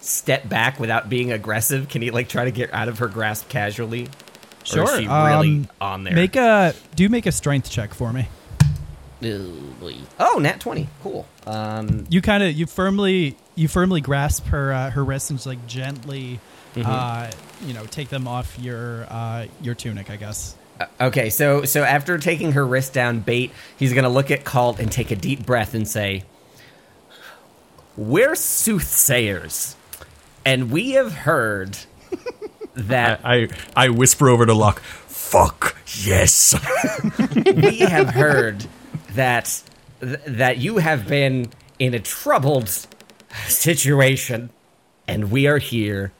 step 0.00 0.48
back 0.48 0.78
without 0.80 1.08
being 1.08 1.32
aggressive? 1.32 1.88
Can 1.88 2.02
he 2.02 2.10
like 2.10 2.28
try 2.28 2.44
to 2.44 2.50
get 2.52 2.72
out 2.74 2.88
of 2.88 2.98
her 2.98 3.08
grasp 3.08 3.48
casually? 3.48 4.04
Or 4.04 4.08
is 4.62 4.68
Sure, 4.70 4.86
she 4.88 5.06
really 5.06 5.08
um, 5.60 5.68
on 5.80 6.04
there? 6.04 6.14
Make 6.14 6.36
a 6.36 6.74
do 6.94 7.08
make 7.08 7.26
a 7.26 7.32
strength 7.32 7.70
check 7.70 7.94
for 7.94 8.12
me. 8.12 8.28
Oh, 10.18 10.38
nat 10.38 10.60
twenty. 10.60 10.88
Cool. 11.02 11.26
Um, 11.46 12.06
You 12.08 12.22
kind 12.22 12.42
of 12.42 12.52
you 12.52 12.66
firmly 12.66 13.36
you 13.54 13.68
firmly 13.68 14.00
grasp 14.00 14.46
her 14.46 14.72
uh, 14.72 14.90
her 14.90 15.04
wrists 15.04 15.30
and 15.30 15.38
just 15.38 15.46
like 15.46 15.66
gently, 15.66 16.40
uh, 16.76 17.30
you 17.66 17.74
know, 17.74 17.84
take 17.86 18.08
them 18.08 18.28
off 18.28 18.58
your 18.58 19.06
uh, 19.10 19.46
your 19.60 19.74
tunic. 19.74 20.10
I 20.10 20.16
guess. 20.16 20.56
Okay, 21.00 21.30
so 21.30 21.64
so 21.64 21.82
after 21.82 22.18
taking 22.18 22.52
her 22.52 22.64
wrist 22.64 22.92
down, 22.92 23.20
bait, 23.20 23.50
he's 23.76 23.92
gonna 23.92 24.08
look 24.08 24.30
at 24.30 24.44
Cult 24.44 24.78
and 24.78 24.90
take 24.92 25.10
a 25.10 25.16
deep 25.16 25.44
breath 25.44 25.74
and 25.74 25.88
say, 25.88 26.22
"We're 27.96 28.36
soothsayers, 28.36 29.74
and 30.44 30.70
we 30.70 30.92
have 30.92 31.12
heard 31.12 31.78
that 32.74 33.20
I, 33.24 33.48
I 33.74 33.88
whisper 33.88 34.28
over 34.28 34.46
to 34.46 34.54
Locke, 34.54 34.80
fuck 34.80 35.76
yes. 36.04 36.54
we 37.34 37.78
have 37.78 38.10
heard 38.10 38.66
that 39.18 39.62
th- 40.00 40.20
that 40.26 40.58
you 40.58 40.78
have 40.78 41.08
been 41.08 41.50
in 41.78 41.92
a 41.94 42.00
troubled 42.00 42.70
situation, 43.46 44.50
and 45.06 45.30
we 45.30 45.46
are 45.46 45.58
here 45.58 46.12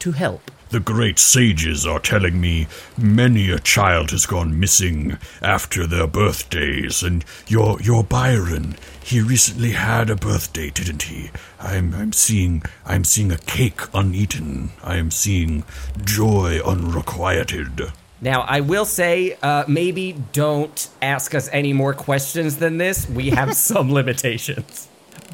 to 0.00 0.12
help." 0.12 0.50
The 0.70 0.80
great 0.80 1.18
sages 1.18 1.86
are 1.86 2.00
telling 2.00 2.40
me 2.40 2.66
many 2.96 3.50
a 3.50 3.58
child 3.58 4.10
has 4.10 4.24
gone 4.24 4.58
missing 4.58 5.18
after 5.42 5.86
their 5.86 6.06
birthdays, 6.06 7.02
and 7.02 7.24
your 7.46 7.78
your 7.82 8.02
Byron, 8.02 8.76
he 9.04 9.20
recently 9.20 9.72
had 9.72 10.08
a 10.08 10.16
birthday, 10.16 10.70
didn't 10.70 11.02
he? 11.02 11.30
I'm 11.60 11.94
I'm 11.94 12.12
seeing 12.12 12.62
I'm 12.86 13.04
seeing 13.04 13.30
a 13.30 13.36
cake 13.36 13.82
uneaten. 13.92 14.70
I 14.82 14.96
am 14.96 15.10
seeing 15.10 15.64
joy 16.04 16.60
unrequited. 16.64 17.92
Now, 18.22 18.42
I 18.42 18.60
will 18.60 18.84
say, 18.84 19.36
uh, 19.42 19.64
maybe 19.66 20.12
don't 20.32 20.88
ask 21.02 21.34
us 21.34 21.48
any 21.52 21.72
more 21.72 21.92
questions 21.92 22.56
than 22.56 22.78
this. 22.78 23.08
We 23.08 23.30
have 23.30 23.56
some 23.56 23.92
limitations. 23.92 24.88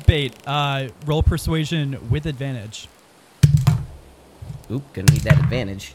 Bait. 0.06 0.34
Uh, 0.46 0.88
roll 1.04 1.22
persuasion 1.22 2.08
with 2.08 2.24
advantage. 2.24 2.88
Oop, 4.70 4.90
gonna 4.94 5.12
need 5.12 5.20
that 5.20 5.38
advantage. 5.38 5.92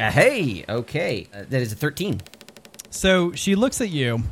Uh, 0.00 0.10
hey, 0.10 0.64
okay. 0.66 1.28
Uh, 1.32 1.42
that 1.46 1.60
is 1.60 1.72
a 1.72 1.76
13. 1.76 2.22
So 2.88 3.32
she 3.32 3.54
looks 3.54 3.82
at 3.82 3.90
you, 3.90 4.22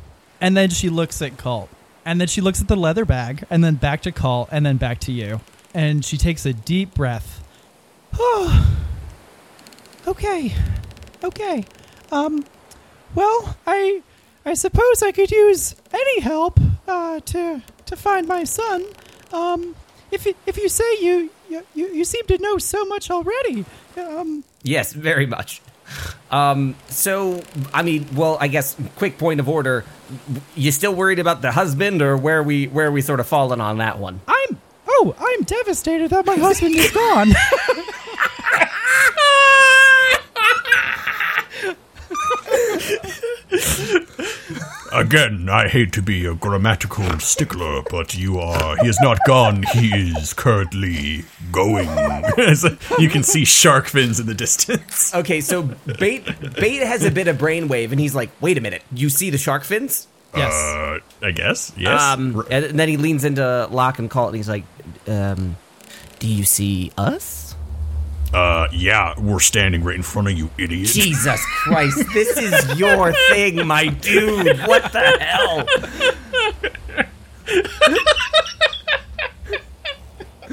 and 0.41 0.57
then 0.57 0.71
she 0.71 0.89
looks 0.89 1.21
at 1.21 1.37
Colt, 1.37 1.69
and 2.05 2.19
then 2.19 2.27
she 2.27 2.41
looks 2.41 2.59
at 2.59 2.67
the 2.67 2.75
leather 2.75 3.05
bag, 3.05 3.45
and 3.51 3.63
then 3.63 3.75
back 3.75 4.01
to 4.01 4.11
Colt, 4.11 4.49
and 4.51 4.65
then 4.65 4.77
back 4.77 4.99
to 5.01 5.11
you, 5.11 5.41
and 5.75 6.03
she 6.03 6.17
takes 6.17 6.43
a 6.43 6.53
deep 6.53 6.95
breath. 6.95 7.43
okay, 10.07 10.55
okay. 11.23 11.63
Um, 12.13 12.45
well, 13.15 13.57
I, 13.65 14.03
I 14.45 14.53
suppose 14.53 15.01
I 15.01 15.11
could 15.11 15.31
use 15.31 15.75
any 15.91 16.21
help 16.21 16.59
uh, 16.87 17.19
to 17.19 17.61
to 17.85 17.95
find 17.95 18.27
my 18.27 18.43
son. 18.43 18.85
Um, 19.31 19.75
if 20.11 20.25
you, 20.25 20.35
if 20.45 20.57
you 20.57 20.69
say 20.69 20.99
you, 21.01 21.31
you 21.49 21.65
you 21.73 21.87
you 21.87 22.05
seem 22.05 22.25
to 22.27 22.37
know 22.37 22.57
so 22.59 22.85
much 22.85 23.09
already. 23.09 23.65
Um, 23.97 24.43
Yes, 24.63 24.93
very 24.93 25.25
much. 25.25 25.61
Um, 26.31 26.75
so, 26.87 27.43
I 27.73 27.83
mean, 27.83 28.07
well, 28.15 28.37
I 28.39 28.47
guess 28.47 28.77
quick 28.95 29.17
point 29.17 29.39
of 29.41 29.49
order. 29.49 29.83
You 30.55 30.71
still 30.71 30.95
worried 30.95 31.19
about 31.19 31.41
the 31.41 31.51
husband, 31.51 32.01
or 32.01 32.15
where 32.15 32.41
we 32.41 32.67
where 32.67 32.91
we 32.91 33.01
sort 33.01 33.19
of 33.19 33.27
fallen 33.27 33.59
on 33.59 33.79
that 33.79 33.99
one? 33.99 34.21
I'm 34.27 34.61
oh, 34.87 35.15
I'm 35.19 35.43
devastated 35.43 36.11
that 36.11 36.25
my 36.25 36.35
husband 36.35 36.75
is 36.75 36.91
gone. 36.91 37.33
Again, 45.13 45.47
I 45.47 45.67
hate 45.67 45.93
to 45.93 46.01
be 46.01 46.25
a 46.25 46.33
grammatical 46.33 47.19
stickler, 47.19 47.83
but 47.91 48.17
you 48.17 48.39
are. 48.39 48.77
He 48.77 48.87
is 48.87 48.99
not 48.99 49.19
gone. 49.27 49.61
He 49.71 49.89
is 49.89 50.33
currently 50.33 51.23
going. 51.51 51.87
you 52.99 53.09
can 53.09 53.21
see 53.21 53.45
shark 53.45 53.85
fins 53.85 54.19
in 54.19 54.25
the 54.25 54.33
distance. 54.33 55.13
Okay, 55.23 55.39
so 55.41 55.69
bait 55.99 56.25
bait 56.55 56.81
has 56.81 57.05
a 57.05 57.11
bit 57.11 57.27
of 57.27 57.37
brainwave, 57.37 57.91
and 57.91 57.99
he's 57.99 58.15
like, 58.15 58.31
"Wait 58.41 58.57
a 58.57 58.61
minute, 58.61 58.81
you 58.91 59.11
see 59.11 59.29
the 59.29 59.37
shark 59.37 59.63
fins?" 59.63 60.07
yes. 60.35 60.51
Uh, 60.51 60.99
I 61.21 61.29
guess. 61.29 61.71
Yes. 61.77 62.01
Um, 62.01 62.43
and 62.49 62.79
then 62.79 62.89
he 62.89 62.97
leans 62.97 63.23
into 63.23 63.67
Locke 63.69 63.99
and 63.99 64.09
Call, 64.09 64.29
and 64.29 64.35
he's 64.35 64.49
like, 64.49 64.63
um, 65.07 65.57
"Do 66.17 66.27
you 66.27 66.43
see 66.43 66.91
us?" 66.97 67.42
Uh, 68.33 68.67
yeah, 68.71 69.13
we're 69.19 69.39
standing 69.39 69.83
right 69.83 69.95
in 69.95 70.01
front 70.01 70.27
of 70.27 70.33
you, 70.37 70.49
idiot. 70.57 70.87
Jesus 70.89 71.45
Christ, 71.63 72.03
this 72.13 72.37
is 72.37 72.79
your 72.79 73.13
thing, 73.29 73.65
my 73.67 73.87
dude. 73.87 74.59
What 74.67 74.91
the 74.91 75.01
hell? 75.19 75.67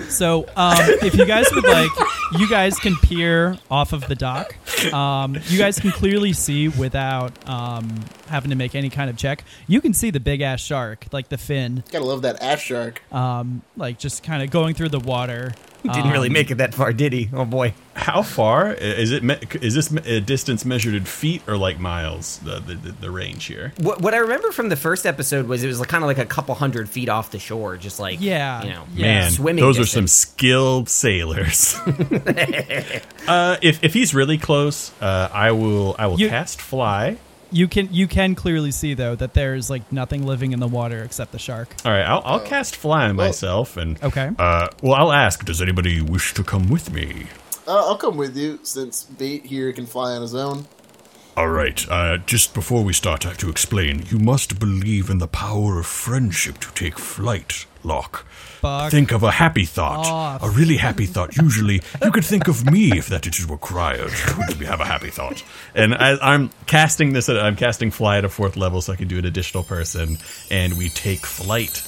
So, 0.09 0.47
um, 0.57 0.77
if 1.03 1.15
you 1.15 1.25
guys 1.25 1.47
would 1.53 1.65
like, 1.65 1.91
you 2.39 2.49
guys 2.49 2.79
can 2.79 2.97
peer 2.97 3.59
off 3.71 3.93
of 3.93 4.07
the 4.09 4.15
dock. 4.15 4.55
Um, 4.93 5.39
you 5.47 5.59
guys 5.59 5.79
can 5.79 5.91
clearly 5.91 6.33
see 6.33 6.69
without 6.69 7.33
um, 7.49 8.05
having 8.31 8.51
to 8.51 8.57
make 8.57 8.75
any 8.75 8.89
kind 8.91 9.11
of 9.11 9.17
check. 9.17 9.45
You 9.67 9.81
can 9.81 9.93
see 9.93 10.11
the 10.11 10.21
big 10.21 10.41
ass 10.41 10.61
shark, 10.61 11.07
like 11.13 11.29
the 11.29 11.39
fin, 11.39 11.85
Gotta 11.93 12.05
love 12.05 12.23
that 12.23 12.43
ass 12.43 12.61
shark. 12.61 13.03
um, 13.13 13.63
like 13.77 13.99
just 13.99 14.23
kind 14.23 14.43
of 14.43 14.51
going 14.51 14.75
through 14.75 14.89
the 14.89 15.01
water. 15.01 15.53
He 15.83 15.89
didn't 15.89 16.11
really 16.11 16.27
Um, 16.29 16.35
make 16.35 16.51
it 16.51 16.57
that 16.57 16.75
far, 16.75 16.93
did 16.93 17.15
he? 17.15 17.31
Oh 17.33 17.47
boy. 17.47 17.73
How 17.95 18.21
far 18.23 18.71
is 18.75 19.13
it? 19.13 19.23
me- 19.23 19.39
Is 19.63 19.75
this 19.75 19.91
a 20.05 20.21
distance 20.21 20.67
measured 20.67 20.93
in 20.95 21.07
feet 21.07 21.41
or 21.49 21.57
like 21.57 21.79
miles? 21.81 22.37
The 22.45 22.61
the, 22.61 22.75
the, 22.75 22.93
the 22.93 23.11
range 23.11 23.47
here. 23.47 23.73
What, 23.79 24.03
what 24.03 24.13
I 24.13 24.19
remember 24.19 24.53
from 24.53 24.69
the 24.69 24.77
first 24.77 25.07
episode 25.07 25.47
was 25.49 25.65
it 25.65 25.69
was 25.69 25.81
kind 25.87 26.05
of 26.05 26.09
like 26.09 26.19
a 26.19 26.27
couple 26.27 26.55
hundred 26.55 26.91
feet 26.91 27.09
off 27.09 27.31
the 27.31 27.39
shore, 27.39 27.79
just 27.79 27.99
like 27.99 28.21
Yeah, 28.21 28.63
you 28.63 28.71
know, 28.71 28.85
yeah. 28.95 29.07
Man, 29.21 29.31
swimming. 29.31 29.65
those 29.65 29.79
are 29.79 29.87
some 29.87 30.07
skilled 30.07 30.91
sailors. 30.91 31.75
uh, 33.27 33.57
if 33.63 33.83
if 33.83 33.95
he's 33.95 34.15
really 34.15 34.39
close, 34.39 34.93
uh, 35.01 35.29
I 35.33 35.53
will 35.53 35.97
I 35.99 36.07
will 36.09 36.21
You- 36.21 36.29
cast 36.29 36.61
fly. 36.61 37.17
You 37.53 37.67
can 37.69 37.89
you 37.93 38.07
can 38.07 38.35
clearly 38.35 38.71
see 38.71 38.95
though 38.95 39.15
that 39.17 39.35
there's 39.35 39.69
like 39.71 39.91
nothing 39.93 40.25
living 40.25 40.53
in 40.53 40.61
the 40.61 40.69
water 40.69 41.03
except 41.03 41.33
the 41.33 41.39
shark. 41.39 41.75
All 41.85 41.93
right, 41.93 42.03
I'll, 42.03 42.23
I'll 42.25 42.41
cast 42.41 42.77
fly 42.77 43.09
on 43.09 43.17
myself, 43.17 43.77
and 43.77 44.03
Okay. 44.03 44.31
Uh, 44.39 44.69
well, 44.83 44.95
I'll 44.95 45.13
ask, 45.13 45.45
does 45.45 45.61
anybody 45.61 46.01
wish 46.01 46.33
to 46.35 46.45
come 46.45 46.69
with 46.69 46.93
me? 46.93 47.27
Uh, 47.67 47.87
I'll 47.87 47.97
come 47.97 48.17
with 48.17 48.37
you 48.37 48.61
since 48.63 49.05
Bait 49.05 49.47
here 49.47 49.73
can 49.73 49.87
fly 49.87 50.13
on 50.13 50.23
his 50.23 50.35
own. 50.35 50.67
All 51.37 51.49
right, 51.49 51.89
uh, 51.89 52.19
just 52.19 52.55
before 52.55 52.83
we 52.83 52.93
start, 52.93 53.25
I 53.25 53.31
have 53.31 53.39
to 53.39 53.49
explain. 53.49 54.05
You 54.11 54.19
must 54.19 54.59
believe 54.59 55.09
in 55.09 55.19
the 55.19 55.29
power 55.29 55.79
of 55.79 55.87
friendship 55.87 56.59
to 56.59 56.71
take 56.75 56.99
flight, 56.99 57.67
Locke. 57.85 58.27
Fuck 58.61 58.91
Think 58.91 59.13
of 59.13 59.23
a 59.23 59.31
happy 59.31 59.65
thought. 59.65 60.07
off. 60.07 60.43
A 60.43 60.51
really 60.51 60.77
happy 60.77 61.07
thought. 61.07 61.37
Usually, 61.37 61.83
you 62.03 62.11
could 62.11 62.25
think 62.25 62.47
of 62.49 62.71
me 62.71 62.97
if 62.99 63.09
that 63.09 63.27
is 63.27 63.45
required. 63.49 64.13
Would 64.37 64.59
we 64.59 64.67
have 64.67 64.81
a 64.81 64.85
happy 64.85 65.11
thought? 65.11 65.43
and 65.75 65.95
I, 65.95 66.17
I'm 66.21 66.51
casting 66.67 67.13
this. 67.13 67.29
At, 67.29 67.39
I'm 67.39 67.57
casting 67.57 67.91
fly 67.91 68.19
at 68.19 68.25
a 68.25 68.29
fourth 68.29 68.57
level, 68.57 68.81
so 68.83 68.93
I 68.93 68.97
can 68.97 69.09
do 69.09 69.19
an 69.19 69.25
additional 69.25 69.63
person, 69.65 70.19
and 70.51 70.77
we 70.77 70.89
take 70.91 71.25
flight. 71.25 71.87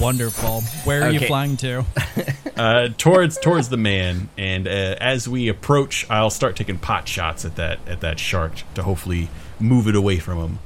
Wonderful. 0.00 0.60
Where 0.84 1.02
are 1.04 1.10
you 1.10 1.20
flying 1.20 1.56
to? 1.58 1.84
uh, 2.56 2.88
towards 2.98 3.38
towards 3.38 3.70
the 3.70 3.76
man, 3.78 4.28
and 4.36 4.68
uh, 4.68 4.70
as 5.00 5.26
we 5.26 5.48
approach, 5.48 6.06
I'll 6.10 6.30
start 6.30 6.54
taking 6.56 6.78
pot 6.78 7.08
shots 7.08 7.44
at 7.44 7.56
that 7.56 7.78
at 7.88 8.00
that 8.02 8.18
shark 8.18 8.52
to 8.74 8.82
hopefully 8.82 9.30
move 9.58 9.88
it 9.88 9.96
away 9.96 10.18
from 10.18 10.38
him. 10.38 10.58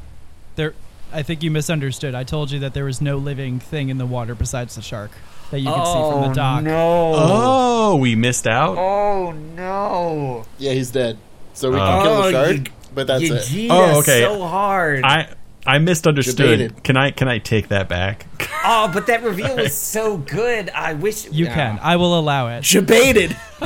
There, 0.56 0.74
I 1.14 1.22
think 1.22 1.42
you 1.42 1.50
misunderstood. 1.50 2.14
I 2.14 2.24
told 2.24 2.50
you 2.50 2.58
that 2.60 2.74
there 2.74 2.84
was 2.84 3.00
no 3.00 3.16
living 3.18 3.60
thing 3.60 3.88
in 3.88 3.98
the 3.98 4.06
water 4.06 4.34
besides 4.34 4.74
the 4.74 4.82
shark 4.82 5.12
that 5.50 5.60
you 5.60 5.66
could 5.72 5.86
see 5.86 5.92
from 5.92 6.20
the 6.22 6.28
oh, 6.30 6.34
dock. 6.34 6.60
Oh, 6.60 6.64
no! 6.64 7.12
Oh, 7.16 7.96
we 7.96 8.16
missed 8.16 8.46
out. 8.46 8.76
Oh 8.76 9.32
no! 9.32 10.44
Yeah, 10.58 10.72
he's 10.72 10.90
dead. 10.90 11.18
So 11.52 11.70
we 11.70 11.76
Oh. 11.76 11.78
can 11.80 12.02
kill 12.02 12.16
the 12.22 12.28
Oh, 12.28 12.30
shark, 12.32 12.56
you- 12.56 12.64
but 12.94 13.06
that's 13.06 13.22
it. 13.24 13.44
G'd 13.48 13.70
Oh, 13.70 13.98
okay. 14.00 14.22
so 14.22 14.42
hard. 14.44 15.04
I 15.04 15.28
I 15.66 15.78
misunderstood. 15.78 16.36
Debated. 16.58 16.84
Can 16.84 16.96
I 16.96 17.10
can 17.10 17.26
I 17.28 17.38
take 17.38 17.68
that 17.68 17.88
back? 17.88 18.26
oh, 18.64 18.90
but 18.92 19.06
that 19.06 19.22
reveal 19.22 19.56
was 19.56 19.74
so 19.76 20.18
good. 20.18 20.68
I 20.70 20.92
wish 20.94 21.26
You 21.30 21.46
Yeah. 21.46 21.54
can. 21.54 21.78
I 21.82 21.96
will 21.96 22.18
allow 22.18 22.48
it. 22.48 22.64
Debated. 22.64 23.36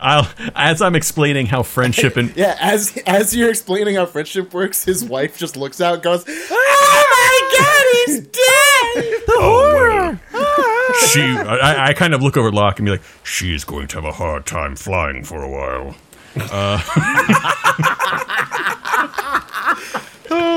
I'll 0.00 0.28
as 0.54 0.80
I'm 0.80 0.94
explaining 0.94 1.46
how 1.46 1.62
friendship 1.62 2.16
and 2.16 2.34
Yeah, 2.36 2.56
as 2.60 2.96
as 3.06 3.34
you're 3.36 3.50
explaining 3.50 3.96
how 3.96 4.06
friendship 4.06 4.54
works, 4.54 4.84
his 4.84 5.04
wife 5.04 5.36
just 5.38 5.56
looks 5.56 5.80
out 5.80 5.94
and 5.94 6.02
goes, 6.02 6.24
ah! 6.26 6.32
"Oh 6.50 7.06
my 7.10 7.58
god, 7.58 7.84
he's 8.06 8.20
dead!" 8.20 9.22
Oh, 9.28 10.08
wait. 10.10 10.18
Ah! 10.34 11.06
she, 11.12 11.20
I, 11.22 11.88
I 11.88 11.92
kind 11.92 12.14
of 12.14 12.22
look 12.22 12.36
over 12.36 12.48
at 12.48 12.54
Locke 12.54 12.78
and 12.78 12.86
be 12.86 12.92
like, 12.92 13.02
she's 13.22 13.64
going 13.64 13.86
to 13.88 13.96
have 13.96 14.04
a 14.04 14.12
hard 14.12 14.46
time 14.46 14.76
flying 14.76 15.24
for 15.24 15.42
a 15.42 15.48
while. 15.50 15.94
Uh, 16.38 16.80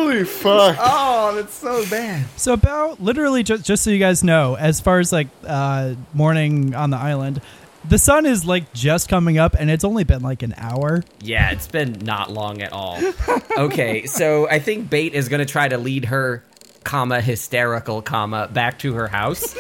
Holy 0.10 0.24
fuck! 0.24 0.76
Oh, 0.80 1.36
that's 1.36 1.54
so 1.54 1.88
bad. 1.88 2.26
So 2.36 2.54
about 2.54 3.00
literally 3.00 3.44
just 3.44 3.64
just 3.64 3.84
so 3.84 3.92
you 3.92 4.00
guys 4.00 4.24
know, 4.24 4.56
as 4.56 4.82
far 4.82 4.98
as 4.98 5.12
like 5.12 5.28
uh, 5.46 5.94
morning 6.16 6.74
on 6.74 6.90
the 6.90 6.98
island, 6.98 7.42
the 7.88 8.00
sun 8.00 8.26
is 8.26 8.44
like 8.44 8.74
just 8.74 9.08
coming 9.08 9.38
up, 9.38 9.54
and 9.54 9.70
it's 9.70 9.84
only 9.84 10.04
been 10.04 10.24
like 10.24 10.42
an 10.42 10.56
hour. 10.58 11.04
Yeah, 11.22 11.52
it's 11.52 11.68
been 11.68 12.00
not 12.02 12.32
long 12.32 12.62
at 12.64 12.74
all. 12.74 13.00
Okay, 13.58 14.06
so 14.06 14.48
I 14.50 14.60
think 14.60 14.90
Bait 14.90 15.14
is 15.14 15.28
gonna 15.28 15.46
try 15.46 15.68
to 15.68 15.78
lead 15.78 16.06
her, 16.06 16.44
comma 16.86 17.20
hysterical, 17.20 18.02
comma 18.02 18.48
back 18.48 18.80
to 18.80 18.94
her 18.94 19.10
house. 19.10 19.54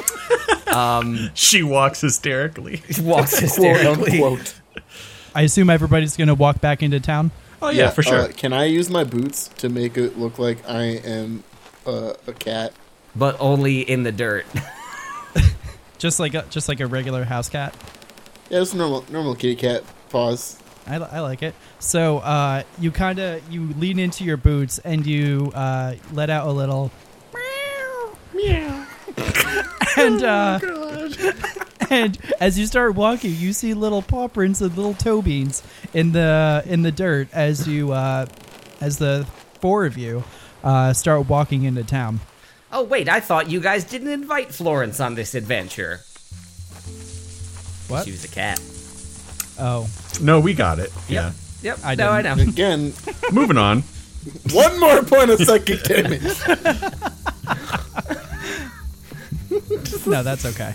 um, 0.67 1.29
she 1.33 1.63
walks 1.63 1.99
hysterically. 1.99 2.81
Walks 3.01 3.31
Quote 3.37 3.41
hysterically. 3.41 4.11
unquote. 4.23 4.53
I 5.35 5.41
assume 5.41 5.69
everybody's 5.69 6.15
gonna 6.15 6.33
walk 6.33 6.61
back 6.61 6.81
into 6.81 6.99
town. 7.01 7.31
Oh 7.61 7.69
yeah, 7.69 7.89
for 7.89 8.03
sure. 8.03 8.19
Uh, 8.19 8.31
can 8.35 8.53
I 8.53 8.65
use 8.65 8.89
my 8.89 9.03
boots 9.03 9.49
to 9.57 9.69
make 9.69 9.97
it 9.97 10.17
look 10.17 10.39
like 10.39 10.67
I 10.67 10.83
am 10.83 11.43
uh, 11.85 12.13
a 12.27 12.33
cat? 12.33 12.73
but 13.15 13.35
only 13.39 13.81
in 13.81 14.03
the 14.03 14.11
dirt. 14.11 14.45
Just 15.97 16.19
like 16.19 16.33
a, 16.33 16.45
just 16.49 16.69
like 16.69 16.79
a 16.79 16.87
regular 16.87 17.25
house 17.25 17.49
cat. 17.49 17.75
Yeah, 18.49 18.61
it's 18.61 18.73
normal 18.73 19.03
normal 19.09 19.35
kitty 19.35 19.57
cat. 19.57 19.83
Pause. 20.09 20.57
I, 20.87 20.95
I 20.95 21.19
like 21.19 21.43
it. 21.43 21.53
So 21.79 22.19
uh, 22.19 22.63
you 22.79 22.89
kind 22.91 23.19
of 23.19 23.51
you 23.51 23.73
lean 23.73 23.99
into 23.99 24.23
your 24.23 24.37
boots 24.37 24.79
and 24.79 25.05
you 25.05 25.51
uh, 25.53 25.95
let 26.13 26.29
out 26.29 26.47
a 26.47 26.51
little 26.51 26.89
meow, 27.33 28.17
meow, 28.33 28.87
and 29.97 30.23
uh, 30.23 30.59
and 31.89 32.17
as 32.39 32.57
you 32.59 32.65
start 32.65 32.95
walking, 32.95 33.33
you 33.35 33.53
see 33.53 33.73
little 33.73 34.01
paw 34.01 34.27
prints 34.27 34.61
and 34.61 34.75
little 34.75 34.93
toe 34.93 35.21
beans 35.21 35.63
in 35.93 36.11
the 36.11 36.63
in 36.65 36.81
the 36.83 36.91
dirt 36.91 37.27
as 37.33 37.67
you 37.67 37.91
uh, 37.91 38.25
as 38.81 38.97
the 38.97 39.25
four 39.61 39.85
of 39.85 39.97
you 39.97 40.23
uh, 40.63 40.93
start 40.93 41.27
walking 41.29 41.63
into 41.63 41.83
town. 41.83 42.19
Oh 42.71 42.83
wait, 42.83 43.09
I 43.09 43.19
thought 43.19 43.49
you 43.49 43.59
guys 43.59 43.83
didn't 43.83 44.09
invite 44.09 44.53
Florence 44.53 44.99
on 44.99 45.15
this 45.15 45.33
adventure. 45.35 46.01
What? 47.87 48.05
She 48.05 48.11
was 48.11 48.23
a 48.23 48.27
cat. 48.27 48.61
Oh, 49.59 49.89
No, 50.21 50.39
we 50.39 50.53
got 50.53 50.79
it. 50.79 50.91
Yeah. 51.07 51.31
Yep. 51.63 51.79
I 51.83 51.95
no, 51.95 52.09
I 52.11 52.21
know. 52.21 52.33
Again, 52.33 52.93
Moving 53.31 53.57
on. 53.57 53.81
one 54.51 54.79
more 54.79 55.01
point 55.03 55.29
of 55.31 55.39
psychic 55.39 55.83
damage. 55.83 56.21
no, 60.09 60.23
that's 60.23 60.45
okay. 60.45 60.73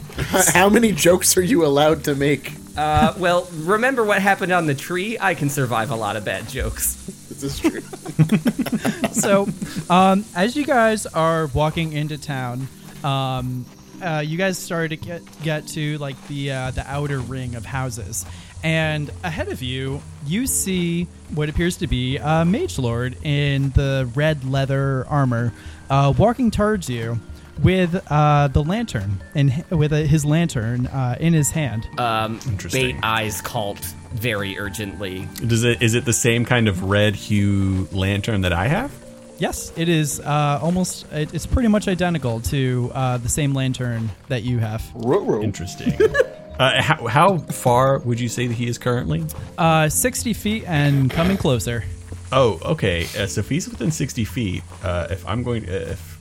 How 0.53 0.69
many 0.69 0.93
jokes 0.93 1.37
are 1.37 1.43
you 1.43 1.65
allowed 1.65 2.05
to 2.05 2.15
make? 2.15 2.53
Uh, 2.77 3.15
well, 3.19 3.49
remember 3.53 4.05
what 4.05 4.21
happened 4.21 4.53
on 4.53 4.67
the 4.67 4.75
tree? 4.75 5.17
I 5.21 5.35
can 5.35 5.49
survive 5.49 5.91
a 5.91 5.97
lot 5.97 6.17
of 6.17 6.25
bad 6.25 6.49
jokes. 6.49 6.95
This 7.29 7.43
is 7.45 7.59
true. 7.59 7.81
so 9.13 9.47
um, 9.91 10.25
as 10.35 10.57
you 10.57 10.65
guys 10.65 11.07
are 11.07 11.47
walking 11.49 11.93
into 11.93 12.19
town 12.19 12.67
um, 13.05 13.65
uh, 14.03 14.23
you 14.25 14.37
guys 14.37 14.59
started 14.59 14.89
to 14.91 14.97
get 14.97 15.43
get 15.43 15.67
to 15.69 15.99
like 15.99 16.17
the 16.29 16.51
uh, 16.51 16.71
the 16.73 16.85
outer 16.91 17.21
ring 17.21 17.55
of 17.55 17.65
houses 17.65 18.27
and 18.63 19.11
ahead 19.23 19.49
of 19.49 19.63
you 19.63 20.01
you 20.27 20.47
see 20.47 21.05
what 21.35 21.49
appears 21.49 21.77
to 21.77 21.87
be 21.87 22.17
a 22.17 22.45
mage 22.45 22.79
lord 22.79 23.17
in 23.23 23.71
the 23.71 24.09
red 24.15 24.45
leather 24.45 25.07
armor 25.09 25.53
uh, 25.91 26.13
walking 26.17 26.51
towards 26.51 26.89
you 26.89 27.19
with 27.63 27.95
uh, 28.11 28.49
the 28.49 28.63
lantern 28.63 29.23
and 29.35 29.65
with 29.71 29.93
uh, 29.93 29.97
his 29.97 30.25
lantern 30.25 30.87
uh, 30.89 31.17
in 31.21 31.33
his 31.33 31.51
hand 31.51 31.89
Um, 31.99 32.41
Interesting. 32.47 32.97
Bait 32.97 33.01
eyes 33.03 33.41
cult 33.41 33.81
very 34.13 34.59
urgently. 34.59 35.29
Does 35.47 35.65
it 35.65 35.83
is 35.83 35.95
it 35.95 36.05
the 36.05 36.13
same 36.13 36.45
kind 36.45 36.69
of 36.69 36.83
red 36.85 37.15
hue 37.15 37.89
lantern 37.93 38.41
that 38.43 38.53
I 38.53 38.69
have? 38.69 38.93
yes 39.37 39.73
it 39.77 39.89
is 39.89 40.21
uh, 40.21 40.61
almost 40.63 41.11
it, 41.13 41.35
it's 41.35 41.45
pretty 41.47 41.67
much 41.69 41.89
identical 41.89 42.41
to 42.41 42.91
uh, 42.95 43.17
the 43.19 43.29
same 43.29 43.53
lantern 43.53 44.09
that 44.29 44.43
you 44.45 44.59
have 44.61 44.81
Ruh-roh. 44.95 45.43
Interesting. 45.43 45.93
uh, 46.61 46.81
how, 46.81 47.07
how 47.09 47.39
far 47.39 47.99
would 48.01 48.21
you 48.21 48.29
say 48.29 48.47
that 48.47 48.55
he 48.55 48.69
is 48.69 48.79
currently? 48.79 49.25
Uh, 49.59 49.89
60 49.89 50.33
feet 50.35 50.65
and 50.69 51.11
coming 51.11 51.37
closer. 51.37 51.83
Oh, 52.31 52.61
okay. 52.65 53.05
Uh, 53.19 53.27
so 53.27 53.41
if 53.41 53.49
he's 53.49 53.69
within 53.69 53.91
sixty 53.93 54.25
feet, 54.25 54.63
uh, 54.83 55.07
if 55.11 55.25
I'm 55.27 55.43
going, 55.45 55.65
if 55.65 56.14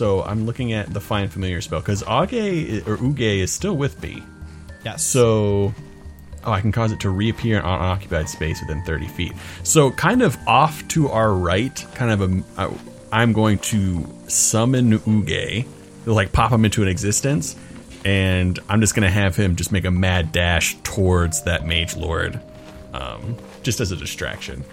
so, 0.00 0.22
I'm 0.22 0.46
looking 0.46 0.72
at 0.72 0.94
the 0.94 0.98
find 0.98 1.30
familiar 1.30 1.60
spell 1.60 1.80
because 1.80 2.02
Age 2.02 2.88
or 2.88 2.96
Uge 2.96 3.40
is 3.40 3.52
still 3.52 3.76
with 3.76 4.02
me. 4.02 4.22
Yes. 4.82 5.02
So, 5.02 5.74
oh, 6.42 6.52
I 6.52 6.62
can 6.62 6.72
cause 6.72 6.90
it 6.90 7.00
to 7.00 7.10
reappear 7.10 7.58
in 7.58 7.62
unoccupied 7.66 8.30
space 8.30 8.62
within 8.62 8.82
30 8.84 9.08
feet. 9.08 9.32
So, 9.62 9.90
kind 9.90 10.22
of 10.22 10.38
off 10.48 10.88
to 10.88 11.10
our 11.10 11.34
right, 11.34 11.86
kind 11.94 12.10
of 12.12 12.22
a, 12.56 12.74
I'm 13.12 13.34
going 13.34 13.58
to 13.58 14.06
summon 14.26 15.00
Uge, 15.00 15.66
like 16.06 16.32
pop 16.32 16.50
him 16.50 16.64
into 16.64 16.80
an 16.80 16.88
existence, 16.88 17.54
and 18.06 18.58
I'm 18.70 18.80
just 18.80 18.94
going 18.94 19.02
to 19.02 19.12
have 19.12 19.36
him 19.36 19.54
just 19.54 19.70
make 19.70 19.84
a 19.84 19.90
mad 19.90 20.32
dash 20.32 20.78
towards 20.82 21.42
that 21.42 21.66
mage 21.66 21.94
lord, 21.94 22.40
um, 22.94 23.36
just 23.62 23.80
as 23.80 23.92
a 23.92 23.96
distraction. 23.96 24.64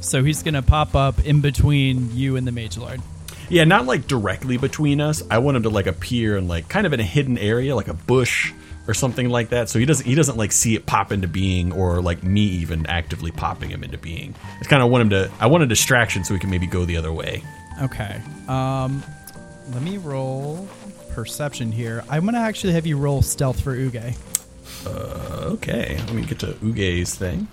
so 0.00 0.22
he's 0.22 0.42
gonna 0.42 0.60
pop 0.60 0.94
up 0.94 1.24
in 1.24 1.40
between 1.40 2.14
you 2.14 2.36
and 2.36 2.46
the 2.46 2.52
mage 2.52 2.76
lord. 2.76 3.00
Yeah, 3.48 3.64
not 3.64 3.86
like 3.86 4.06
directly 4.06 4.56
between 4.56 5.00
us. 5.00 5.22
I 5.30 5.38
want 5.38 5.56
him 5.56 5.64
to 5.64 5.70
like 5.70 5.86
appear 5.86 6.36
in 6.36 6.48
like 6.48 6.68
kind 6.68 6.86
of 6.86 6.92
in 6.92 7.00
a 7.00 7.04
hidden 7.04 7.38
area, 7.38 7.74
like 7.74 7.88
a 7.88 7.94
bush 7.94 8.52
or 8.86 8.94
something 8.94 9.28
like 9.28 9.50
that. 9.50 9.68
So 9.68 9.78
he 9.78 9.86
doesn't 9.86 10.06
he 10.06 10.14
doesn't 10.14 10.36
like 10.36 10.52
see 10.52 10.74
it 10.74 10.86
pop 10.86 11.12
into 11.12 11.28
being 11.28 11.72
or 11.72 12.02
like 12.02 12.22
me 12.22 12.42
even 12.42 12.86
actively 12.86 13.30
popping 13.30 13.70
him 13.70 13.82
into 13.84 13.98
being. 13.98 14.34
It's 14.58 14.68
kind 14.68 14.82
of 14.82 14.90
want 14.90 15.02
him 15.02 15.10
to 15.10 15.30
I 15.40 15.46
want 15.46 15.62
a 15.62 15.66
distraction 15.66 16.24
so 16.24 16.34
he 16.34 16.40
can 16.40 16.50
maybe 16.50 16.66
go 16.66 16.84
the 16.84 16.96
other 16.96 17.12
way. 17.12 17.42
Okay. 17.82 18.20
Um, 18.48 19.02
let 19.72 19.82
me 19.82 19.98
roll 19.98 20.68
perception 21.12 21.72
here. 21.72 22.04
I'm 22.08 22.24
gonna 22.24 22.38
actually 22.38 22.72
have 22.74 22.86
you 22.86 22.98
roll 22.98 23.22
stealth 23.22 23.60
for 23.60 23.74
Uge. 23.76 24.16
Okay, 24.86 25.96
let 25.98 26.12
me 26.12 26.22
get 26.22 26.38
to 26.40 26.52
Uge's 26.54 27.14
thing. 27.14 27.48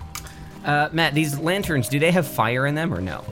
Uh, 0.64 0.88
Matt, 0.92 1.14
these 1.14 1.38
lanterns, 1.38 1.88
do 1.88 1.98
they 1.98 2.10
have 2.10 2.26
fire 2.26 2.66
in 2.66 2.74
them 2.74 2.92
or 2.92 3.00
no? 3.00 3.24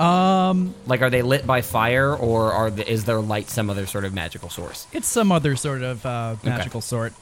Um, 0.00 0.74
like, 0.86 1.02
are 1.02 1.10
they 1.10 1.22
lit 1.22 1.46
by 1.46 1.62
fire, 1.62 2.14
or 2.14 2.52
are 2.52 2.70
the, 2.70 2.90
is 2.90 3.04
their 3.04 3.20
light 3.20 3.48
some 3.48 3.70
other 3.70 3.86
sort 3.86 4.04
of 4.04 4.12
magical 4.12 4.50
source? 4.50 4.86
It's 4.92 5.08
some 5.08 5.32
other 5.32 5.56
sort 5.56 5.82
of 5.82 6.04
uh, 6.04 6.36
magical 6.42 6.80
sort. 6.80 7.12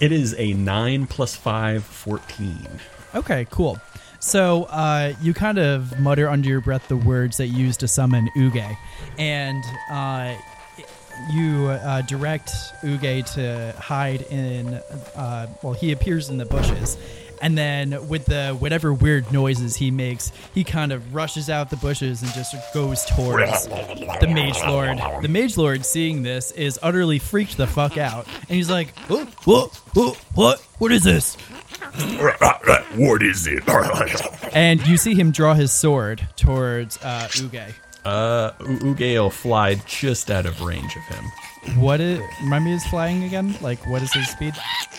It 0.00 0.12
is 0.12 0.34
a 0.38 0.52
9 0.52 1.06
plus 1.06 1.34
5, 1.36 1.84
14. 1.84 2.68
Okay, 3.14 3.46
cool. 3.50 3.78
So 4.20 4.64
uh, 4.64 5.14
you 5.20 5.32
kind 5.34 5.58
of 5.58 5.98
mutter 6.00 6.28
under 6.28 6.48
your 6.48 6.60
breath 6.60 6.88
the 6.88 6.96
words 6.96 7.36
that 7.36 7.46
you 7.46 7.66
use 7.66 7.76
to 7.78 7.88
summon 7.88 8.28
Uge, 8.36 8.76
and 9.16 9.62
uh, 9.90 10.34
you 11.32 11.68
uh, 11.68 12.02
direct 12.02 12.50
Uge 12.82 13.32
to 13.34 13.74
hide 13.78 14.22
in. 14.22 14.74
Uh, 15.14 15.46
well, 15.62 15.72
he 15.72 15.92
appears 15.92 16.28
in 16.30 16.38
the 16.38 16.44
bushes, 16.46 16.96
and 17.42 17.56
then 17.56 18.08
with 18.08 18.26
the 18.26 18.56
whatever 18.58 18.92
weird 18.92 19.32
noises 19.32 19.76
he 19.76 19.90
makes, 19.90 20.32
he 20.54 20.64
kind 20.64 20.92
of 20.92 21.14
rushes 21.14 21.48
out 21.50 21.70
the 21.70 21.76
bushes 21.76 22.22
and 22.22 22.32
just 22.32 22.54
goes 22.74 23.04
towards 23.04 23.66
the 23.66 24.28
mage 24.28 24.60
lord. 24.66 24.98
The 25.22 25.28
mage 25.28 25.56
lord, 25.56 25.84
seeing 25.84 26.22
this, 26.22 26.52
is 26.52 26.78
utterly 26.82 27.18
freaked 27.18 27.56
the 27.56 27.66
fuck 27.66 27.96
out, 27.98 28.26
and 28.26 28.50
he's 28.56 28.70
like, 28.70 28.96
"What? 29.08 29.28
What? 29.46 29.74
What? 29.94 30.16
What? 30.34 30.60
What 30.78 30.92
is 30.92 31.04
this?" 31.04 31.36
what 32.96 33.22
is 33.22 33.46
it? 33.46 33.64
And 34.52 34.84
you 34.86 34.96
see 34.96 35.14
him 35.14 35.30
draw 35.30 35.54
his 35.54 35.70
sword 35.72 36.26
towards 36.36 36.96
uh, 37.02 37.28
Uge. 37.30 37.74
Uh, 38.04 38.52
U- 38.60 38.94
Uge 38.94 39.14
will 39.20 39.30
fly 39.30 39.74
just 39.86 40.30
out 40.30 40.46
of 40.46 40.60
range 40.62 40.96
of 40.96 41.02
him. 41.14 41.24
What 41.76 42.00
is 42.00 42.20
remind 42.42 42.64
me 42.64 42.72
his 42.72 42.86
flying 42.86 43.24
again? 43.24 43.54
Like 43.60 43.84
what 43.86 44.02
is 44.02 44.12
his 44.12 44.28
speed? 44.28 44.54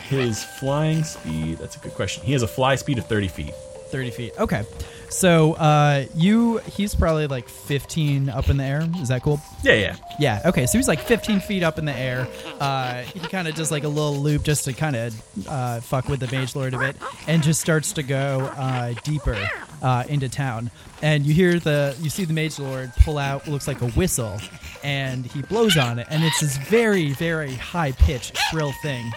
His 0.07 0.43
flying 0.43 1.03
speed, 1.03 1.57
that's 1.57 1.75
a 1.75 1.79
good 1.79 1.93
question. 1.93 2.23
He 2.23 2.33
has 2.33 2.43
a 2.43 2.47
fly 2.47 2.75
speed 2.75 2.97
of 2.97 3.05
30 3.05 3.27
feet. 3.27 3.53
30 3.91 4.11
feet. 4.11 4.33
Okay. 4.39 4.63
So 5.09 5.53
uh 5.53 6.05
you 6.15 6.57
he's 6.59 6.93
probably 6.95 7.27
like 7.27 7.49
15 7.49 8.29
up 8.29 8.49
in 8.49 8.57
the 8.57 8.63
air. 8.63 8.87
Is 9.01 9.07
that 9.09 9.23
cool? 9.23 9.41
Yeah, 9.63 9.73
yeah. 9.73 9.95
Yeah. 10.19 10.41
Okay. 10.45 10.65
So 10.65 10.77
he's 10.77 10.87
like 10.87 10.99
15 10.99 11.39
feet 11.39 11.63
up 11.63 11.77
in 11.79 11.85
the 11.85 11.95
air. 11.95 12.27
Uh, 12.59 13.01
he 13.01 13.19
kind 13.19 13.47
of 13.47 13.55
does 13.55 13.71
like 13.71 13.83
a 13.83 13.87
little 13.87 14.17
loop 14.17 14.43
just 14.43 14.65
to 14.65 14.73
kind 14.73 14.95
of 14.95 15.47
uh, 15.47 15.79
fuck 15.81 16.07
with 16.09 16.19
the 16.19 16.27
mage 16.35 16.55
lord 16.55 16.73
a 16.73 16.77
bit, 16.77 16.95
and 17.27 17.41
just 17.41 17.61
starts 17.61 17.93
to 17.93 18.03
go 18.03 18.41
uh, 18.57 18.93
deeper 19.03 19.37
uh, 19.81 20.03
into 20.09 20.29
town. 20.29 20.69
And 21.01 21.25
you 21.25 21.33
hear 21.33 21.57
the 21.59 21.95
you 22.01 22.09
see 22.09 22.25
the 22.25 22.33
mage 22.33 22.59
lord 22.59 22.91
pull 23.03 23.17
out 23.17 23.41
what 23.43 23.49
looks 23.53 23.67
like 23.67 23.81
a 23.81 23.87
whistle, 23.91 24.39
and 24.83 25.25
he 25.25 25.41
blows 25.41 25.77
on 25.77 25.99
it, 25.99 26.07
and 26.09 26.23
it's 26.23 26.41
this 26.41 26.57
very 26.57 27.13
very 27.13 27.53
high 27.55 27.93
pitched 27.93 28.37
shrill 28.49 28.73
thing. 28.81 29.11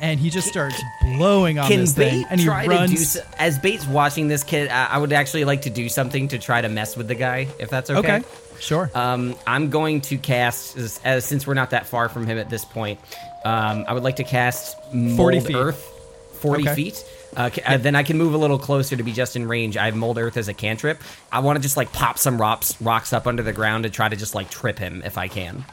And 0.00 0.20
he 0.20 0.30
just 0.30 0.46
starts 0.48 0.80
blowing 1.02 1.58
on 1.58 1.68
Can 1.68 1.80
this 1.80 1.92
thing, 1.94 2.24
and 2.30 2.38
he 2.40 2.46
try 2.46 2.66
runs. 2.66 2.90
to 2.90 2.96
do 2.96 3.02
s- 3.02 3.16
as 3.38 3.58
Bait's 3.58 3.86
watching 3.86 4.28
this 4.28 4.44
kid? 4.44 4.68
I, 4.68 4.86
I 4.86 4.98
would 4.98 5.12
actually 5.12 5.44
like 5.44 5.62
to 5.62 5.70
do 5.70 5.88
something 5.88 6.28
to 6.28 6.38
try 6.38 6.60
to 6.60 6.68
mess 6.68 6.96
with 6.96 7.08
the 7.08 7.14
guy, 7.16 7.48
if 7.58 7.68
that's 7.70 7.90
okay. 7.90 8.16
okay. 8.18 8.24
Sure. 8.60 8.90
Um, 8.94 9.34
I'm 9.46 9.70
going 9.70 10.00
to 10.02 10.18
cast, 10.18 10.76
as, 10.76 11.00
as, 11.04 11.24
since 11.24 11.46
we're 11.46 11.54
not 11.54 11.70
that 11.70 11.86
far 11.86 12.08
from 12.08 12.26
him 12.26 12.38
at 12.38 12.48
this 12.50 12.64
point, 12.64 13.00
um, 13.44 13.84
I 13.88 13.92
would 13.92 14.02
like 14.04 14.16
to 14.16 14.24
cast 14.24 14.76
Mold 14.92 15.16
40 15.16 15.40
feet. 15.40 15.56
Earth 15.56 15.94
40 16.40 16.62
Okay. 16.62 16.74
feet. 16.74 17.04
Uh, 17.36 17.50
ca- 17.50 17.62
uh, 17.66 17.76
then 17.76 17.94
I 17.94 18.02
can 18.04 18.16
move 18.18 18.34
a 18.34 18.38
little 18.38 18.58
closer 18.58 18.96
to 18.96 19.02
be 19.02 19.12
just 19.12 19.36
in 19.36 19.46
range. 19.46 19.76
I 19.76 19.84
have 19.86 19.94
Mold 19.96 20.18
Earth 20.18 20.36
as 20.36 20.48
a 20.48 20.54
cantrip. 20.54 21.00
I 21.30 21.40
want 21.40 21.56
to 21.56 21.62
just 21.62 21.76
like 21.76 21.92
pop 21.92 22.18
some 22.18 22.40
rocks, 22.40 22.80
rocks 22.80 23.12
up 23.12 23.26
under 23.26 23.42
the 23.42 23.52
ground 23.52 23.84
and 23.84 23.92
try 23.94 24.08
to 24.08 24.16
just 24.16 24.34
like 24.34 24.48
trip 24.50 24.78
him 24.78 25.02
if 25.04 25.18
I 25.18 25.28
can. 25.28 25.64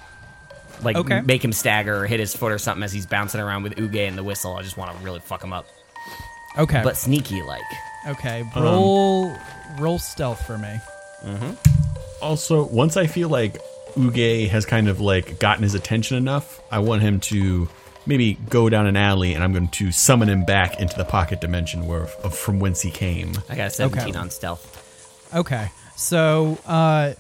Like 0.84 0.98
Okay. 0.98 1.22
make 1.22 1.44
him 1.44 1.52
stagger 1.54 2.04
or 2.04 2.08
hit 2.08 2.20
his 2.20 2.36
foot 2.36 2.52
or 2.52 2.58
something 2.58 2.84
as 2.84 2.92
he's 2.94 3.06
bouncing 3.06 3.42
around 3.42 3.64
with 3.64 3.76
Uge 3.76 4.08
and 4.08 4.18
the 4.18 4.24
whistle. 4.24 4.56
I 4.56 4.62
just 4.62 4.78
want 4.78 4.96
to 4.98 5.04
really 5.04 5.20
fuck 5.20 5.44
him 5.44 5.54
up, 5.54 5.68
okay. 6.58 6.82
but 6.84 6.98
sneaky 6.98 7.42
like. 7.42 7.62
okay. 8.08 8.44
Um, 8.56 8.64
Roll 8.64 9.36
roll 9.80 10.00
stealth 10.00 10.46
for 10.46 10.58
me. 10.58 10.80
Also, 12.22 12.66
once 12.68 12.98
I 12.98 13.08
feel 13.08 13.30
like 13.30 13.58
Uge 13.96 14.48
has 14.50 14.66
kind 14.66 14.88
of 14.88 15.00
like 15.00 15.40
gotten 15.40 15.64
his 15.64 15.76
attention 15.76 16.18
enough, 16.18 16.62
I 16.72 16.80
want 16.80 17.02
him 17.02 17.20
to 17.22 17.68
maybe 18.06 18.36
go 18.50 18.70
down 18.70 18.86
an 18.88 18.96
alley 18.96 19.34
and 19.34 19.44
I'm 19.44 19.52
going 19.52 19.68
to 19.70 19.92
summon 19.92 20.30
him 20.30 20.46
back 20.46 20.80
into 20.80 20.96
the 20.98 21.06
pocket 21.06 21.42
dimension 21.42 21.88
where 21.88 22.06
from 22.06 22.60
whence 22.60 22.82
he 22.82 22.92
came. 22.92 23.34
I 23.50 23.56
got 23.56 23.68
a 23.68 23.70
17 23.72 24.10
Okay. 24.10 24.18
on 24.20 24.30
stealth. 24.30 24.72
Okay, 25.34 25.70
so 25.96 26.58
uh, 26.68 27.14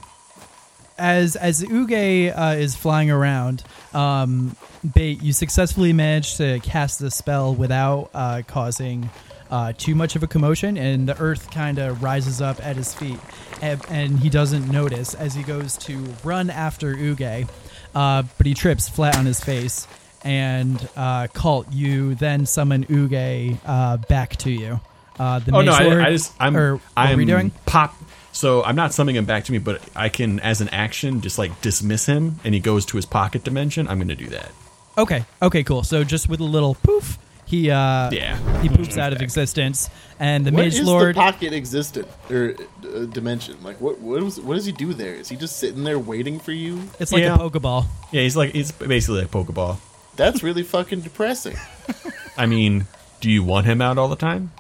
as 0.98 1.36
as 1.36 1.62
Uge 1.64 2.34
uh, 2.36 2.56
is 2.58 2.76
flying 2.76 3.12
around, 3.12 3.64
um, 3.94 4.56
Bait, 4.94 5.22
you 5.22 5.34
successfully 5.34 5.94
managed 5.94 6.38
to 6.38 6.60
cast 6.62 7.00
the 7.00 7.12
spell 7.12 7.54
without 7.54 8.10
uh, 8.14 8.42
causing 8.48 9.10
uh, 9.52 9.74
too 9.78 9.96
much 9.96 10.16
of 10.16 10.24
a 10.24 10.28
commotion, 10.28 10.78
and 10.78 11.08
the 11.08 11.20
earth 11.20 11.52
kind 11.52 11.78
of 11.80 12.02
rises 12.04 12.42
up 12.42 12.64
at 12.66 12.76
his 12.76 12.94
feet, 12.94 13.20
and, 13.62 13.82
and 13.90 14.20
he 14.20 14.30
doesn't 14.30 14.70
notice 14.70 15.14
as 15.14 15.34
he 15.36 15.44
goes 15.44 15.78
to 15.78 15.98
run 16.24 16.50
after 16.50 16.96
Uge, 16.96 17.48
uh, 17.94 18.24
but 18.38 18.46
he 18.46 18.54
trips 18.54 18.90
flat 18.90 19.18
on 19.18 19.26
his 19.26 19.40
face. 19.40 19.88
And 20.24 20.90
uh, 20.96 21.28
Cult, 21.34 21.72
you 21.72 22.16
then 22.16 22.48
summon 22.48 22.86
Uge 22.86 23.60
uh, 23.64 23.98
back 23.98 24.36
to 24.38 24.50
you. 24.50 24.80
Uh, 25.20 25.40
the 25.40 25.56
Oh 25.56 25.62
no, 25.62 25.72
I, 25.72 26.08
I 26.08 26.12
just 26.12 26.34
I'm 26.40 26.58
or 26.58 26.76
what 26.78 26.82
I'm 26.98 27.18
we 27.18 27.26
doing? 27.26 27.52
pop. 27.66 27.96
So 28.36 28.62
I'm 28.64 28.76
not 28.76 28.94
summoning 28.94 29.16
him 29.16 29.24
back 29.26 29.46
to 29.46 29.54
me, 29.54 29.60
but 29.60 29.82
I 29.96 30.10
can, 30.10 30.42
as 30.42 30.60
an 30.60 30.68
action, 30.70 31.22
just 31.22 31.38
like 31.38 31.62
dismiss 31.62 32.06
him, 32.06 32.36
and 32.44 32.54
he 32.54 32.60
goes 32.60 32.86
to 32.88 32.98
his 32.98 33.06
pocket 33.06 33.46
dimension. 33.46 33.88
I'm 33.88 33.98
going 33.98 34.10
to 34.10 34.16
do 34.16 34.28
that. 34.28 34.52
Okay. 34.98 35.24
Okay. 35.42 35.64
Cool. 35.64 35.84
So 35.84 36.04
just 36.04 36.28
with 36.28 36.42
a 36.42 36.44
little 36.44 36.76
poof, 36.76 37.18
he 37.46 37.70
uh 37.72 38.10
Yeah. 38.12 38.36
he 38.62 38.68
poops 38.68 38.98
out 38.98 39.14
of 39.14 39.22
existence, 39.22 39.90
and 40.20 40.46
the 40.46 40.52
What 40.52 40.64
mage 40.66 40.74
is 40.80 40.84
lord. 40.86 41.16
the 41.16 41.20
pocket 41.20 41.54
existent 41.54 42.08
or 42.30 42.56
uh, 42.84 43.06
dimension? 43.06 43.56
Like, 43.64 43.80
what 43.80 44.00
what, 44.00 44.22
was, 44.22 44.40
what 44.42 44.56
does 44.56 44.66
he 44.66 44.72
do 44.74 44.94
there? 44.94 45.14
Is 45.16 45.30
he 45.30 45.38
just 45.38 45.56
sitting 45.58 45.84
there 45.86 45.98
waiting 46.00 46.38
for 46.40 46.52
you? 46.52 46.82
it's 47.00 47.12
like 47.14 47.22
Yeah. 47.24 47.36
a 47.36 47.38
pokeball. 47.38 47.86
Yeah, 48.12 48.22
he's 48.24 48.36
like 48.36 48.52
he's 48.52 48.72
basically 48.74 49.22
like 49.22 49.32
Pokeball. 49.32 49.78
That's 50.18 50.44
really 50.44 50.64
fucking 50.64 51.02
depressing. 51.02 51.56
I 52.38 52.48
mean, 52.48 52.88
do 53.22 53.30
you 53.30 53.44
want 53.44 53.66
him 53.66 53.82
out 53.82 53.98
all 53.98 54.08
the 54.10 54.16
time? 54.16 54.52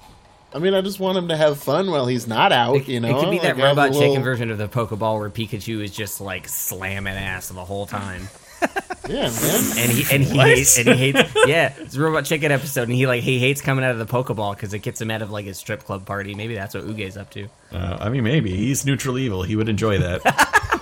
I 0.55 0.59
mean, 0.59 0.73
I 0.73 0.79
just 0.79 1.01
want 1.01 1.17
him 1.17 1.27
to 1.27 1.35
have 1.35 1.61
fun 1.61 1.91
while 1.91 2.07
he's 2.07 2.27
not 2.27 2.53
out. 2.53 2.87
You 2.87 3.01
know, 3.01 3.17
it 3.17 3.21
could 3.21 3.31
be 3.31 3.39
that 3.39 3.57
Like, 3.57 3.65
robot 3.65 3.91
chicken 3.91 4.07
little- 4.09 4.23
version 4.23 4.51
of 4.51 4.57
the 4.57 4.69
Pokeball 4.69 5.19
where 5.19 5.29
Pikachu 5.29 5.83
is 5.83 5.91
just 5.91 6.21
like 6.21 6.47
slamming 6.47 7.13
ass 7.13 7.49
the 7.49 7.65
whole 7.65 7.85
time. 7.85 8.29
Yeah, 9.07 9.29
man. 9.29 9.61
And 9.77 9.91
he 9.91 10.15
and 10.15 10.23
he 10.23 10.35
hates 10.39 10.79
and 10.79 10.87
he 10.87 11.11
hates 11.11 11.31
yeah, 11.45 11.73
it's 11.77 11.95
a 11.95 12.01
robot 12.01 12.25
chicken 12.25 12.51
episode 12.51 12.83
and 12.83 12.93
he 12.93 13.05
like 13.05 13.21
he 13.21 13.37
hates 13.37 13.61
coming 13.61 13.85
out 13.85 13.91
of 13.91 13.99
the 13.99 14.05
Pokeball 14.07 14.55
because 14.55 14.73
it 14.73 14.79
gets 14.79 14.99
him 14.99 15.11
out 15.11 15.21
of 15.21 15.29
like 15.29 15.45
his 15.45 15.59
strip 15.59 15.83
club 15.83 16.07
party. 16.07 16.33
Maybe 16.33 16.55
that's 16.55 16.73
what 16.73 16.85
Uge's 16.87 17.15
up 17.15 17.29
to. 17.31 17.47
Uh, 17.71 17.97
I 17.99 18.09
mean, 18.09 18.23
maybe 18.23 18.55
he's 18.55 18.83
neutral 18.83 19.19
evil. 19.19 19.43
He 19.43 19.55
would 19.55 19.69
enjoy 19.69 19.99
that. 19.99 20.81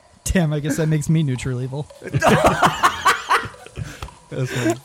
Damn, 0.24 0.54
I 0.54 0.60
guess 0.60 0.78
that 0.78 0.86
makes 0.86 1.10
me 1.10 1.22
neutral 1.22 1.60
evil. 1.60 1.86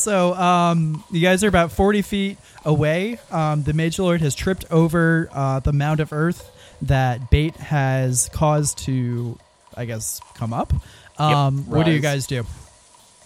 so, 0.00 0.34
um, 0.34 1.04
you 1.10 1.20
guys 1.20 1.44
are 1.44 1.48
about 1.48 1.72
forty 1.72 2.02
feet 2.02 2.38
away. 2.64 3.18
Um, 3.30 3.62
the 3.62 3.72
mage 3.72 3.98
lord 3.98 4.20
has 4.20 4.34
tripped 4.34 4.64
over 4.70 5.28
uh, 5.32 5.60
the 5.60 5.72
mound 5.72 6.00
of 6.00 6.12
earth 6.12 6.50
that 6.82 7.30
Bait 7.30 7.56
has 7.56 8.28
caused 8.32 8.78
to, 8.78 9.38
I 9.76 9.84
guess, 9.84 10.20
come 10.34 10.52
up. 10.52 10.72
Um, 11.18 11.64
what 11.68 11.84
do 11.84 11.92
you 11.92 12.00
guys 12.00 12.26
do? 12.26 12.44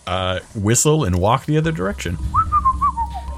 uh, 0.07 0.41
whistle 0.55 1.05
and 1.05 1.17
walk 1.19 1.47
the 1.47 1.57
other 1.57 1.73
direction. 1.73 2.19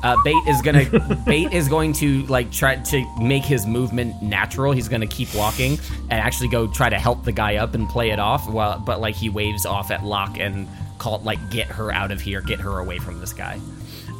Uh, 0.03 0.17
Bait 0.25 0.37
is 0.47 0.63
gonna 0.63 0.85
Bait 1.27 1.53
is 1.53 1.69
going 1.69 1.93
to 1.95 2.23
like 2.27 2.53
try 2.53 2.77
to 2.77 3.05
make 3.21 3.45
his 3.45 3.67
movement 3.67 4.23
natural. 4.23 4.73
He's 4.73 4.89
gonna 4.89 5.07
keep 5.07 5.35
walking 5.35 5.79
and 6.11 6.13
actually 6.21 6.49
go 6.49 6.67
try 6.67 6.89
to 6.89 6.99
help 6.99 7.25
the 7.25 7.33
guy 7.33 7.57
up 7.57 7.75
and 7.75 7.89
play 7.89 8.11
it 8.11 8.19
off. 8.19 8.49
While 8.49 8.79
but 8.79 9.01
like 9.01 9.15
he 9.15 9.29
waves 9.29 9.67
off 9.67 9.91
at 9.91 10.05
Locke 10.05 10.39
and 10.39 10.69
call 11.07 11.21
like 11.21 11.51
get 11.51 11.69
her 11.69 11.93
out 11.93 12.11
of 12.11 12.21
here, 12.21 12.41
get 12.41 12.59
her 12.59 12.79
away 12.79 12.99
from 12.99 13.21
this 13.21 13.33
guy. 13.33 13.61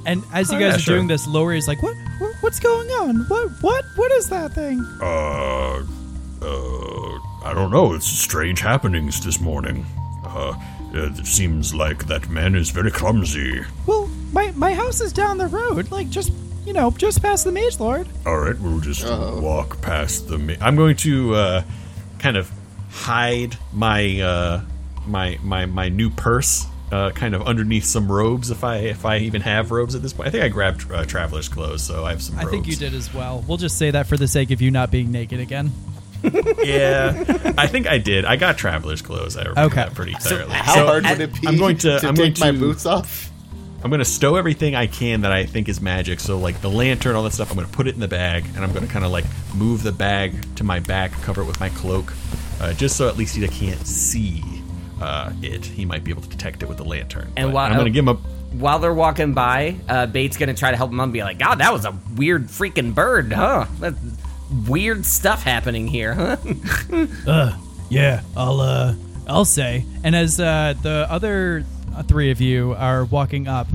And 0.07 0.23
as 0.33 0.53
you 0.53 0.59
guys 0.59 0.71
yeah, 0.71 0.77
are 0.77 0.79
sure. 0.79 0.95
doing 0.95 1.09
this, 1.09 1.27
Lori 1.27 1.59
is 1.59 1.67
like, 1.67 1.83
"What? 1.83 1.97
what 2.19 2.35
what's 2.41 2.61
going 2.61 2.89
on? 2.91 3.25
What? 3.27 3.51
What? 3.61 3.85
What 3.97 4.13
is 4.13 4.29
that 4.29 4.53
thing?" 4.53 4.79
Uh, 5.01 5.85
uh, 6.43 7.19
I 7.45 7.53
don't 7.55 7.73
know. 7.73 7.93
It's 7.93 8.07
strange 8.07 8.61
happenings 8.61 9.25
this 9.25 9.41
morning. 9.41 9.85
Uh, 10.25 10.55
it 10.93 11.27
seems 11.27 11.75
like 11.75 12.07
that 12.07 12.29
man 12.29 12.55
is 12.55 12.71
very 12.71 12.93
clumsy. 12.93 13.63
Well, 13.87 14.09
my 14.33 14.53
my 14.53 14.73
house 14.73 15.01
is 15.01 15.13
down 15.13 15.39
the 15.39 15.49
road, 15.49 15.91
like 15.91 16.09
just 16.09 16.33
you 16.65 16.73
know, 16.73 16.93
just 16.93 17.21
past 17.21 17.45
the 17.45 17.51
mage 17.51 17.81
lord. 17.81 18.07
All 18.25 18.39
right, 18.39 18.59
we'll 18.61 18.81
just 18.81 19.05
walk 19.43 19.83
past 19.83 20.29
the. 20.29 20.39
Ma- 20.39 20.61
I'm 20.61 20.77
going 20.77 20.97
to 20.99 21.35
uh, 21.35 21.63
kind 22.21 22.37
of 22.37 22.49
hide 22.91 23.57
my 23.73 24.21
uh, 24.21 24.61
my 25.05 25.37
my 25.43 25.67
my 25.67 25.89
new 25.89 26.11
purse. 26.11 26.67
Uh, 26.93 27.11
kind 27.11 27.35
of 27.35 27.43
underneath 27.43 27.85
some 27.85 28.11
robes, 28.11 28.51
if 28.53 28.63
I 28.63 28.77
if 28.77 29.05
I 29.05 29.19
even 29.19 29.43
have 29.43 29.73
robes 29.73 29.97
at 29.97 30.03
this 30.03 30.13
point. 30.13 30.29
I 30.29 30.31
think 30.31 30.45
I 30.45 30.49
grabbed 30.49 30.89
uh, 30.91 31.05
traveler's 31.05 31.49
clothes, 31.49 31.83
so 31.83 32.05
I 32.05 32.11
have 32.11 32.23
some. 32.23 32.37
I 32.39 32.43
Robes. 32.43 32.51
think 32.53 32.67
you 32.69 32.77
did 32.77 32.95
as 32.95 33.13
well. 33.13 33.45
We'll 33.49 33.57
just 33.57 33.77
say 33.77 33.91
that 33.91 34.07
for 34.07 34.17
the 34.17 34.29
sake 34.29 34.53
of 34.53 34.63
you 34.63 34.71
not 34.71 34.93
being 34.93 35.11
naked 35.11 35.41
again. 35.41 35.73
Yeah, 36.65 37.53
I 37.59 37.67
think 37.67 37.87
I 37.87 37.99
did. 37.99 38.25
I 38.25 38.37
got 38.37 38.57
traveler's 38.59 39.03
clothes. 39.03 39.37
I 39.37 39.41
remember 39.43 39.61
Okay. 39.63 39.75
that 39.77 39.95
pretty 39.95 40.13
entirely. 40.13 40.53
How 40.53 40.75
So, 40.75 40.87
hard 40.87 41.05
would 41.07 41.21
it 41.21 41.41
be? 41.41 41.47
I'm 41.47 41.57
going 41.57 41.77
to- 41.79 42.01
I'm 42.07 42.15
going 42.15 42.33
take 42.35 42.41
my 42.41 42.53
boots 42.53 42.87
off. 42.87 43.31
I'm 43.85 43.91
going 43.91 44.01
to 44.01 44.05
stow 44.05 44.35
everything 44.37 44.75
I 44.75 44.87
can 44.89 45.21
that 45.21 45.31
I 45.33 45.45
think 45.47 45.69
is 45.69 45.81
magic. 45.81 46.19
So, 46.19 46.39
like 46.39 46.61
the 46.63 46.71
lantern, 46.71 47.15
all 47.15 47.23
that 47.25 47.33
stuff, 47.33 47.51
I'm 47.51 47.57
going 47.57 47.69
to 47.69 47.73
put 47.73 47.87
it 47.87 47.95
in 47.95 48.01
the 48.01 48.09
bag, 48.09 48.45
and 48.55 48.65
I'm 48.65 48.73
going 48.73 48.85
to 48.87 48.93
kind 48.93 49.05
of 49.05 49.11
like 49.13 49.27
move 49.55 49.83
the 49.83 49.93
bag 49.93 50.57
to 50.57 50.65
my 50.65 50.81
back, 50.81 51.13
cover 51.23 51.43
it 51.43 51.45
with 51.45 51.61
my 51.61 51.69
cloak, 51.69 52.13
uh, 52.61 52.73
just 52.73 52.97
so 52.97 53.09
at 53.09 53.17
least 53.17 53.37
he 53.37 53.47
can't 53.47 53.87
see 53.87 54.43
uh, 55.01 55.33
it. 55.43 55.65
He 55.65 55.85
might 55.85 56.05
be 56.05 56.11
able 56.11 56.23
to 56.23 56.29
detect 56.29 56.63
it 56.63 56.69
with 56.69 56.79
the 56.79 56.85
lantern. 56.85 57.33
And 57.37 57.53
while- 57.53 57.67
I'm 57.67 57.75
going 57.75 57.85
to 57.87 57.91
give 57.91 58.05
him 58.07 58.17
a. 58.17 58.19
While 58.57 58.79
they're 58.79 58.95
walking 58.95 59.35
by, 59.35 59.77
uh, 59.89 60.07
Bait's 60.07 60.39
gonna 60.39 60.55
try 60.55 60.71
to 60.71 60.77
help 60.79 60.91
him 60.91 61.01
and 61.01 61.13
be 61.13 61.23
like, 61.23 61.37
God, 61.39 61.57
that 61.59 61.73
was 61.75 61.85
a 61.85 61.93
weird 62.17 62.47
freaking 62.47 62.95
bird, 62.95 63.31
huh? 63.33 63.67
That's 63.81 63.99
weird 64.67 65.05
stuff 65.05 65.43
happening 65.43 65.87
here, 65.89 66.15
huh? 66.15 66.37
Uh, 67.27 67.59
yeah, 67.91 68.23
I'll 68.37 68.61
uh, 68.61 68.95
I'll 69.29 69.45
say. 69.45 69.85
And 70.05 70.17
as 70.17 70.41
uh, 70.41 70.75
the 70.81 71.07
other 71.11 71.65
three 72.09 72.31
of 72.31 72.41
you 72.41 72.73
are 72.79 73.05
walking 73.05 73.47
up, 73.47 73.67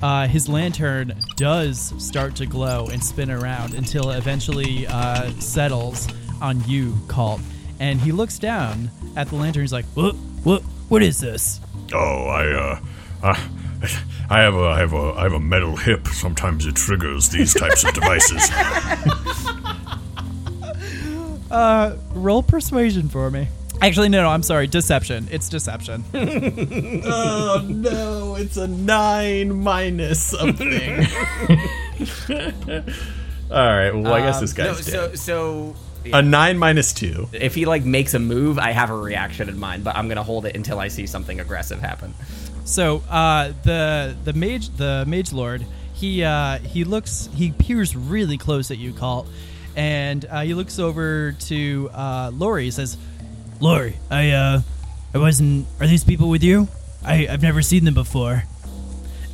uh, 0.00 0.26
his 0.28 0.48
lantern 0.48 1.12
does 1.36 1.92
start 1.98 2.36
to 2.36 2.46
glow 2.46 2.86
and 2.86 3.02
spin 3.04 3.30
around 3.30 3.74
until 3.74 4.10
it 4.10 4.16
eventually 4.16 4.86
uh, 4.86 5.28
settles 5.32 6.08
on 6.40 6.62
you, 6.66 6.94
Cult. 7.08 7.40
And 7.80 8.00
he 8.00 8.12
looks 8.12 8.38
down 8.38 8.90
at 9.16 9.28
the 9.28 9.34
lantern. 9.36 9.62
He's 9.64 9.72
like, 9.72 9.86
"What? 9.94 10.14
What? 10.44 10.62
What 10.88 11.02
is 11.02 11.18
this?" 11.20 11.60
Oh, 11.92 12.26
I 12.28 12.46
uh, 12.52 12.80
I, 13.22 13.50
I 14.30 14.40
have 14.42 14.54
a 14.54 14.64
I 14.68 14.78
have 14.78 14.92
a 14.92 15.14
I 15.16 15.22
have 15.24 15.32
a 15.32 15.40
metal 15.40 15.76
hip. 15.76 16.06
Sometimes 16.08 16.66
it 16.66 16.76
triggers 16.76 17.28
these 17.30 17.52
types 17.54 17.84
of 17.84 17.92
devices. 17.94 18.50
Uh, 21.50 21.96
roll 22.14 22.42
persuasion 22.42 23.08
for 23.08 23.30
me. 23.30 23.46
Actually, 23.80 24.08
no, 24.08 24.22
no. 24.22 24.28
I'm 24.30 24.42
sorry. 24.42 24.66
Deception. 24.66 25.28
It's 25.30 25.48
deception. 25.48 26.02
oh 26.14 27.64
no, 27.68 28.34
it's 28.34 28.56
a 28.56 28.66
nine 28.66 29.62
minus 29.62 30.20
something. 30.20 31.06
All 33.50 33.56
right. 33.56 33.92
Well, 33.94 34.12
I 34.14 34.20
guess 34.20 34.36
Um, 34.36 34.40
this 34.40 34.52
guy's 34.52 34.66
no, 34.92 35.08
dead. 35.10 35.18
So, 35.18 35.74
so 35.74 35.76
a 36.12 36.22
nine 36.22 36.58
minus 36.58 36.92
two. 36.92 37.28
if 37.32 37.54
he 37.54 37.64
like 37.64 37.84
makes 37.84 38.14
a 38.14 38.18
move, 38.18 38.58
I 38.58 38.72
have 38.72 38.90
a 38.90 38.96
reaction 38.96 39.48
in 39.48 39.58
mind, 39.58 39.84
but 39.84 39.96
I'm 39.96 40.08
gonna 40.08 40.22
hold 40.22 40.46
it 40.46 40.56
until 40.56 40.78
I 40.78 40.88
see 40.88 41.06
something 41.06 41.40
aggressive 41.40 41.80
happen. 41.80 42.14
So 42.64 43.02
uh, 43.10 43.52
the 43.62 44.16
the 44.24 44.32
mage 44.32 44.70
the 44.76 45.04
mage 45.06 45.32
lord 45.32 45.64
he 45.94 46.24
uh, 46.24 46.58
he 46.58 46.84
looks 46.84 47.28
he 47.34 47.52
peers 47.52 47.96
really 47.96 48.36
close 48.36 48.70
at 48.70 48.78
you, 48.78 48.92
Colt, 48.92 49.28
and 49.76 50.24
uh, 50.24 50.42
he 50.42 50.52
looks 50.52 50.78
over 50.78 51.32
to 51.32 51.90
uh, 51.94 52.30
Lori. 52.34 52.64
He 52.64 52.70
says, 52.70 52.98
"Lori, 53.60 53.96
I 54.10 54.30
uh, 54.32 54.62
I 55.14 55.18
wasn't. 55.18 55.66
Are 55.80 55.86
these 55.86 56.04
people 56.04 56.28
with 56.28 56.42
you? 56.42 56.68
I 57.04 57.26
I've 57.28 57.42
never 57.42 57.62
seen 57.62 57.84
them 57.84 57.94
before." 57.94 58.42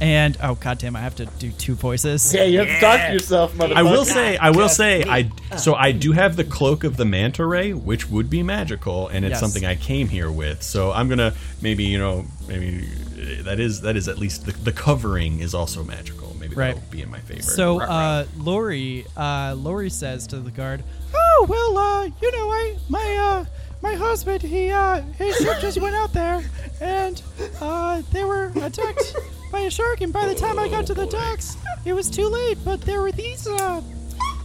And 0.00 0.36
oh 0.42 0.54
god 0.54 0.78
damn, 0.78 0.96
I 0.96 1.00
have 1.00 1.16
to 1.16 1.26
do 1.26 1.50
two 1.52 1.74
voices. 1.74 2.32
Yeah, 2.32 2.44
you 2.44 2.60
have 2.60 2.68
to 2.68 2.80
talk 2.80 3.00
to 3.06 3.12
yourself, 3.12 3.52
motherfucker. 3.54 3.74
I 3.76 3.82
will 3.82 4.04
say, 4.06 4.36
I 4.38 4.50
will 4.50 4.68
say, 4.70 5.04
I 5.06 5.30
so 5.58 5.74
I 5.74 5.92
do 5.92 6.12
have 6.12 6.36
the 6.36 6.44
cloak 6.44 6.84
of 6.84 6.96
the 6.96 7.04
manta 7.04 7.44
ray, 7.44 7.74
which 7.74 8.08
would 8.08 8.30
be 8.30 8.42
magical, 8.42 9.08
and 9.08 9.24
it's 9.26 9.32
Yes. 9.32 9.40
something 9.40 9.66
I 9.66 9.74
came 9.74 10.08
here 10.08 10.30
with. 10.30 10.62
So 10.62 10.90
I'm 10.90 11.08
gonna 11.10 11.34
maybe 11.60 11.84
you 11.84 11.98
know 11.98 12.24
maybe 12.48 12.88
uh, 13.12 13.42
that 13.42 13.60
is 13.60 13.82
that 13.82 13.96
is 13.96 14.08
at 14.08 14.16
least 14.18 14.46
the, 14.46 14.52
the 14.52 14.72
covering 14.72 15.40
is 15.40 15.54
also 15.54 15.84
magical. 15.84 16.34
Maybe 16.40 16.54
Right. 16.56 16.74
that'll 16.74 16.90
be 16.90 17.02
in 17.02 17.10
my 17.10 17.18
favor. 17.20 17.42
So 17.42 17.78
Ruh-roh. 17.80 17.92
uh, 17.92 18.24
Lori, 18.38 19.04
uh, 19.18 19.54
Lori 19.58 19.90
says 19.90 20.26
to 20.28 20.36
the 20.40 20.50
guard, 20.50 20.82
"Oh 21.14 21.46
well, 21.46 21.76
uh, 21.76 22.04
you 22.22 22.32
know, 22.32 22.48
I 22.50 22.76
my 22.88 23.16
uh, 23.20 23.44
my 23.82 23.94
husband, 23.96 24.40
he 24.40 24.70
uh, 24.70 25.02
his 25.18 25.36
ship 25.42 25.58
just 25.60 25.78
went 25.78 25.94
out 25.94 26.14
there, 26.14 26.42
and 26.80 27.20
uh, 27.60 28.00
they 28.12 28.24
were 28.24 28.50
attacked 28.56 29.14
by 29.50 29.60
a 29.60 29.70
shark. 29.70 30.00
And 30.00 30.12
by 30.12 30.26
the 30.26 30.34
time 30.34 30.58
I 30.58 30.68
got 30.68 30.86
to 30.86 30.94
the 30.94 31.06
docks, 31.06 31.56
it 31.84 31.92
was 31.92 32.08
too 32.08 32.28
late. 32.28 32.58
But 32.64 32.80
there 32.82 33.00
were 33.00 33.12
these 33.12 33.46
uh, 33.46 33.82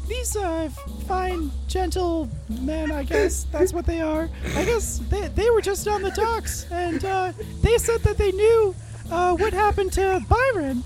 these 0.08 0.36
uh, 0.36 0.70
fine, 1.08 1.52
gentle 1.68 2.30
men. 2.62 2.92
I 2.92 3.04
guess 3.04 3.46
that's 3.52 3.74
what 3.74 3.86
they 3.86 4.02
are. 4.02 4.30
I 4.56 4.66
guess 4.66 5.00
they 5.10 5.28
they 5.30 5.50
were 5.50 5.62
just 5.62 5.88
on 5.88 6.02
the 6.02 6.12
docks, 6.12 6.66
and 6.72 7.04
uh, 7.04 7.34
they 7.62 7.78
said 7.78 8.02
that 8.02 8.18
they 8.18 8.32
knew 8.32 8.76
uh, 9.12 9.36
what 9.36 9.54
happened 9.54 9.94
to 9.94 10.24
Byron." 10.30 10.84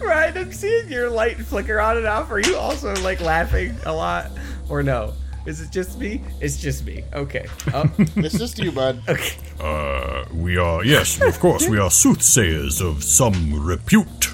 right, 0.00 0.36
I'm 0.36 0.52
seeing 0.52 0.90
your 0.90 1.08
light 1.08 1.36
flicker 1.36 1.80
on 1.80 1.96
and 1.96 2.06
off. 2.06 2.30
Are 2.30 2.40
you 2.40 2.56
also 2.56 2.94
like 3.02 3.20
laughing 3.20 3.76
a 3.86 3.92
lot, 3.92 4.30
or 4.68 4.82
no? 4.82 5.14
Is 5.50 5.60
it 5.60 5.72
just 5.72 5.98
me? 5.98 6.22
It's 6.40 6.58
just 6.58 6.86
me. 6.86 7.02
Okay. 7.12 7.44
Oh, 7.74 7.84
It's 7.98 8.38
just 8.38 8.56
you, 8.60 8.70
bud. 8.70 9.02
okay. 9.08 9.34
Uh, 9.58 10.24
we 10.32 10.56
are, 10.56 10.84
yes, 10.84 11.20
of 11.20 11.40
course, 11.40 11.68
we 11.68 11.76
are 11.76 11.90
soothsayers 11.90 12.80
of 12.80 13.02
some 13.02 13.52
repute. 13.60 14.28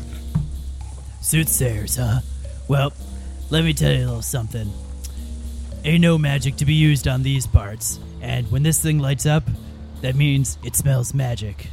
Soothsayers, 1.22 1.96
huh? 1.96 2.20
Well, 2.68 2.92
let 3.48 3.64
me 3.64 3.72
tell 3.72 3.92
you 3.92 4.04
a 4.04 4.06
little 4.06 4.20
something. 4.20 4.70
Ain't 5.84 6.02
no 6.02 6.18
magic 6.18 6.56
to 6.56 6.66
be 6.66 6.74
used 6.74 7.08
on 7.08 7.22
these 7.22 7.46
parts, 7.46 7.98
and 8.20 8.50
when 8.52 8.62
this 8.62 8.78
thing 8.82 8.98
lights 8.98 9.24
up, 9.24 9.44
that 10.02 10.16
means 10.16 10.58
it 10.64 10.76
smells 10.76 11.14
magic. 11.14 11.68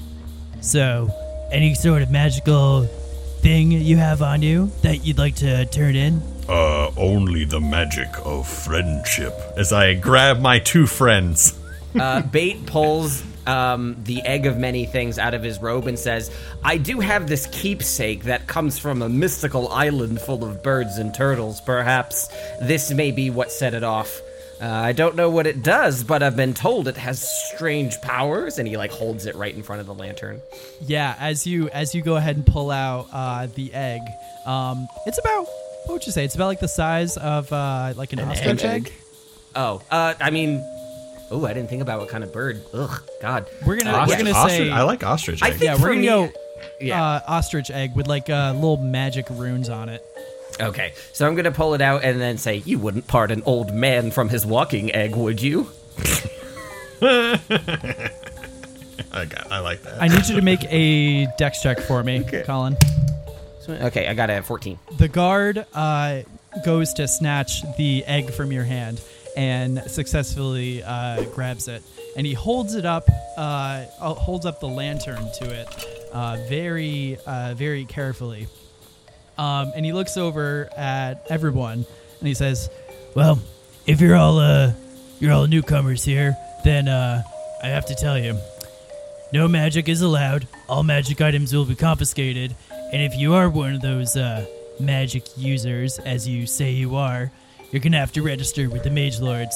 So, 0.61 1.09
any 1.51 1.75
sort 1.75 2.01
of 2.01 2.09
magical 2.11 2.85
thing 3.41 3.71
you 3.73 3.97
have 3.97 4.21
on 4.21 4.41
you 4.41 4.71
that 4.83 5.05
you'd 5.05 5.17
like 5.17 5.35
to 5.37 5.65
turn 5.65 5.97
in? 5.97 6.21
Uh, 6.47 6.91
only 6.97 7.45
the 7.45 7.59
magic 7.59 8.09
of 8.25 8.47
friendship. 8.47 9.33
as 9.55 9.71
I 9.71 9.93
grab 9.93 10.39
my 10.39 10.59
two 10.59 10.85
friends. 10.87 11.57
Uh, 11.97 12.21
Bait 12.21 12.65
pulls 12.65 13.23
um, 13.47 13.95
the 14.03 14.21
egg 14.23 14.45
of 14.45 14.57
many 14.57 14.85
things 14.85 15.17
out 15.19 15.33
of 15.33 15.43
his 15.43 15.61
robe 15.61 15.87
and 15.87 15.97
says, 15.97 16.35
I 16.63 16.77
do 16.77 16.99
have 16.99 17.27
this 17.27 17.47
keepsake 17.51 18.23
that 18.23 18.47
comes 18.47 18.77
from 18.79 19.01
a 19.01 19.09
mystical 19.09 19.69
island 19.69 20.19
full 20.21 20.43
of 20.43 20.63
birds 20.63 20.97
and 20.97 21.13
turtles. 21.13 21.61
Perhaps 21.61 22.27
this 22.61 22.91
may 22.91 23.11
be 23.11 23.29
what 23.29 23.51
set 23.51 23.73
it 23.73 23.83
off. 23.83 24.21
Uh, 24.61 24.67
I 24.67 24.93
don't 24.93 25.15
know 25.15 25.29
what 25.29 25.45
it 25.45 25.61
does, 25.61 26.03
but 26.03 26.23
I've 26.23 26.37
been 26.37 26.53
told 26.53 26.87
it 26.87 26.95
has 26.97 27.21
strange 27.53 27.99
powers. 28.01 28.59
And 28.59 28.67
he 28.67 28.77
like 28.77 28.91
holds 28.91 29.25
it 29.25 29.35
right 29.35 29.53
in 29.53 29.61
front 29.61 29.81
of 29.81 29.87
the 29.87 29.93
lantern. 29.93 30.41
Yeah, 30.81 31.15
as 31.19 31.45
you 31.45 31.69
as 31.69 31.93
you 31.93 32.01
go 32.01 32.15
ahead 32.15 32.37
and 32.37 32.45
pull 32.45 32.71
out 32.71 33.07
uh, 33.11 33.47
the 33.47 33.73
egg, 33.73 34.01
um, 34.45 34.87
it's 35.05 35.19
about 35.19 35.47
what 35.85 35.93
would 35.93 36.05
you 36.05 36.11
say? 36.11 36.25
It's 36.25 36.35
about 36.35 36.47
like 36.47 36.59
the 36.59 36.67
size 36.67 37.17
of 37.17 37.51
uh, 37.51 37.93
like 37.95 38.13
an, 38.13 38.19
ostrich 38.21 38.63
egg. 38.63 38.91
Oh, 39.55 39.81
uh, 39.91 40.13
I 40.19 40.29
mean, 40.31 40.59
oh, 41.31 41.45
I 41.45 41.53
didn't 41.53 41.69
think 41.69 41.81
about 41.81 41.99
what 41.99 42.09
kind 42.09 42.23
of 42.23 42.31
bird. 42.33 42.61
Ugh, 42.73 43.03
God. 43.21 43.47
We're 43.65 43.77
gonna 43.77 44.05
we're 44.07 44.17
gonna 44.17 44.31
Ostrich- 44.31 44.57
say 44.57 44.69
I 44.71 44.83
like 44.83 45.03
ostrich. 45.03 45.43
I 45.43 45.47
egg. 45.47 45.53
think 45.53 45.63
yeah, 45.63 45.75
we're 45.75 45.89
gonna 45.89 45.99
me- 46.01 46.05
go 46.07 46.31
Yeah. 46.81 47.03
uh, 47.03 47.21
ostrich 47.27 47.69
egg 47.71 47.95
with 47.95 48.07
like 48.07 48.29
uh, 48.29 48.53
little 48.55 48.77
magic 48.77 49.27
runes 49.29 49.69
on 49.69 49.89
it. 49.89 50.03
Okay, 50.59 50.93
so 51.13 51.27
I'm 51.27 51.33
gonna 51.35 51.51
pull 51.51 51.73
it 51.73 51.81
out 51.81 52.03
and 52.03 52.21
then 52.21 52.37
say, 52.37 52.57
"You 52.65 52.77
wouldn't 52.79 53.07
part 53.07 53.31
an 53.31 53.41
old 53.45 53.73
man 53.73 54.11
from 54.11 54.29
his 54.29 54.45
walking 54.45 54.91
egg, 54.93 55.15
would 55.15 55.41
you?" 55.41 55.69
I 59.11 59.25
got. 59.25 59.51
I 59.51 59.59
like 59.59 59.81
that. 59.83 60.01
I 60.01 60.07
need 60.07 60.27
you 60.27 60.35
to 60.35 60.41
make 60.41 60.63
a 60.69 61.27
dex 61.37 61.61
check 61.61 61.79
for 61.79 62.03
me, 62.03 62.21
okay. 62.21 62.43
Colin. 62.45 62.77
Okay, 63.69 64.07
I 64.07 64.13
got 64.13 64.29
at 64.29 64.45
14. 64.45 64.77
The 64.97 65.07
guard 65.07 65.65
uh, 65.73 66.21
goes 66.65 66.93
to 66.93 67.07
snatch 67.07 67.61
the 67.77 68.03
egg 68.05 68.31
from 68.33 68.51
your 68.51 68.63
hand 68.63 69.01
and 69.35 69.81
successfully 69.87 70.83
uh, 70.83 71.23
grabs 71.33 71.67
it, 71.67 71.81
and 72.15 72.25
he 72.27 72.33
holds 72.33 72.75
it 72.75 72.85
up, 72.85 73.09
uh, 73.37 73.85
uh, 73.99 74.13
holds 74.13 74.45
up 74.45 74.59
the 74.59 74.67
lantern 74.67 75.27
to 75.39 75.45
it, 75.45 75.67
uh, 76.11 76.37
very, 76.47 77.17
uh, 77.25 77.53
very 77.55 77.85
carefully. 77.85 78.47
Um, 79.37 79.71
and 79.75 79.83
he 79.83 79.93
looks 79.93 80.17
over 80.17 80.69
at 80.77 81.25
everyone, 81.29 81.85
and 82.19 82.27
he 82.27 82.35
says, 82.35 82.69
"Well, 83.15 83.39
if 83.87 83.99
you're 83.99 84.15
all 84.15 84.37
uh, 84.37 84.73
you're 85.19 85.31
all 85.31 85.47
newcomers 85.47 86.03
here, 86.03 86.37
then 86.63 86.87
uh, 86.87 87.23
I 87.63 87.67
have 87.67 87.87
to 87.87 87.95
tell 87.95 88.19
you." 88.19 88.37
No 89.31 89.47
magic 89.47 89.89
is 89.89 90.01
allowed. 90.03 90.47
All 90.69 90.83
magic 90.83 91.19
items 91.19 91.51
will 91.55 91.65
be 91.65 91.73
confiscated. 91.73 92.55
And 92.93 93.01
if 93.01 93.15
you 93.17 93.33
are 93.33 93.49
one 93.49 93.73
of 93.73 93.81
those 93.81 94.15
uh, 94.15 94.45
magic 94.79 95.23
users, 95.35 95.97
as 95.99 96.27
you 96.27 96.45
say 96.45 96.71
you 96.71 96.95
are, 96.95 97.31
you're 97.71 97.81
gonna 97.81 97.97
have 97.99 98.11
to 98.13 98.21
register 98.21 98.69
with 98.69 98.83
the 98.83 98.91
Mage 98.91 99.19
Lords. 99.19 99.55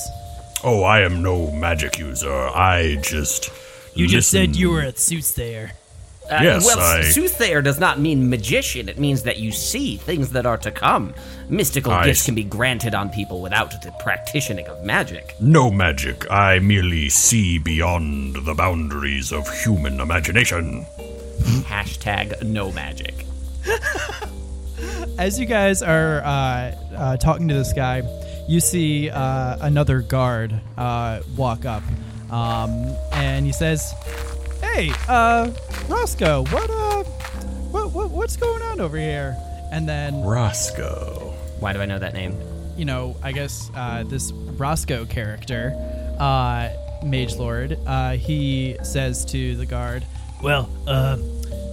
Oh, 0.64 0.82
I 0.84 1.02
am 1.02 1.22
no 1.22 1.52
magic 1.52 2.00
user. 2.00 2.32
I 2.34 2.98
just. 3.04 3.52
You 3.94 4.08
just 4.08 4.30
said 4.32 4.56
you 4.56 4.72
were 4.72 4.82
a 4.82 4.92
soothsayer. 4.96 5.72
Uh, 6.30 6.40
Yes, 6.42 6.66
well, 6.66 6.80
I- 6.80 7.04
soothsayer 7.04 7.62
does 7.62 7.80
not 7.80 8.00
mean 8.00 8.30
magician. 8.30 8.90
It 8.90 9.00
means 9.00 9.24
that 9.24 9.38
you 9.38 9.52
see 9.52 9.96
things 9.98 10.32
that 10.32 10.46
are 10.46 10.58
to 10.58 10.72
come. 10.72 11.14
Mystical 11.48 11.94
I 11.94 12.06
gifts 12.06 12.22
s- 12.22 12.26
can 12.26 12.36
be 12.36 12.44
granted 12.44 12.94
on 12.96 13.10
people 13.10 13.42
without 13.42 13.72
the 13.82 13.92
practicing 14.00 14.60
of 14.68 14.84
magic. 14.84 15.36
No 15.40 15.72
magic. 15.72 16.26
I 16.30 16.60
merely 16.60 17.08
see 17.10 17.60
beyond 17.60 18.46
the 18.46 18.54
boundaries 18.56 19.32
of 19.32 19.48
human 19.64 20.00
imagination. 20.02 20.86
Hashtag 21.66 22.44
no 22.44 22.72
magic. 22.72 23.26
As 25.18 25.40
you 25.40 25.46
guys 25.46 25.82
are 25.82 26.22
uh, 26.24 26.28
uh, 26.96 27.18
talking 27.18 27.48
to 27.48 27.54
this 27.54 27.74
guy, 27.74 28.04
you 28.48 28.60
see 28.60 29.10
uh, 29.10 29.58
another 29.62 30.02
guard 30.02 30.60
uh, 30.78 31.22
walk 31.36 31.66
up, 31.66 31.84
um, 32.32 32.96
and 33.14 33.46
he 33.46 33.52
says, 33.52 33.94
"Hey, 34.62 34.92
uh, 35.08 35.52
Roscoe, 35.88 36.44
what 36.46 36.70
uh, 36.70 37.04
what, 37.72 37.92
what 37.92 38.12
what's 38.12 38.38
going 38.38 38.62
on 38.62 38.80
over 38.80 38.98
here?" 38.98 39.36
And 39.72 39.90
then 39.90 40.22
Roscoe. 40.22 41.34
Why 41.60 41.74
do 41.74 41.82
I 41.82 41.86
know 41.86 42.00
that 42.00 42.14
name? 42.14 42.40
you 42.78 42.86
know, 42.86 43.16
I 43.24 43.32
guess 43.32 43.72
uh, 43.76 44.04
this 44.04 44.32
Roscoe 44.32 45.06
character, 45.06 45.74
uh, 46.20 46.70
Mage 47.04 47.36
Lord, 47.36 47.78
uh, 47.86 48.12
he 48.12 48.78
says 48.84 49.26
to 49.26 49.56
the 49.56 49.66
guard, 49.66 50.06
"Well, 50.42 50.70
uh, 50.88 51.18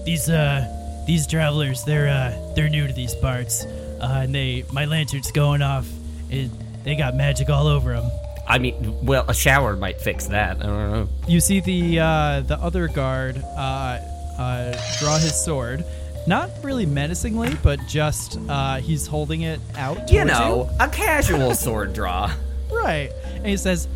these 0.05 0.29
uh, 0.29 1.03
these 1.07 1.27
travelers, 1.27 1.85
they're 1.85 2.09
uh, 2.09 2.53
they're 2.55 2.69
new 2.69 2.87
to 2.87 2.93
these 2.93 3.15
parts, 3.15 3.65
uh, 3.65 4.21
and 4.25 4.35
they 4.35 4.65
my 4.73 4.85
lantern's 4.85 5.31
going 5.33 5.63
off. 5.63 5.87
It, 6.31 6.51
they 6.85 6.97
got 6.97 7.15
magic 7.15 7.51
all 7.51 7.67
over 7.67 7.95
them." 7.95 8.11
I 8.47 8.59
mean, 8.59 9.05
well, 9.05 9.25
a 9.29 9.35
shower 9.35 9.75
might 9.77 10.01
fix 10.01 10.27
that. 10.27 10.59
I 10.59 10.63
don't 10.67 10.93
know. 10.93 11.09
You 11.27 11.41
see 11.41 11.61
the 11.61 12.01
uh, 12.01 12.41
the 12.41 12.59
other 12.59 12.89
guard 12.89 13.39
uh, 13.39 13.99
uh, 14.39 14.73
draw 15.01 15.17
his 15.19 15.35
sword. 15.35 15.85
Not 16.27 16.51
really 16.63 16.87
menacingly, 16.87 17.55
but 17.63 17.79
just 17.87 18.39
uh, 18.49 18.77
he's 18.77 19.07
holding 19.07 19.43
it 19.43 19.61
out. 19.77 20.11
You 20.11 20.21
towards 20.25 20.33
know, 20.33 20.71
a 20.81 20.89
casual 20.89 21.55
sword 21.55 21.93
draw. 21.93 22.31
Right. 22.73 23.13
And 23.37 23.47
he 23.47 23.57
says, 23.57 23.87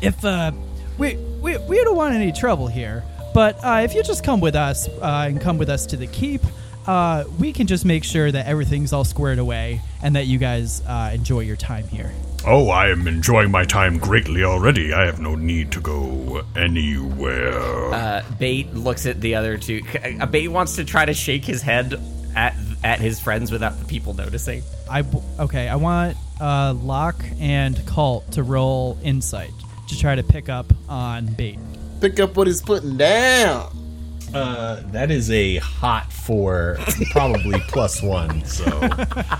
if, 0.00 0.24
uh, 0.24 0.52
we, 0.96 1.16
we, 1.16 1.58
we 1.58 1.84
don't 1.84 1.96
want 1.96 2.14
any 2.14 2.32
trouble 2.32 2.66
here, 2.66 3.04
but 3.34 3.62
uh, 3.64 3.80
if 3.84 3.94
you 3.94 4.02
just 4.02 4.24
come 4.24 4.40
with 4.40 4.54
us 4.54 4.88
uh, 4.88 5.26
and 5.28 5.40
come 5.40 5.58
with 5.58 5.68
us 5.68 5.86
to 5.86 5.96
the 5.96 6.06
keep, 6.06 6.42
uh, 6.86 7.24
we 7.38 7.52
can 7.52 7.66
just 7.66 7.84
make 7.84 8.04
sure 8.04 8.30
that 8.30 8.46
everything's 8.46 8.92
all 8.92 9.04
squared 9.04 9.38
away 9.38 9.80
and 10.02 10.16
that 10.16 10.26
you 10.26 10.38
guys 10.38 10.82
uh, 10.86 11.10
enjoy 11.14 11.40
your 11.40 11.56
time 11.56 11.86
here. 11.88 12.12
Oh, 12.44 12.70
I 12.70 12.88
am 12.88 13.06
enjoying 13.06 13.52
my 13.52 13.64
time 13.64 13.98
greatly 13.98 14.42
already. 14.42 14.92
I 14.92 15.06
have 15.06 15.20
no 15.20 15.36
need 15.36 15.70
to 15.72 15.80
go 15.80 16.42
anywhere. 16.56 17.94
Uh, 17.94 18.24
Bait 18.38 18.74
looks 18.74 19.06
at 19.06 19.20
the 19.20 19.36
other 19.36 19.56
two. 19.56 19.82
Uh, 20.20 20.26
Bait 20.26 20.48
wants 20.48 20.74
to 20.76 20.84
try 20.84 21.04
to 21.04 21.14
shake 21.14 21.44
his 21.44 21.62
head 21.62 21.94
at 22.34 22.56
at 22.82 22.98
his 22.98 23.20
friends 23.20 23.52
without 23.52 23.78
the 23.78 23.84
people 23.84 24.12
noticing. 24.14 24.62
I 24.90 25.02
w- 25.02 25.24
okay. 25.38 25.68
I 25.68 25.76
want 25.76 26.16
uh, 26.40 26.74
Locke 26.74 27.24
and 27.38 27.80
Cult 27.86 28.32
to 28.32 28.42
roll 28.42 28.98
insight 29.04 29.52
to 29.88 29.96
try 29.98 30.16
to 30.16 30.24
pick 30.24 30.48
up 30.48 30.66
on 30.88 31.26
bait. 31.26 31.58
Pick 32.02 32.18
up 32.18 32.36
what 32.36 32.48
he's 32.48 32.60
putting 32.60 32.96
down. 32.96 33.78
Uh, 34.34 34.82
that 34.86 35.12
is 35.12 35.30
a 35.30 35.58
hot 35.58 36.12
four, 36.12 36.76
probably 37.12 37.60
plus 37.68 38.02
one. 38.02 38.44
So 38.44 38.64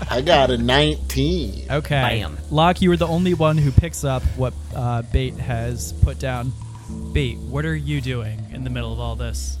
I 0.09 0.23
got 0.25 0.49
a 0.49 0.57
19. 0.57 1.69
Okay. 1.69 1.89
Bam. 1.89 2.37
Locke, 2.49 2.81
you 2.81 2.89
were 2.89 2.95
the 2.95 3.05
only 3.05 3.33
one 3.33 3.57
who 3.57 3.69
picks 3.69 4.05
up 4.05 4.23
what 4.37 4.53
uh, 4.73 5.01
bait 5.01 5.33
has 5.33 5.91
put 6.03 6.19
down. 6.19 6.53
Bait, 7.11 7.37
what 7.37 7.65
are 7.65 7.75
you 7.75 7.99
doing 7.99 8.39
in 8.53 8.63
the 8.63 8.69
middle 8.69 8.93
of 8.93 8.99
all 9.01 9.17
this? 9.17 9.57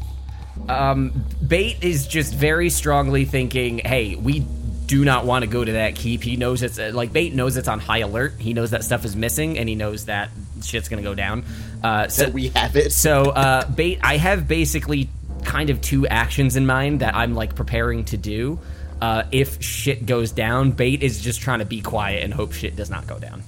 Um, 0.69 1.25
Bait 1.45 1.83
is 1.83 2.07
just 2.07 2.33
very 2.33 2.69
strongly 2.69 3.25
thinking, 3.25 3.79
"Hey, 3.79 4.15
we 4.15 4.45
do 4.85 5.03
not 5.03 5.25
want 5.25 5.43
to 5.43 5.47
go 5.49 5.65
to 5.65 5.73
that 5.73 5.95
keep." 5.95 6.23
He 6.23 6.37
knows 6.37 6.63
it's 6.63 6.79
uh, 6.79 6.91
like 6.93 7.11
Bait 7.11 7.33
knows 7.33 7.57
it's 7.57 7.67
on 7.67 7.81
high 7.81 7.99
alert. 7.99 8.35
He 8.39 8.53
knows 8.53 8.71
that 8.71 8.85
stuff 8.85 9.03
is 9.03 9.13
missing, 9.13 9.57
and 9.57 9.67
he 9.67 9.75
knows 9.75 10.05
that 10.05 10.29
shit's 10.65 10.89
gonna 10.89 11.01
go 11.01 11.15
down. 11.15 11.43
Uh, 11.83 12.07
so 12.07 12.29
we 12.29 12.49
have 12.49 12.75
it. 12.75 12.91
So, 12.91 13.23
uh, 13.31 13.67
bait, 13.69 13.99
I 14.01 14.17
have 14.17 14.47
basically 14.47 15.09
kind 15.43 15.69
of 15.69 15.81
two 15.81 16.07
actions 16.07 16.55
in 16.55 16.65
mind 16.65 17.01
that 17.01 17.15
I'm 17.15 17.33
like 17.35 17.55
preparing 17.55 18.05
to 18.05 18.17
do. 18.17 18.59
Uh, 19.01 19.23
if 19.31 19.61
shit 19.61 20.05
goes 20.05 20.31
down, 20.31 20.71
bait 20.71 21.03
is 21.03 21.19
just 21.21 21.41
trying 21.41 21.59
to 21.59 21.65
be 21.65 21.81
quiet 21.81 22.23
and 22.23 22.33
hope 22.33 22.53
shit 22.53 22.75
does 22.75 22.89
not 22.89 23.05
go 23.05 23.19
down. 23.19 23.43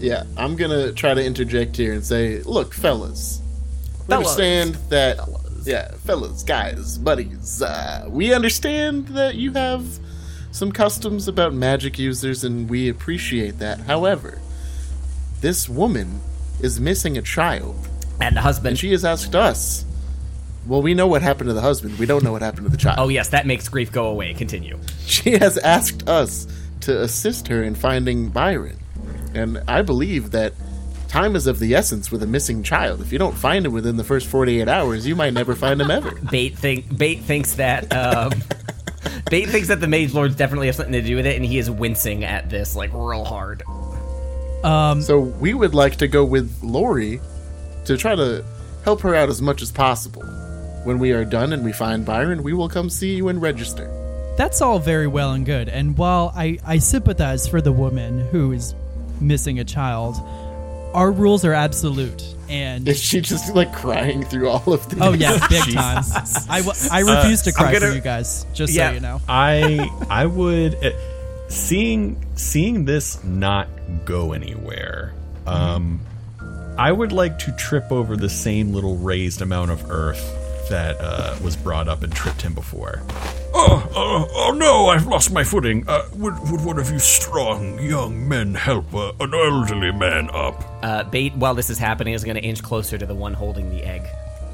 Yeah, 0.00 0.24
I'm 0.36 0.56
gonna 0.56 0.92
try 0.92 1.14
to 1.14 1.24
interject 1.24 1.76
here 1.76 1.92
and 1.92 2.04
say, 2.04 2.42
look, 2.42 2.74
fellas, 2.74 3.40
we 4.00 4.06
Fellas. 4.06 4.26
understand 4.32 4.74
that. 4.90 5.16
Fellas. 5.16 5.42
Yeah, 5.66 5.90
fellas, 6.04 6.42
guys, 6.42 6.98
buddies. 6.98 7.62
Uh, 7.62 8.06
we 8.08 8.32
understand 8.34 9.08
that 9.08 9.34
you 9.36 9.52
have 9.52 9.84
some 10.52 10.70
customs 10.72 11.28
about 11.28 11.54
magic 11.54 11.98
users, 11.98 12.44
and 12.44 12.68
we 12.68 12.88
appreciate 12.88 13.58
that. 13.58 13.80
However, 13.80 14.40
this 15.40 15.68
woman 15.68 16.20
is 16.60 16.80
missing 16.80 17.18
a 17.18 17.22
child, 17.22 17.76
And 18.20 18.36
the 18.36 18.40
husband. 18.40 18.68
and 18.68 18.78
she 18.78 18.90
has 18.92 19.04
asked 19.04 19.34
us. 19.34 19.84
Well, 20.66 20.82
we 20.82 20.94
know 20.94 21.06
what 21.06 21.22
happened 21.22 21.48
to 21.48 21.54
the 21.54 21.60
husband. 21.60 21.98
We 21.98 22.06
don't 22.06 22.24
know 22.24 22.32
what 22.32 22.42
happened 22.42 22.64
to 22.66 22.70
the 22.70 22.76
child. 22.76 22.98
oh 22.98 23.08
yes, 23.08 23.28
that 23.28 23.46
makes 23.46 23.68
grief 23.68 23.92
go 23.92 24.06
away. 24.06 24.34
Continue. 24.34 24.78
She 25.06 25.32
has 25.38 25.58
asked 25.58 26.08
us 26.08 26.46
to 26.80 27.02
assist 27.02 27.46
her 27.48 27.62
in 27.62 27.74
finding 27.74 28.28
Byron. 28.30 28.76
And 29.34 29.62
I 29.68 29.82
believe 29.82 30.32
that 30.32 30.54
time 31.08 31.36
is 31.36 31.46
of 31.46 31.58
the 31.60 31.74
essence 31.74 32.10
with 32.10 32.22
a 32.22 32.26
missing 32.26 32.62
child. 32.64 33.00
If 33.00 33.12
you 33.12 33.18
don't 33.18 33.36
find 33.36 33.64
him 33.64 33.72
within 33.72 33.96
the 33.96 34.02
first 34.04 34.26
48 34.26 34.66
hours, 34.66 35.06
you 35.06 35.14
might 35.14 35.32
never 35.34 35.54
find 35.54 35.80
him 35.80 35.90
ever. 35.90 36.10
Bait 36.30 36.56
think 36.58 36.96
Bait 36.98 37.20
thinks 37.20 37.54
that 37.54 37.92
um, 37.94 38.32
Bait 39.30 39.46
thinks 39.48 39.68
that 39.68 39.80
the 39.80 39.86
Mage 39.86 40.14
Lords 40.14 40.34
definitely 40.34 40.66
have 40.66 40.74
something 40.76 40.92
to 40.94 41.02
do 41.02 41.14
with 41.16 41.26
it, 41.26 41.36
and 41.36 41.44
he 41.44 41.58
is 41.58 41.70
wincing 41.70 42.24
at 42.24 42.50
this 42.50 42.74
like 42.74 42.90
real 42.92 43.24
hard. 43.24 43.62
So 44.62 45.20
we 45.40 45.54
would 45.54 45.74
like 45.74 45.96
to 45.96 46.08
go 46.08 46.24
with 46.24 46.52
Lori 46.62 47.20
to 47.84 47.96
try 47.96 48.14
to 48.16 48.44
help 48.84 49.00
her 49.02 49.14
out 49.14 49.28
as 49.28 49.40
much 49.42 49.62
as 49.62 49.70
possible. 49.70 50.22
When 50.84 50.98
we 50.98 51.12
are 51.12 51.24
done 51.24 51.52
and 51.52 51.64
we 51.64 51.72
find 51.72 52.04
Byron, 52.04 52.42
we 52.42 52.52
will 52.52 52.68
come 52.68 52.88
see 52.90 53.14
you 53.16 53.28
and 53.28 53.40
register. 53.42 53.92
That's 54.36 54.60
all 54.60 54.78
very 54.78 55.06
well 55.06 55.32
and 55.32 55.44
good. 55.46 55.68
And 55.68 55.96
while 55.98 56.32
I, 56.36 56.58
I 56.64 56.78
sympathize 56.78 57.48
for 57.48 57.60
the 57.60 57.72
woman 57.72 58.20
who 58.28 58.52
is 58.52 58.74
missing 59.20 59.58
a 59.58 59.64
child, 59.64 60.16
our 60.94 61.10
rules 61.10 61.44
are 61.44 61.52
absolute. 61.54 62.22
And 62.48 62.86
Is 62.86 63.02
she 63.02 63.20
just 63.20 63.54
like 63.56 63.72
crying 63.74 64.24
through 64.24 64.48
all 64.50 64.72
of 64.72 64.88
this? 64.88 65.00
oh 65.02 65.12
yeah, 65.14 65.44
big 65.48 65.74
time. 65.74 66.04
I, 66.48 66.58
w- 66.62 66.88
I 66.92 67.00
refuse 67.00 67.42
to 67.42 67.52
cry 67.52 67.72
gonna- 67.72 67.88
for 67.88 67.94
you 67.94 68.00
guys. 68.00 68.46
Just 68.54 68.72
Yeah. 68.72 68.90
so 68.90 68.94
you 68.94 69.00
know. 69.00 69.20
I 69.28 69.90
I 70.10 70.26
would 70.26 70.74
uh, 70.76 70.90
seeing 71.48 72.24
seeing 72.34 72.84
this 72.84 73.22
not 73.24 73.68
go 74.04 74.32
anywhere. 74.32 75.14
Um, 75.46 76.00
I 76.78 76.92
would 76.92 77.12
like 77.12 77.38
to 77.40 77.52
trip 77.52 77.90
over 77.90 78.16
the 78.16 78.28
same 78.28 78.74
little 78.74 78.96
raised 78.96 79.40
amount 79.40 79.70
of 79.70 79.90
earth 79.90 80.68
that 80.68 80.96
uh, 81.00 81.36
was 81.42 81.56
brought 81.56 81.88
up 81.88 82.02
and 82.02 82.12
tripped 82.12 82.42
him 82.42 82.52
before. 82.52 83.00
Oh, 83.54 83.88
oh, 83.94 84.28
oh 84.34 84.52
no, 84.52 84.88
I've 84.88 85.06
lost 85.06 85.32
my 85.32 85.44
footing. 85.44 85.88
Uh, 85.88 86.06
would, 86.14 86.34
would 86.50 86.64
one 86.64 86.78
of 86.78 86.90
you 86.90 86.98
strong 86.98 87.78
young 87.78 88.28
men 88.28 88.54
help 88.54 88.92
uh, 88.92 89.12
an 89.20 89.32
elderly 89.32 89.92
man 89.92 90.28
up? 90.32 90.62
Uh, 90.82 91.04
Bait, 91.04 91.34
while 91.34 91.54
this 91.54 91.70
is 91.70 91.78
happening, 91.78 92.14
is 92.14 92.24
going 92.24 92.36
to 92.36 92.42
inch 92.42 92.62
closer 92.62 92.98
to 92.98 93.06
the 93.06 93.14
one 93.14 93.32
holding 93.32 93.70
the 93.70 93.84
egg. 93.84 94.02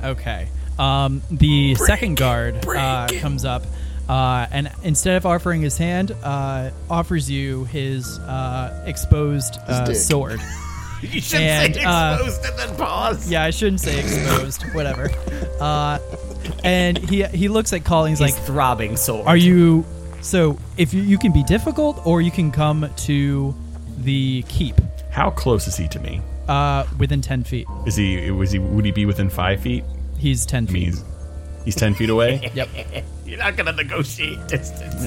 Okay. 0.04 0.48
Um, 0.78 1.22
the 1.30 1.74
second 1.74 2.16
guard 2.16 2.64
uh, 2.66 3.08
comes 3.20 3.44
up, 3.44 3.64
uh, 4.12 4.46
and 4.50 4.70
instead 4.82 5.16
of 5.16 5.24
offering 5.26 5.62
his 5.62 5.78
hand, 5.78 6.12
uh, 6.22 6.70
offers 6.90 7.30
you 7.30 7.64
his 7.64 8.18
uh, 8.20 8.84
exposed 8.86 9.56
uh, 9.66 9.92
sword. 9.94 10.40
You 11.02 11.20
should 11.20 11.40
And, 11.40 11.74
say 11.74 11.82
uh, 11.82 12.14
exposed 12.14 12.44
and 12.44 12.58
then 12.60 12.76
pause. 12.76 13.28
Yeah, 13.28 13.42
I 13.42 13.50
shouldn't 13.50 13.80
say 13.80 13.98
exposed. 13.98 14.62
Whatever. 14.72 15.10
Uh, 15.60 15.98
and 16.62 16.96
he 16.96 17.24
he 17.24 17.48
looks 17.48 17.72
at 17.72 17.84
Colin. 17.84 18.10
He's 18.12 18.20
He's 18.20 18.36
like, 18.36 18.46
throbbing 18.46 18.96
sword. 18.96 19.26
"Are 19.26 19.36
you?" 19.36 19.84
So 20.20 20.56
if 20.76 20.94
you 20.94 21.02
you 21.02 21.18
can 21.18 21.32
be 21.32 21.42
difficult, 21.42 22.00
or 22.06 22.20
you 22.22 22.30
can 22.30 22.52
come 22.52 22.88
to 23.08 23.52
the 23.98 24.44
keep 24.48 24.76
How 25.10 25.30
close 25.30 25.66
is 25.66 25.76
he 25.76 25.88
to 25.88 25.98
me? 25.98 26.20
uh, 26.46 26.84
within 27.00 27.20
ten 27.20 27.42
feet. 27.42 27.66
Is 27.84 27.96
he 27.96 28.30
was 28.30 28.52
he 28.52 28.60
would 28.60 28.84
he 28.84 28.92
be 28.92 29.04
within 29.04 29.28
five 29.28 29.58
feet? 29.60 29.82
He's 30.18 30.46
ten 30.46 30.68
I 30.68 30.70
mean, 30.70 30.92
feet. 30.92 30.94
he's, 30.94 31.04
he's 31.64 31.74
ten 31.74 31.94
feet 31.94 32.10
away. 32.10 32.48
Yep. 32.54 32.68
You're 33.32 33.38
not 33.38 33.56
going 33.56 33.64
to 33.64 33.72
negotiate 33.72 34.46
distance. 34.46 35.06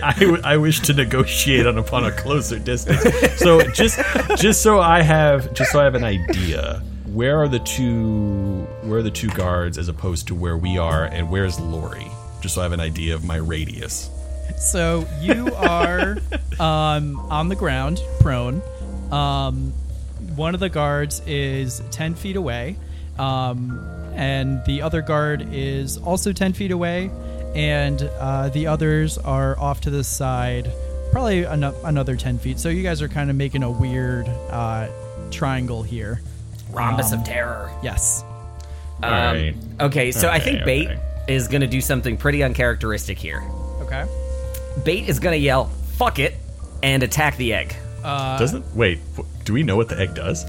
I, 0.00 0.14
w- 0.20 0.40
I 0.44 0.56
wish 0.58 0.78
to 0.82 0.94
negotiate 0.94 1.66
on 1.66 1.76
upon 1.76 2.04
a 2.04 2.12
closer 2.12 2.56
distance. 2.60 3.02
So 3.40 3.62
just 3.72 3.98
just 4.36 4.62
so 4.62 4.78
I 4.78 5.02
have 5.02 5.52
just 5.54 5.72
so 5.72 5.80
I 5.80 5.82
have 5.84 5.96
an 5.96 6.04
idea, 6.04 6.80
where 7.06 7.42
are 7.42 7.48
the 7.48 7.58
two 7.58 8.62
where 8.82 9.00
are 9.00 9.02
the 9.02 9.10
two 9.10 9.28
guards 9.30 9.76
as 9.76 9.88
opposed 9.88 10.28
to 10.28 10.36
where 10.36 10.56
we 10.56 10.78
are, 10.78 11.06
and 11.06 11.28
where's 11.32 11.58
Lori? 11.58 12.06
Just 12.40 12.54
so 12.54 12.60
I 12.60 12.62
have 12.62 12.72
an 12.72 12.78
idea 12.78 13.16
of 13.16 13.24
my 13.24 13.38
radius. 13.38 14.08
So 14.56 15.04
you 15.20 15.52
are 15.56 16.18
um, 16.60 17.18
on 17.28 17.48
the 17.48 17.56
ground, 17.56 18.00
prone. 18.20 18.62
Um, 19.10 19.72
one 20.36 20.54
of 20.54 20.60
the 20.60 20.68
guards 20.68 21.22
is 21.26 21.82
10 21.90 22.14
feet 22.14 22.36
away, 22.36 22.76
um, 23.18 23.80
and 24.14 24.64
the 24.64 24.82
other 24.82 25.02
guard 25.02 25.48
is 25.52 25.98
also 25.98 26.32
10 26.32 26.52
feet 26.52 26.70
away, 26.70 27.10
and 27.54 28.02
uh, 28.18 28.48
the 28.50 28.66
others 28.66 29.18
are 29.18 29.58
off 29.58 29.80
to 29.82 29.90
the 29.90 30.04
side, 30.04 30.70
probably 31.12 31.44
ano- 31.46 31.74
another 31.84 32.16
10 32.16 32.38
feet. 32.38 32.58
So 32.58 32.68
you 32.68 32.82
guys 32.82 33.02
are 33.02 33.08
kind 33.08 33.30
of 33.30 33.36
making 33.36 33.62
a 33.62 33.70
weird 33.70 34.28
uh, 34.28 34.88
triangle 35.30 35.82
here. 35.82 36.20
Rhombus 36.70 37.12
of 37.12 37.22
terror. 37.24 37.70
Yes. 37.82 38.24
All 39.02 39.10
right. 39.10 39.54
Okay, 39.80 40.12
so 40.12 40.28
I 40.28 40.36
Okay, 40.36 40.44
think 40.44 40.64
Bait 40.64 40.88
is 41.28 41.48
going 41.48 41.60
to 41.60 41.66
do 41.66 41.80
something 41.80 42.16
pretty 42.16 42.42
uncharacteristic 42.42 43.18
here. 43.18 43.42
Okay. 43.80 44.06
Bait 44.84 45.08
is 45.08 45.18
going 45.20 45.34
to 45.38 45.44
yell, 45.44 45.66
fuck 45.96 46.18
it, 46.18 46.34
and 46.82 47.02
attack 47.02 47.36
the 47.36 47.52
egg. 47.52 47.74
Doesn't 48.02 48.64
wait? 48.74 49.00
Do 49.44 49.52
we 49.52 49.62
know 49.62 49.76
what 49.76 49.88
the 49.88 49.98
egg 49.98 50.14
does? 50.14 50.44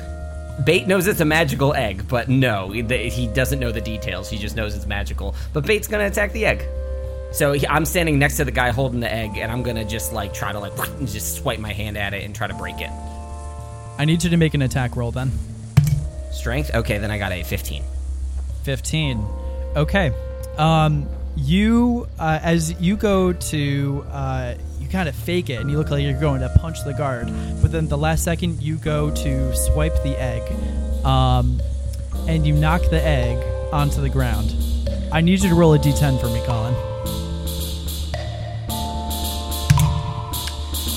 Bait 0.65 0.87
knows 0.87 1.07
it's 1.07 1.19
a 1.19 1.25
magical 1.25 1.73
egg, 1.73 2.07
but 2.07 2.29
no, 2.29 2.69
he- 2.69 3.27
doesn't 3.33 3.59
know 3.59 3.71
the 3.71 3.81
details. 3.81 4.29
He 4.29 4.37
just 4.37 4.55
knows 4.55 4.75
it's 4.75 4.85
magical. 4.85 5.35
But 5.51 5.65
Bait's 5.65 5.87
gonna 5.87 6.05
attack 6.05 6.31
the 6.31 6.45
egg. 6.45 6.63
So 7.31 7.55
I'm 7.67 7.85
standing 7.85 8.19
next 8.19 8.37
to 8.37 8.45
the 8.45 8.51
guy 8.51 8.69
holding 8.69 8.99
the 8.99 9.11
egg, 9.11 9.37
and 9.37 9.51
I'm 9.51 9.63
gonna 9.63 9.83
just 9.85 10.13
like 10.13 10.33
try 10.33 10.51
to 10.51 10.59
like 10.59 10.73
just 11.05 11.35
swipe 11.37 11.59
my 11.59 11.73
hand 11.73 11.97
at 11.97 12.13
it 12.13 12.23
and 12.23 12.35
try 12.35 12.47
to 12.47 12.53
break 12.53 12.79
it. 12.79 12.91
I 13.97 14.05
need 14.05 14.23
you 14.23 14.29
to 14.29 14.37
make 14.37 14.53
an 14.53 14.61
attack 14.61 14.95
roll 14.95 15.11
then. 15.11 15.31
Strength? 16.31 16.75
Okay, 16.75 16.97
then 16.99 17.09
I 17.11 17.17
got 17.17 17.31
a 17.31 17.43
15. 17.43 17.83
15 18.63 19.25
okay 19.75 20.13
um 20.57 21.07
you 21.35 22.07
uh, 22.19 22.39
as 22.41 22.79
you 22.79 22.95
go 22.95 23.33
to 23.33 24.05
uh, 24.11 24.53
kind 24.93 25.09
of 25.09 25.15
fake 25.15 25.49
it 25.49 25.59
and 25.59 25.71
you 25.71 25.77
look 25.77 25.89
like 25.89 26.03
you're 26.03 26.19
going 26.19 26.39
to 26.39 26.49
punch 26.59 26.83
the 26.85 26.93
guard 26.93 27.25
but 27.63 27.71
then 27.71 27.87
the 27.87 27.97
last 27.97 28.23
second 28.23 28.61
you 28.61 28.75
go 28.75 29.09
to 29.09 29.55
swipe 29.55 29.95
the 30.03 30.15
egg 30.21 30.43
um, 31.03 31.59
and 32.27 32.45
you 32.45 32.53
knock 32.53 32.79
the 32.91 33.03
egg 33.03 33.43
onto 33.73 34.01
the 34.01 34.09
ground. 34.09 34.55
I 35.11 35.21
need 35.21 35.41
you 35.41 35.49
to 35.49 35.55
roll 35.55 35.73
a 35.73 35.79
d10 35.79 36.21
for 36.21 36.27
me 36.27 36.43
colin. 36.45 36.75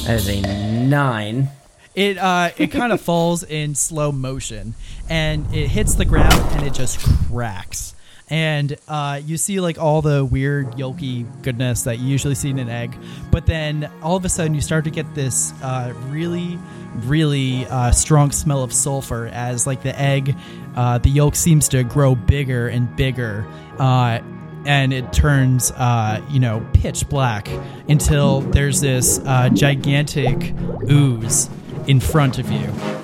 That 0.04 0.16
is 0.20 0.28
a 0.28 0.42
nine. 0.84 1.48
it 1.94 2.18
uh, 2.18 2.50
it 2.58 2.68
kind 2.68 2.92
of 2.92 3.00
falls 3.10 3.42
in 3.44 3.74
slow 3.74 4.12
motion 4.12 4.74
and 5.08 5.46
it 5.54 5.68
hits 5.68 5.94
the 5.94 6.04
ground 6.04 6.34
and 6.52 6.66
it 6.66 6.74
just 6.74 7.00
cracks 7.00 7.94
and 8.28 8.76
uh, 8.88 9.20
you 9.24 9.36
see 9.36 9.60
like 9.60 9.78
all 9.78 10.02
the 10.02 10.24
weird 10.24 10.72
yolky 10.72 11.26
goodness 11.42 11.82
that 11.84 11.98
you 11.98 12.06
usually 12.06 12.34
see 12.34 12.50
in 12.50 12.58
an 12.58 12.68
egg. 12.68 12.96
But 13.30 13.46
then 13.46 13.90
all 14.02 14.16
of 14.16 14.24
a 14.24 14.28
sudden, 14.28 14.54
you 14.54 14.60
start 14.60 14.84
to 14.84 14.90
get 14.90 15.14
this 15.14 15.52
uh, 15.62 15.92
really, 16.08 16.58
really 17.04 17.66
uh, 17.66 17.92
strong 17.92 18.32
smell 18.32 18.62
of 18.62 18.72
sulfur 18.72 19.26
as 19.26 19.66
like 19.66 19.82
the 19.82 19.98
egg, 20.00 20.34
uh, 20.74 20.98
the 20.98 21.10
yolk 21.10 21.36
seems 21.36 21.68
to 21.68 21.84
grow 21.84 22.14
bigger 22.14 22.68
and 22.68 22.94
bigger. 22.96 23.46
Uh, 23.78 24.20
and 24.64 24.92
it 24.92 25.12
turns, 25.12 25.70
uh, 25.72 26.20
you 26.28 26.40
know, 26.40 26.66
pitch 26.72 27.08
black 27.08 27.48
until 27.88 28.40
there's 28.40 28.80
this 28.80 29.18
gigantic 29.54 30.52
ooze 30.90 31.48
in 31.86 32.00
front 32.00 32.40
of 32.40 32.50
you. 32.50 32.95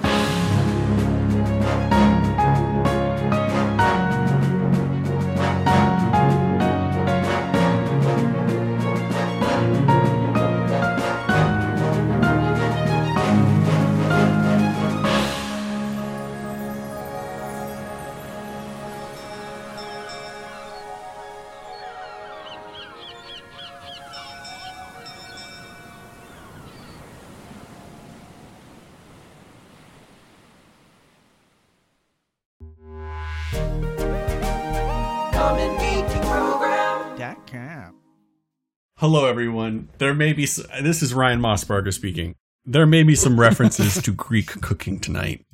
May 40.23 40.33
be. 40.33 40.47
This 40.83 41.03
is 41.03 41.13
Ryan 41.15 41.41
Mossbarger 41.41 41.93
speaking. 41.93 42.37
There 42.65 42.87
may 42.87 43.03
be 43.03 43.17
some 43.17 43.41
references 43.41 44.01
to 44.03 44.13
Greek 44.13 44.47
cooking 44.47 45.01
tonight, 45.01 45.45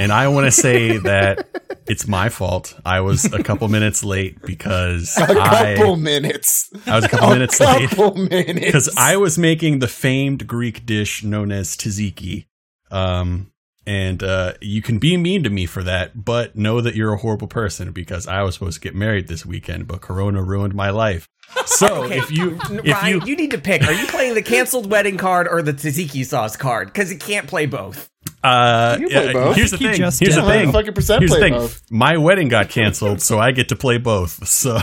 and 0.00 0.10
I 0.12 0.26
want 0.28 0.46
to 0.46 0.50
say 0.50 0.98
that 0.98 1.46
it's 1.86 2.08
my 2.08 2.28
fault. 2.28 2.74
I 2.84 3.00
was 3.02 3.24
a 3.32 3.42
couple 3.44 3.68
minutes 3.68 4.02
late 4.02 4.42
because 4.42 5.16
A 5.16 5.40
I, 5.40 5.74
couple 5.76 5.94
minutes. 5.96 6.68
I 6.86 6.96
was 6.96 7.04
a 7.04 7.08
couple 7.08 7.30
minutes 7.30 7.60
late 7.60 7.88
couple 7.90 8.16
minutes. 8.16 8.60
because 8.60 8.96
I 8.96 9.16
was 9.16 9.38
making 9.38 9.78
the 9.78 9.86
famed 9.88 10.48
Greek 10.48 10.84
dish 10.84 11.22
known 11.22 11.52
as 11.52 11.76
tzatziki. 11.76 12.46
Um, 12.90 13.52
and 13.86 14.22
uh, 14.22 14.54
you 14.60 14.82
can 14.82 14.98
be 14.98 15.16
mean 15.16 15.42
to 15.44 15.50
me 15.50 15.66
for 15.66 15.82
that, 15.84 16.24
but 16.24 16.56
know 16.56 16.80
that 16.80 16.94
you're 16.94 17.12
a 17.12 17.18
horrible 17.18 17.46
person 17.48 17.92
because 17.92 18.26
I 18.26 18.42
was 18.42 18.54
supposed 18.54 18.74
to 18.74 18.80
get 18.80 18.94
married 18.94 19.28
this 19.28 19.46
weekend, 19.46 19.86
but 19.86 20.00
Corona 20.00 20.42
ruined 20.42 20.74
my 20.74 20.90
life. 20.90 21.28
So 21.66 22.04
Okay, 22.04 22.18
if 22.18 22.30
you 22.30 22.58
if 22.70 22.84
Ryan, 22.86 23.20
you 23.20 23.26
you 23.26 23.36
need 23.36 23.50
to 23.52 23.58
pick. 23.58 23.82
Are 23.86 23.92
you 23.92 24.06
playing 24.06 24.34
the 24.34 24.42
canceled 24.42 24.88
wedding 24.90 25.16
card 25.16 25.46
or 25.48 25.62
the 25.62 25.72
tzatziki 25.72 26.24
sauce 26.24 26.56
card? 26.56 26.88
Because 26.88 27.10
you 27.12 27.18
can't 27.18 27.46
play 27.48 27.66
both. 27.66 28.08
Uh, 28.42 28.96
You 29.00 29.08
can 29.08 29.22
play 29.22 29.32
both. 29.32 29.56
Here's 29.56 29.70
the 29.72 29.76
He 29.76 29.84
thing. 29.88 29.96
just 29.96 30.20
Here's 30.20 30.34
the 30.36 30.42
thing. 30.42 30.70
Fucking 30.72 30.92
percent 30.94 31.20
Here's 31.22 31.30
the 31.32 31.38
thing. 31.38 31.52
both. 31.54 31.82
My 31.90 32.16
wedding 32.18 32.48
got 32.48 32.68
canceled, 32.68 33.20
so 33.20 33.38
I 33.38 33.50
get 33.52 33.68
to 33.70 33.76
play 33.76 33.98
both. 33.98 34.46
So 34.46 34.76
All 34.76 34.80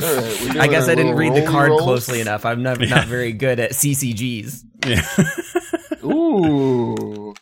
right, 0.00 0.40
we're 0.54 0.60
I 0.62 0.66
guess 0.68 0.88
I 0.88 0.94
didn't 0.94 1.14
read 1.16 1.34
the 1.34 1.46
card 1.46 1.70
rolls. 1.70 1.82
closely 1.82 2.20
enough. 2.20 2.44
I'm 2.44 2.62
not, 2.62 2.80
not 2.80 3.06
very 3.06 3.32
good 3.32 3.60
at 3.60 3.72
CCGs. 3.72 4.62
Ooh. 6.04 7.34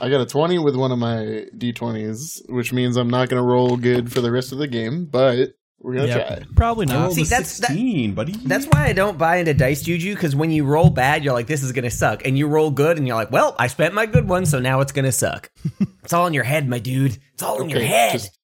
I 0.00 0.08
got 0.08 0.20
a 0.20 0.26
20 0.26 0.58
with 0.58 0.74
one 0.76 0.90
of 0.92 0.98
my 0.98 1.46
d20s, 1.56 2.48
which 2.48 2.72
means 2.72 2.96
I'm 2.96 3.10
not 3.10 3.28
going 3.28 3.40
to 3.40 3.46
roll 3.46 3.76
good 3.76 4.10
for 4.12 4.20
the 4.20 4.30
rest 4.30 4.50
of 4.52 4.58
the 4.58 4.66
game, 4.66 5.04
but 5.06 5.50
we're 5.78 5.94
going 5.94 6.08
to 6.08 6.14
Yep. 6.16 6.26
try. 6.26 6.46
Probably 6.56 6.86
not. 6.86 7.02
rolled 7.02 7.14
See, 7.14 7.22
a 7.22 7.26
that's- 7.26 7.58
that- 7.58 8.14
buddy. 8.14 8.32
That's 8.44 8.66
why 8.66 8.86
I 8.86 8.92
don't 8.92 9.16
buy 9.16 9.36
into 9.36 9.54
dice 9.54 9.82
juju 9.82 10.14
because 10.14 10.34
when 10.34 10.50
you 10.50 10.64
roll 10.64 10.90
bad, 10.90 11.22
you're 11.24 11.32
like, 11.34 11.46
this 11.46 11.62
is 11.62 11.72
gonna 11.72 11.90
suck, 11.90 12.26
and 12.26 12.36
you 12.36 12.48
roll 12.48 12.70
good, 12.70 12.98
and 12.98 13.06
you're 13.06 13.16
like, 13.16 13.30
well, 13.30 13.54
I 13.58 13.68
spent 13.68 13.94
my 13.94 14.06
good 14.06 14.28
one, 14.28 14.44
so 14.46 14.58
now 14.58 14.80
it's 14.80 14.92
gonna 14.92 15.12
suck. 15.12 15.50
it's 16.02 16.12
all 16.12 16.26
in 16.26 16.34
your 16.34 16.44
head, 16.44 16.68
my 16.68 16.78
dude. 16.80 17.16
It's 17.34 17.42
all 17.42 17.62
in 17.62 17.68
your 17.70 17.78
Okay, 17.78 17.86
head. 17.86 18.12
just 18.12 18.36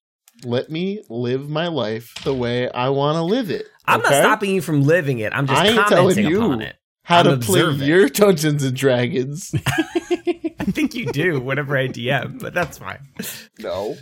let 0.44 0.70
me 0.70 1.02
live 1.10 1.48
my 1.48 1.66
life 1.68 2.14
the 2.24 2.34
way 2.34 2.70
I 2.70 2.90
want 2.90 3.16
to 3.16 3.22
live 3.22 3.50
it. 3.50 3.66
I'm 3.86 4.00
not 4.02 4.12
stopping 4.14 4.50
you 4.54 4.62
from 4.62 4.82
living 4.84 5.18
it. 5.18 5.32
I'm 5.34 5.46
just 5.46 5.60
I 5.60 5.72
commenting 5.74 5.88
telling 5.96 6.18
you 6.30 6.38
upon 6.38 6.62
it. 6.62 6.76
How 7.06 7.20
I'm 7.20 7.38
to 7.38 7.46
play 7.46 7.60
your 7.86 8.08
Dungeons 8.08 8.64
and 8.64 8.76
Dragons. 8.76 9.54
I 9.66 10.64
think 10.64 10.96
you 10.96 11.06
do 11.06 11.38
whenever 11.40 11.76
I 11.76 11.86
DM, 11.86 12.40
but 12.40 12.52
that's 12.52 12.78
fine. 12.78 12.98
no. 13.60 13.96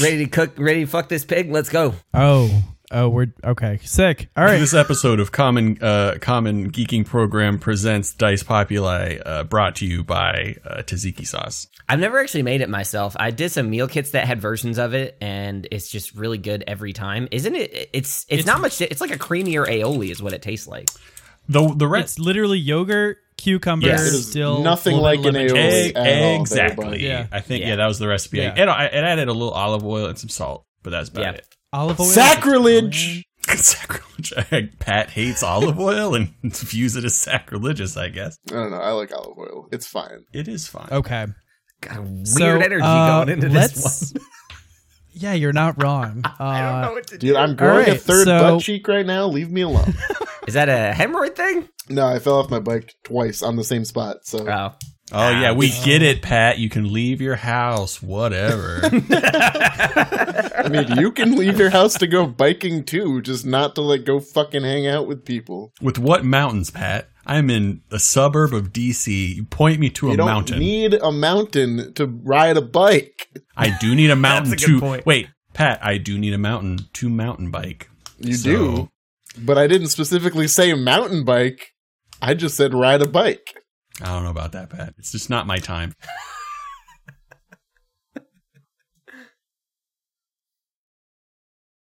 Ready 0.00 0.24
to 0.24 0.26
cook? 0.30 0.52
Ready 0.56 0.86
to 0.86 0.90
fuck 0.90 1.10
this 1.10 1.26
pig? 1.26 1.50
Let's 1.52 1.68
go. 1.68 1.92
Oh, 2.14 2.64
oh, 2.92 3.08
we're 3.08 3.32
okay. 3.44 3.78
Sick. 3.82 4.28
All 4.36 4.44
right. 4.44 4.58
This 4.58 4.74
episode 4.74 5.18
of 5.20 5.32
Common 5.32 5.78
uh, 5.82 6.18
Common 6.20 6.70
Geeking 6.70 7.04
Program 7.06 7.58
presents 7.58 8.14
Dice 8.14 8.42
Populi, 8.42 9.18
uh, 9.24 9.44
brought 9.44 9.76
to 9.76 9.86
you 9.86 10.04
by 10.04 10.56
uh, 10.64 10.82
Tzatziki 10.82 11.26
Sauce. 11.26 11.66
I've 11.88 12.00
never 12.00 12.20
actually 12.20 12.42
made 12.42 12.60
it 12.60 12.68
myself. 12.68 13.16
I 13.18 13.30
did 13.30 13.50
some 13.50 13.68
meal 13.70 13.88
kits 13.88 14.10
that 14.12 14.26
had 14.26 14.40
versions 14.40 14.78
of 14.78 14.94
it, 14.94 15.16
and 15.20 15.66
it's 15.70 15.88
just 15.90 16.14
really 16.14 16.38
good 16.38 16.64
every 16.66 16.92
time. 16.92 17.28
Isn't 17.30 17.54
it? 17.54 17.90
It's 17.92 18.24
it's, 18.28 18.46
not 18.46 18.60
much. 18.60 18.80
It's 18.80 19.00
like 19.00 19.10
a 19.10 19.18
creamier 19.18 19.66
aioli, 19.66 20.10
is 20.10 20.22
what 20.22 20.32
it 20.32 20.42
tastes 20.42 20.68
like. 20.68 20.88
The 21.48 21.74
the 21.74 21.88
red 21.88 22.04
It's 22.04 22.18
literally 22.20 22.58
yogurt, 22.58 23.18
cucumber, 23.36 23.86
Yes. 23.88 24.06
It 24.06 24.14
is 24.14 24.30
still 24.30 24.62
nothing 24.62 24.96
like 24.96 25.18
an 25.20 25.34
of 25.34 25.34
aioli. 25.34 25.48
juice. 25.48 25.92
at 25.94 25.96
all 25.96 26.02
there, 26.04 26.40
exactly. 26.40 27.04
Yeah. 27.04 27.26
I 27.32 27.40
think 27.40 27.62
yeah. 27.62 27.70
Yeah. 27.70 27.76
that 27.76 27.86
was 27.86 27.98
the 27.98 28.06
recipe. 28.06 28.38
Yeah. 28.38 28.54
And 28.56 28.70
I, 28.70 28.84
it 28.84 28.94
added 28.94 29.28
a 29.28 29.32
little 29.32 29.50
olive 29.50 29.84
oil 29.84 30.06
and 30.06 30.16
some 30.16 30.28
salt, 30.28 30.64
but 30.84 30.90
that's 30.90 31.08
about 31.08 31.22
Yeah. 31.22 31.30
it. 31.32 31.46
Olive 31.72 32.00
oil. 32.00 32.06
Sacrilege! 32.06 33.24
Sacrilege. 33.48 34.32
Pat 34.78 35.10
hates 35.10 35.42
olive 35.42 35.78
oil 35.80 36.14
and 36.14 36.32
views 36.42 36.96
it 36.96 37.04
as 37.04 37.16
sacrilegious. 37.16 37.96
I 37.96 38.08
guess 38.08 38.36
I 38.50 38.54
don't 38.54 38.70
know. 38.70 38.78
I 38.78 38.90
like 38.92 39.12
olive 39.12 39.38
oil. 39.38 39.68
It's 39.72 39.86
fine. 39.86 40.24
it 40.32 40.48
is 40.48 40.68
fine. 40.68 40.88
Okay. 40.92 41.26
Got 41.80 41.96
a 41.98 42.02
weird 42.02 42.28
So, 42.28 42.46
energy 42.60 42.82
uh, 42.84 43.24
going 43.24 43.28
into 43.30 43.48
let's- 43.48 43.74
this 43.74 44.12
one. 44.14 44.22
Yeah, 45.14 45.34
you're 45.34 45.52
not 45.52 45.82
wrong. 45.82 46.22
Uh, 46.24 46.30
I 46.42 46.70
don't 46.72 46.80
know 46.82 46.92
what 46.92 47.06
to 47.08 47.18
Dude, 47.18 47.34
do. 47.34 47.36
I'm 47.36 47.54
growing 47.54 47.86
a 47.88 47.96
third 47.96 48.24
so- 48.24 48.38
butt 48.38 48.62
cheek 48.62 48.88
right 48.88 49.04
now. 49.04 49.26
Leave 49.26 49.50
me 49.50 49.60
alone. 49.60 49.92
Is 50.48 50.54
that 50.54 50.68
a 50.70 50.94
hemorrhoid 50.96 51.34
thing? 51.36 51.68
no, 51.90 52.06
I 52.06 52.18
fell 52.18 52.38
off 52.38 52.48
my 52.50 52.60
bike 52.60 52.94
twice 53.04 53.42
on 53.42 53.56
the 53.56 53.64
same 53.64 53.84
spot. 53.84 54.18
So 54.24 54.48
Oh, 54.48 54.72
Oh 55.14 55.28
yeah, 55.30 55.52
we 55.52 55.68
get 55.84 56.00
it, 56.02 56.22
Pat. 56.22 56.58
You 56.58 56.68
can 56.70 56.92
leave 56.92 57.20
your 57.20 57.36
house, 57.36 58.00
whatever. 58.02 58.80
I 59.34 60.68
mean, 60.70 60.98
you 60.98 61.12
can 61.12 61.36
leave 61.36 61.58
your 61.58 61.70
house 61.70 61.94
to 61.98 62.06
go 62.06 62.26
biking 62.26 62.84
too, 62.84 63.20
just 63.22 63.44
not 63.44 63.74
to 63.74 63.82
like 63.82 64.04
go 64.04 64.20
fucking 64.20 64.62
hang 64.62 64.86
out 64.86 65.06
with 65.06 65.24
people. 65.24 65.72
With 65.80 65.98
what 65.98 66.24
mountains, 66.24 66.70
Pat? 66.70 67.08
I'm 67.26 67.50
in 67.50 67.82
a 67.90 67.98
suburb 67.98 68.52
of 68.52 68.72
DC. 68.72 69.36
You 69.36 69.44
point 69.44 69.78
me 69.78 69.90
to 69.90 70.06
you 70.08 70.14
a 70.14 70.16
don't 70.16 70.26
mountain. 70.26 70.58
need 70.58 70.94
a 70.94 71.12
mountain 71.12 71.92
to 71.94 72.06
ride 72.06 72.56
a 72.56 72.62
bike. 72.62 73.28
I 73.56 73.76
do 73.80 73.94
need 73.94 74.10
a 74.10 74.16
mountain 74.28 74.52
a 74.52 74.56
good 74.56 74.66
to 74.66 74.80
point. 74.80 75.06
wait, 75.06 75.28
Pat. 75.52 75.78
I 75.84 75.98
do 75.98 76.18
need 76.18 76.32
a 76.34 76.38
mountain 76.38 76.78
to 76.94 77.08
mountain 77.08 77.50
bike. 77.50 77.88
You 78.18 78.34
So- 78.34 78.50
do, 78.50 78.88
but 79.38 79.56
I 79.58 79.66
didn't 79.66 79.88
specifically 79.88 80.48
say 80.48 80.72
mountain 80.74 81.24
bike. 81.24 81.68
I 82.20 82.34
just 82.34 82.56
said 82.56 82.72
ride 82.74 83.02
a 83.02 83.08
bike. 83.08 83.54
I 84.02 84.06
don't 84.06 84.24
know 84.24 84.30
about 84.30 84.52
that, 84.52 84.70
Pat. 84.70 84.94
It's 84.98 85.12
just 85.12 85.30
not 85.30 85.46
my 85.46 85.58
time. 85.58 85.94